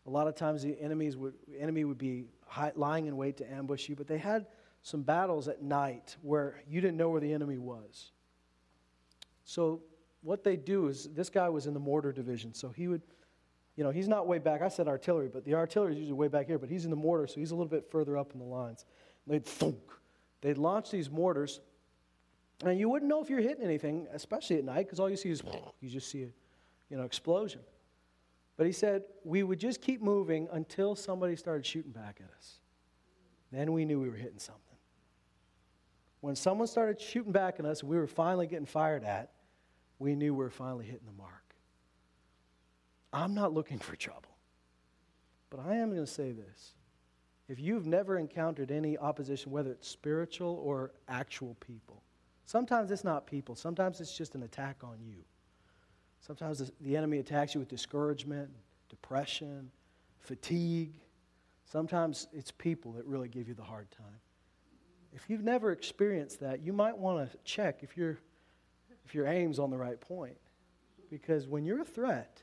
a 0.05 0.09
lot 0.09 0.27
of 0.27 0.35
times 0.35 0.63
the 0.63 0.79
enemies 0.79 1.17
would, 1.17 1.33
enemy 1.59 1.83
would 1.83 1.97
be 1.97 2.25
high, 2.47 2.71
lying 2.75 3.07
in 3.07 3.17
wait 3.17 3.37
to 3.37 3.51
ambush 3.51 3.89
you, 3.89 3.95
but 3.95 4.07
they 4.07 4.17
had 4.17 4.45
some 4.83 5.01
battles 5.01 5.47
at 5.47 5.61
night 5.61 6.15
where 6.21 6.61
you 6.67 6.81
didn't 6.81 6.97
know 6.97 7.09
where 7.09 7.21
the 7.21 7.33
enemy 7.33 7.57
was. 7.57 8.11
So 9.43 9.81
what 10.21 10.43
they 10.43 10.55
do 10.55 10.87
is 10.87 11.09
this 11.13 11.29
guy 11.29 11.49
was 11.49 11.67
in 11.67 11.73
the 11.73 11.79
mortar 11.79 12.11
division, 12.11 12.53
so 12.53 12.69
he 12.69 12.87
would, 12.87 13.01
you 13.75 13.83
know, 13.83 13.91
he's 13.91 14.07
not 14.07 14.27
way 14.27 14.39
back. 14.39 14.61
I 14.61 14.69
said 14.69 14.87
artillery, 14.87 15.29
but 15.31 15.45
the 15.45 15.55
artillery 15.55 15.93
is 15.93 15.99
usually 15.99 16.17
way 16.17 16.27
back 16.27 16.47
here, 16.47 16.57
but 16.57 16.69
he's 16.69 16.85
in 16.85 16.89
the 16.89 16.95
mortar, 16.95 17.27
so 17.27 17.35
he's 17.35 17.51
a 17.51 17.55
little 17.55 17.69
bit 17.69 17.89
further 17.91 18.17
up 18.17 18.33
in 18.33 18.39
the 18.39 18.45
lines. 18.45 18.85
And 19.25 19.35
they'd 19.35 19.45
thunk. 19.45 19.77
They'd 20.41 20.57
launch 20.57 20.89
these 20.89 21.09
mortars, 21.09 21.59
and 22.63 22.79
you 22.79 22.89
wouldn't 22.89 23.09
know 23.09 23.21
if 23.21 23.29
you're 23.29 23.41
hitting 23.41 23.63
anything, 23.63 24.07
especially 24.11 24.57
at 24.57 24.63
night, 24.63 24.85
because 24.85 24.99
all 24.99 25.09
you 25.09 25.17
see 25.17 25.29
is 25.29 25.43
you 25.81 25.89
just 25.89 26.09
see 26.09 26.23
a, 26.23 26.29
you 26.89 26.97
know, 26.97 27.03
explosion. 27.03 27.61
But 28.57 28.65
he 28.65 28.71
said 28.71 29.03
we 29.23 29.43
would 29.43 29.59
just 29.59 29.81
keep 29.81 30.01
moving 30.01 30.47
until 30.51 30.95
somebody 30.95 31.35
started 31.35 31.65
shooting 31.65 31.91
back 31.91 32.19
at 32.23 32.29
us. 32.37 32.59
Then 33.51 33.73
we 33.73 33.85
knew 33.85 33.99
we 33.99 34.09
were 34.09 34.15
hitting 34.15 34.39
something 34.39 34.70
when 36.21 36.35
someone 36.35 36.67
started 36.67 37.01
shooting 37.01 37.31
back 37.31 37.59
at 37.59 37.65
us 37.65 37.83
we 37.83 37.97
were 37.97 38.07
finally 38.07 38.47
getting 38.47 38.65
fired 38.65 39.03
at, 39.03 39.31
we 39.99 40.15
knew 40.15 40.33
we 40.33 40.43
were 40.43 40.49
finally 40.49 40.85
hitting 40.85 41.05
the 41.05 41.21
mark. 41.21 41.55
I'm 43.13 43.33
not 43.33 43.53
looking 43.53 43.77
for 43.77 43.95
trouble. 43.95 44.31
But 45.49 45.59
I 45.59 45.75
am 45.75 45.89
going 45.89 46.05
to 46.05 46.11
say 46.11 46.31
this. 46.31 46.75
if 47.49 47.59
you've 47.59 47.85
never 47.85 48.17
encountered 48.17 48.71
any 48.71 48.97
opposition, 48.97 49.51
whether 49.51 49.71
it's 49.71 49.87
spiritual 49.87 50.61
or 50.63 50.91
actual 51.09 51.55
people, 51.55 52.01
sometimes 52.45 52.89
it's 52.89 53.03
not 53.03 53.27
people, 53.27 53.55
sometimes 53.55 53.99
it's 53.99 54.17
just 54.17 54.35
an 54.35 54.43
attack 54.43 54.77
on 54.83 54.97
you. 55.01 55.17
Sometimes 56.21 56.71
the 56.79 56.95
enemy 56.95 57.17
attacks 57.17 57.53
you 57.53 57.59
with 57.59 57.67
discouragement, 57.67 58.49
depression, 58.89 59.69
fatigue. 60.19 60.93
Sometimes 61.65 62.27
it's 62.31 62.51
people 62.51 62.93
that 62.93 63.05
really 63.05 63.27
give 63.27 63.47
you 63.47 63.53
the 63.53 63.63
hard 63.63 63.89
time. 63.91 64.19
If 65.13 65.29
you've 65.29 65.43
never 65.43 65.71
experienced 65.71 66.39
that, 66.39 66.61
you 66.61 66.73
might 66.73 66.97
want 66.97 67.31
to 67.31 67.37
check 67.43 67.79
if, 67.81 67.97
you 67.97 68.17
if 69.05 69.13
your 69.13 69.27
aim's 69.27 69.59
on 69.59 69.69
the 69.69 69.77
right 69.77 69.99
point. 69.99 70.37
Because 71.09 71.47
when 71.47 71.65
you're 71.65 71.81
a 71.81 71.85
threat, 71.85 72.41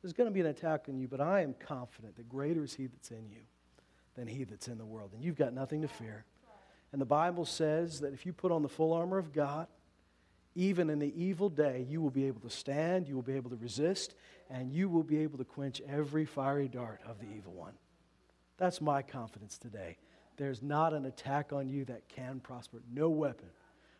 there's 0.00 0.12
going 0.12 0.28
to 0.28 0.34
be 0.34 0.40
an 0.40 0.46
attack 0.46 0.84
on 0.88 0.98
you, 0.98 1.08
but 1.08 1.20
I 1.20 1.40
am 1.40 1.54
confident 1.54 2.16
that 2.16 2.28
greater 2.28 2.62
is 2.62 2.74
He 2.74 2.86
that's 2.86 3.10
in 3.10 3.28
you 3.28 3.42
than 4.14 4.28
He 4.28 4.44
that's 4.44 4.68
in 4.68 4.78
the 4.78 4.86
world. 4.86 5.10
And 5.12 5.22
you've 5.22 5.36
got 5.36 5.52
nothing 5.52 5.82
to 5.82 5.88
fear. 5.88 6.24
And 6.92 7.00
the 7.00 7.06
Bible 7.06 7.44
says 7.44 8.00
that 8.00 8.12
if 8.12 8.24
you 8.24 8.32
put 8.32 8.52
on 8.52 8.62
the 8.62 8.68
full 8.68 8.92
armor 8.92 9.18
of 9.18 9.32
God, 9.32 9.66
even 10.54 10.90
in 10.90 10.98
the 10.98 11.12
evil 11.20 11.48
day, 11.48 11.86
you 11.88 12.00
will 12.00 12.10
be 12.10 12.26
able 12.26 12.40
to 12.40 12.50
stand, 12.50 13.06
you 13.06 13.14
will 13.14 13.22
be 13.22 13.34
able 13.34 13.50
to 13.50 13.56
resist, 13.56 14.14
and 14.50 14.72
you 14.72 14.88
will 14.88 15.02
be 15.02 15.18
able 15.18 15.38
to 15.38 15.44
quench 15.44 15.80
every 15.88 16.24
fiery 16.24 16.68
dart 16.68 17.00
of 17.06 17.18
the 17.20 17.26
evil 17.36 17.52
one. 17.52 17.74
That's 18.56 18.80
my 18.80 19.02
confidence 19.02 19.58
today. 19.58 19.98
There's 20.38 20.62
not 20.62 20.94
an 20.94 21.04
attack 21.04 21.52
on 21.52 21.68
you 21.68 21.84
that 21.86 22.08
can 22.08 22.40
prosper. 22.40 22.78
No 22.94 23.10
weapon 23.10 23.48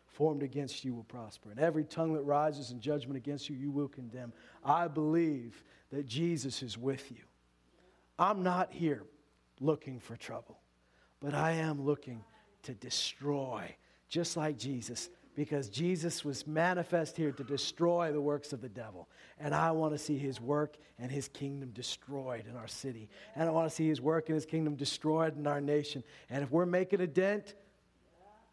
formed 0.07 0.41
against 0.41 0.83
you 0.83 0.95
will 0.95 1.03
prosper. 1.03 1.51
And 1.51 1.59
every 1.59 1.83
tongue 1.83 2.13
that 2.13 2.21
rises 2.21 2.71
in 2.71 2.79
judgment 2.79 3.17
against 3.17 3.49
you, 3.49 3.55
you 3.55 3.69
will 3.69 3.87
condemn. 3.87 4.33
I 4.63 4.87
believe 4.87 5.63
that 5.91 6.07
Jesus 6.07 6.63
is 6.63 6.77
with 6.77 7.11
you. 7.11 7.23
I'm 8.17 8.41
not 8.41 8.73
here 8.73 9.03
looking 9.59 9.99
for 9.99 10.15
trouble, 10.15 10.57
but 11.19 11.33
I 11.33 11.51
am 11.51 11.81
looking 11.85 12.23
to 12.63 12.73
destroy, 12.73 13.75
just 14.09 14.35
like 14.35 14.57
Jesus, 14.57 15.09
because 15.39 15.69
Jesus 15.69 16.25
was 16.25 16.45
manifest 16.45 17.15
here 17.15 17.31
to 17.31 17.45
destroy 17.45 18.11
the 18.11 18.19
works 18.19 18.51
of 18.51 18.59
the 18.59 18.67
devil. 18.67 19.07
And 19.39 19.55
I 19.55 19.71
want 19.71 19.93
to 19.93 19.97
see 19.97 20.17
his 20.17 20.41
work 20.41 20.75
and 20.97 21.09
his 21.09 21.29
kingdom 21.29 21.69
destroyed 21.69 22.43
in 22.45 22.57
our 22.57 22.67
city. 22.67 23.07
And 23.37 23.47
I 23.47 23.51
want 23.53 23.69
to 23.69 23.73
see 23.73 23.87
his 23.87 24.01
work 24.01 24.27
and 24.27 24.35
his 24.35 24.45
kingdom 24.45 24.75
destroyed 24.75 25.37
in 25.37 25.47
our 25.47 25.61
nation. 25.61 26.03
And 26.29 26.43
if 26.43 26.51
we're 26.51 26.65
making 26.65 26.99
a 26.99 27.07
dent, 27.07 27.55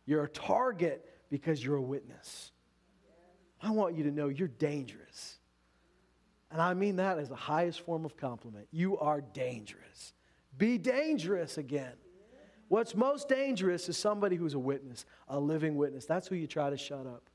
you're 0.05 0.23
a 0.23 0.29
target 0.29 1.05
because 1.29 1.65
you're 1.65 1.75
a 1.75 1.83
witness. 1.83 2.53
I 3.61 3.73
want 3.73 3.97
you 3.97 4.05
to 4.05 4.13
know 4.13 4.29
you're 4.29 4.47
dangerous. 4.47 5.41
And 6.53 6.63
I 6.63 6.73
mean 6.75 6.95
that 6.97 7.19
as 7.19 7.29
the 7.29 7.35
highest 7.35 7.81
form 7.81 8.05
of 8.05 8.17
compliment. 8.17 8.69
You 8.71 8.97
are 8.99 9.23
dangerous. 9.23 10.15
Be 10.57 10.79
dangerous 10.79 11.59
again. 11.59 11.95
What's 12.69 12.95
most 12.95 13.29
dangerous 13.29 13.89
is 13.89 13.97
somebody 13.97 14.37
who's 14.37 14.55
a 14.55 14.59
witness, 14.59 15.05
a 15.29 15.39
living 15.39 15.77
witness. 15.77 16.05
That's 16.05 16.27
who 16.27 16.35
you 16.35 16.47
try 16.47 16.71
to 16.71 16.77
shut 16.77 17.07
up. 17.07 17.29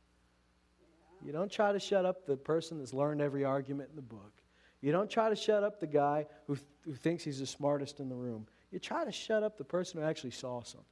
You 1.24 1.32
don't 1.32 1.52
try 1.52 1.72
to 1.72 1.80
shut 1.80 2.06
up 2.06 2.26
the 2.26 2.36
person 2.36 2.80
that's 2.80 2.94
learned 2.94 3.22
every 3.22 3.46
argument 3.46 3.90
in 3.92 3.96
the 3.96 4.02
book. 4.02 4.34
You 4.82 4.92
don't 4.92 5.10
try 5.10 5.30
to 5.30 5.36
shut 5.36 5.64
up 5.64 5.80
the 5.80 5.88
guy 5.88 6.26
who, 6.48 6.58
who 6.84 6.96
thinks 6.96 7.24
he's 7.24 7.40
the 7.40 7.46
smartest 7.46 8.00
in 8.00 8.10
the 8.10 8.16
room. 8.16 8.48
You 8.72 8.80
try 8.80 9.06
to 9.06 9.12
shut 9.12 9.44
up 9.44 9.58
the 9.58 9.64
person 9.64 10.02
who 10.02 10.08
actually 10.08 10.32
saw 10.32 10.64
something. 10.64 10.86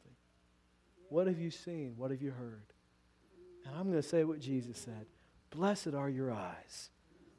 What 1.10 1.26
have 1.26 1.40
you 1.40 1.50
seen? 1.50 1.94
What 1.98 2.12
have 2.12 2.22
you 2.22 2.32
heard? 2.32 2.74
And 3.66 3.76
I'm 3.76 3.90
going 3.90 4.02
to 4.02 4.08
say 4.08 4.24
what 4.24 4.40
Jesus 4.40 4.78
said 4.78 5.08
Blessed 5.50 5.96
are 5.96 6.10
your 6.10 6.32
eyes 6.32 6.92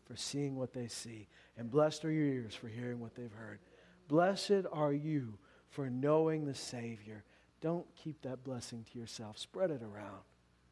for 0.04 0.16
seeing 0.16 0.56
what 0.56 0.72
they 0.72 0.88
see, 0.88 1.28
and 1.56 1.70
blessed 1.70 2.04
are 2.04 2.10
your 2.10 2.26
ears 2.26 2.54
for 2.54 2.66
hearing 2.66 2.98
what 2.98 3.14
they've 3.14 3.32
heard. 3.32 3.60
Blessed 4.08 4.66
are 4.72 4.92
you 4.92 5.38
for 5.70 5.88
knowing 5.88 6.44
the 6.44 6.54
Savior. 6.54 7.24
Don't 7.60 7.86
keep 7.94 8.20
that 8.22 8.44
blessing 8.44 8.84
to 8.92 8.98
yourself, 8.98 9.38
spread 9.38 9.70
it 9.70 9.82
around. 9.82 10.20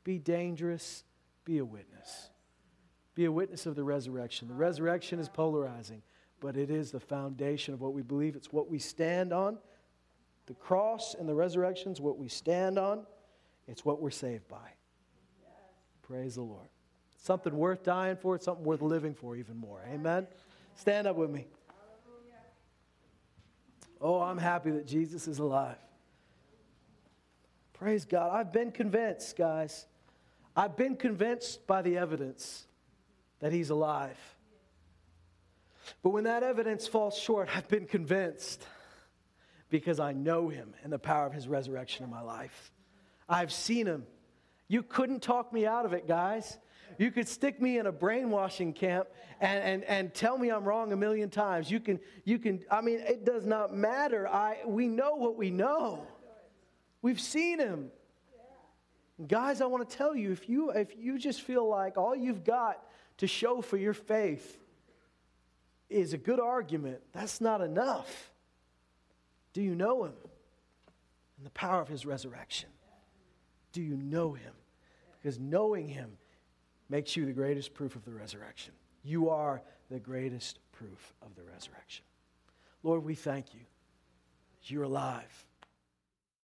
Be 0.04 0.18
dangerous, 0.18 1.04
be 1.44 1.58
a 1.58 1.64
witness. 1.64 2.30
Be 3.14 3.24
a 3.24 3.32
witness 3.32 3.66
of 3.66 3.74
the 3.74 3.84
resurrection. 3.84 4.48
The 4.48 4.54
resurrection 4.54 5.18
is 5.18 5.28
polarizing, 5.28 6.02
but 6.40 6.56
it 6.56 6.70
is 6.70 6.90
the 6.90 7.00
foundation 7.00 7.74
of 7.74 7.80
what 7.80 7.92
we 7.92 8.02
believe. 8.02 8.36
It's 8.36 8.52
what 8.52 8.70
we 8.70 8.78
stand 8.78 9.32
on. 9.32 9.58
The 10.46 10.54
cross 10.54 11.14
and 11.14 11.28
the 11.28 11.34
resurrection 11.34 11.92
is 11.92 12.00
what 12.00 12.16
we 12.16 12.28
stand 12.28 12.78
on, 12.78 13.06
it's 13.66 13.84
what 13.84 14.00
we're 14.00 14.10
saved 14.10 14.48
by. 14.48 14.72
Praise 16.02 16.36
the 16.36 16.42
Lord. 16.42 16.68
Something 17.18 17.54
worth 17.54 17.82
dying 17.82 18.16
for, 18.16 18.38
something 18.38 18.64
worth 18.64 18.80
living 18.80 19.14
for 19.14 19.36
even 19.36 19.56
more. 19.56 19.82
Amen? 19.92 20.26
Stand 20.74 21.06
up 21.06 21.16
with 21.16 21.28
me. 21.28 21.46
Oh, 24.00 24.20
I'm 24.20 24.38
happy 24.38 24.70
that 24.70 24.86
Jesus 24.86 25.26
is 25.28 25.38
alive. 25.38 25.76
Praise 27.74 28.04
God. 28.04 28.32
I've 28.32 28.52
been 28.52 28.72
convinced, 28.72 29.36
guys. 29.36 29.86
I've 30.56 30.76
been 30.76 30.96
convinced 30.96 31.66
by 31.66 31.82
the 31.82 31.98
evidence 31.98 32.66
that 33.40 33.52
he's 33.52 33.70
alive. 33.70 34.18
But 36.02 36.10
when 36.10 36.24
that 36.24 36.42
evidence 36.42 36.86
falls 36.86 37.16
short, 37.16 37.48
I've 37.54 37.68
been 37.68 37.86
convinced 37.86 38.64
because 39.70 40.00
I 40.00 40.12
know 40.12 40.48
him 40.48 40.74
and 40.82 40.92
the 40.92 40.98
power 40.98 41.26
of 41.26 41.32
his 41.32 41.46
resurrection 41.46 42.04
in 42.04 42.10
my 42.10 42.20
life. 42.20 42.72
I've 43.28 43.52
seen 43.52 43.86
him. 43.86 44.06
You 44.66 44.82
couldn't 44.82 45.22
talk 45.22 45.52
me 45.52 45.66
out 45.66 45.86
of 45.86 45.92
it, 45.92 46.06
guys. 46.08 46.58
You 46.96 47.10
could 47.10 47.28
stick 47.28 47.60
me 47.60 47.78
in 47.78 47.86
a 47.86 47.92
brainwashing 47.92 48.72
camp 48.72 49.08
and, 49.40 49.62
and, 49.62 49.84
and 49.84 50.14
tell 50.14 50.38
me 50.38 50.50
I'm 50.50 50.64
wrong 50.64 50.92
a 50.92 50.96
million 50.96 51.30
times. 51.30 51.70
You 51.70 51.80
can, 51.80 52.00
you 52.24 52.38
can, 52.38 52.64
I 52.70 52.80
mean, 52.80 53.00
it 53.00 53.24
does 53.24 53.44
not 53.44 53.74
matter. 53.74 54.26
I, 54.26 54.58
we 54.66 54.88
know 54.88 55.14
what 55.16 55.36
we 55.36 55.50
know. 55.50 56.06
We've 57.02 57.20
seen 57.20 57.58
him. 57.58 57.90
Guys, 59.26 59.60
I 59.60 59.66
want 59.66 59.88
to 59.88 59.96
tell 59.96 60.14
you 60.14 60.30
if 60.30 60.48
you 60.48 60.70
if 60.70 60.94
you 60.96 61.18
just 61.18 61.42
feel 61.42 61.68
like 61.68 61.96
all 61.96 62.14
you've 62.14 62.44
got 62.44 62.84
to 63.16 63.26
show 63.26 63.60
for 63.60 63.76
your 63.76 63.94
faith 63.94 64.60
is 65.90 66.12
a 66.12 66.18
good 66.18 66.38
argument, 66.38 67.00
that's 67.12 67.40
not 67.40 67.60
enough. 67.60 68.30
Do 69.52 69.60
you 69.60 69.74
know 69.74 70.04
him 70.04 70.12
and 71.36 71.46
the 71.46 71.50
power 71.50 71.80
of 71.80 71.88
his 71.88 72.06
resurrection? 72.06 72.68
Do 73.72 73.82
you 73.82 73.96
know 73.96 74.34
him? 74.34 74.52
Because 75.20 75.38
knowing 75.38 75.88
him 75.88 76.16
makes 76.88 77.16
you 77.16 77.26
the 77.26 77.32
greatest 77.32 77.74
proof 77.74 77.96
of 77.96 78.04
the 78.04 78.12
resurrection. 78.12 78.72
You 79.02 79.30
are 79.30 79.62
the 79.90 79.98
greatest 79.98 80.58
proof 80.72 81.12
of 81.22 81.34
the 81.34 81.42
resurrection. 81.42 82.04
Lord, 82.82 83.04
we 83.04 83.14
thank 83.14 83.54
you. 83.54 83.60
You're 84.64 84.84
alive. 84.84 85.46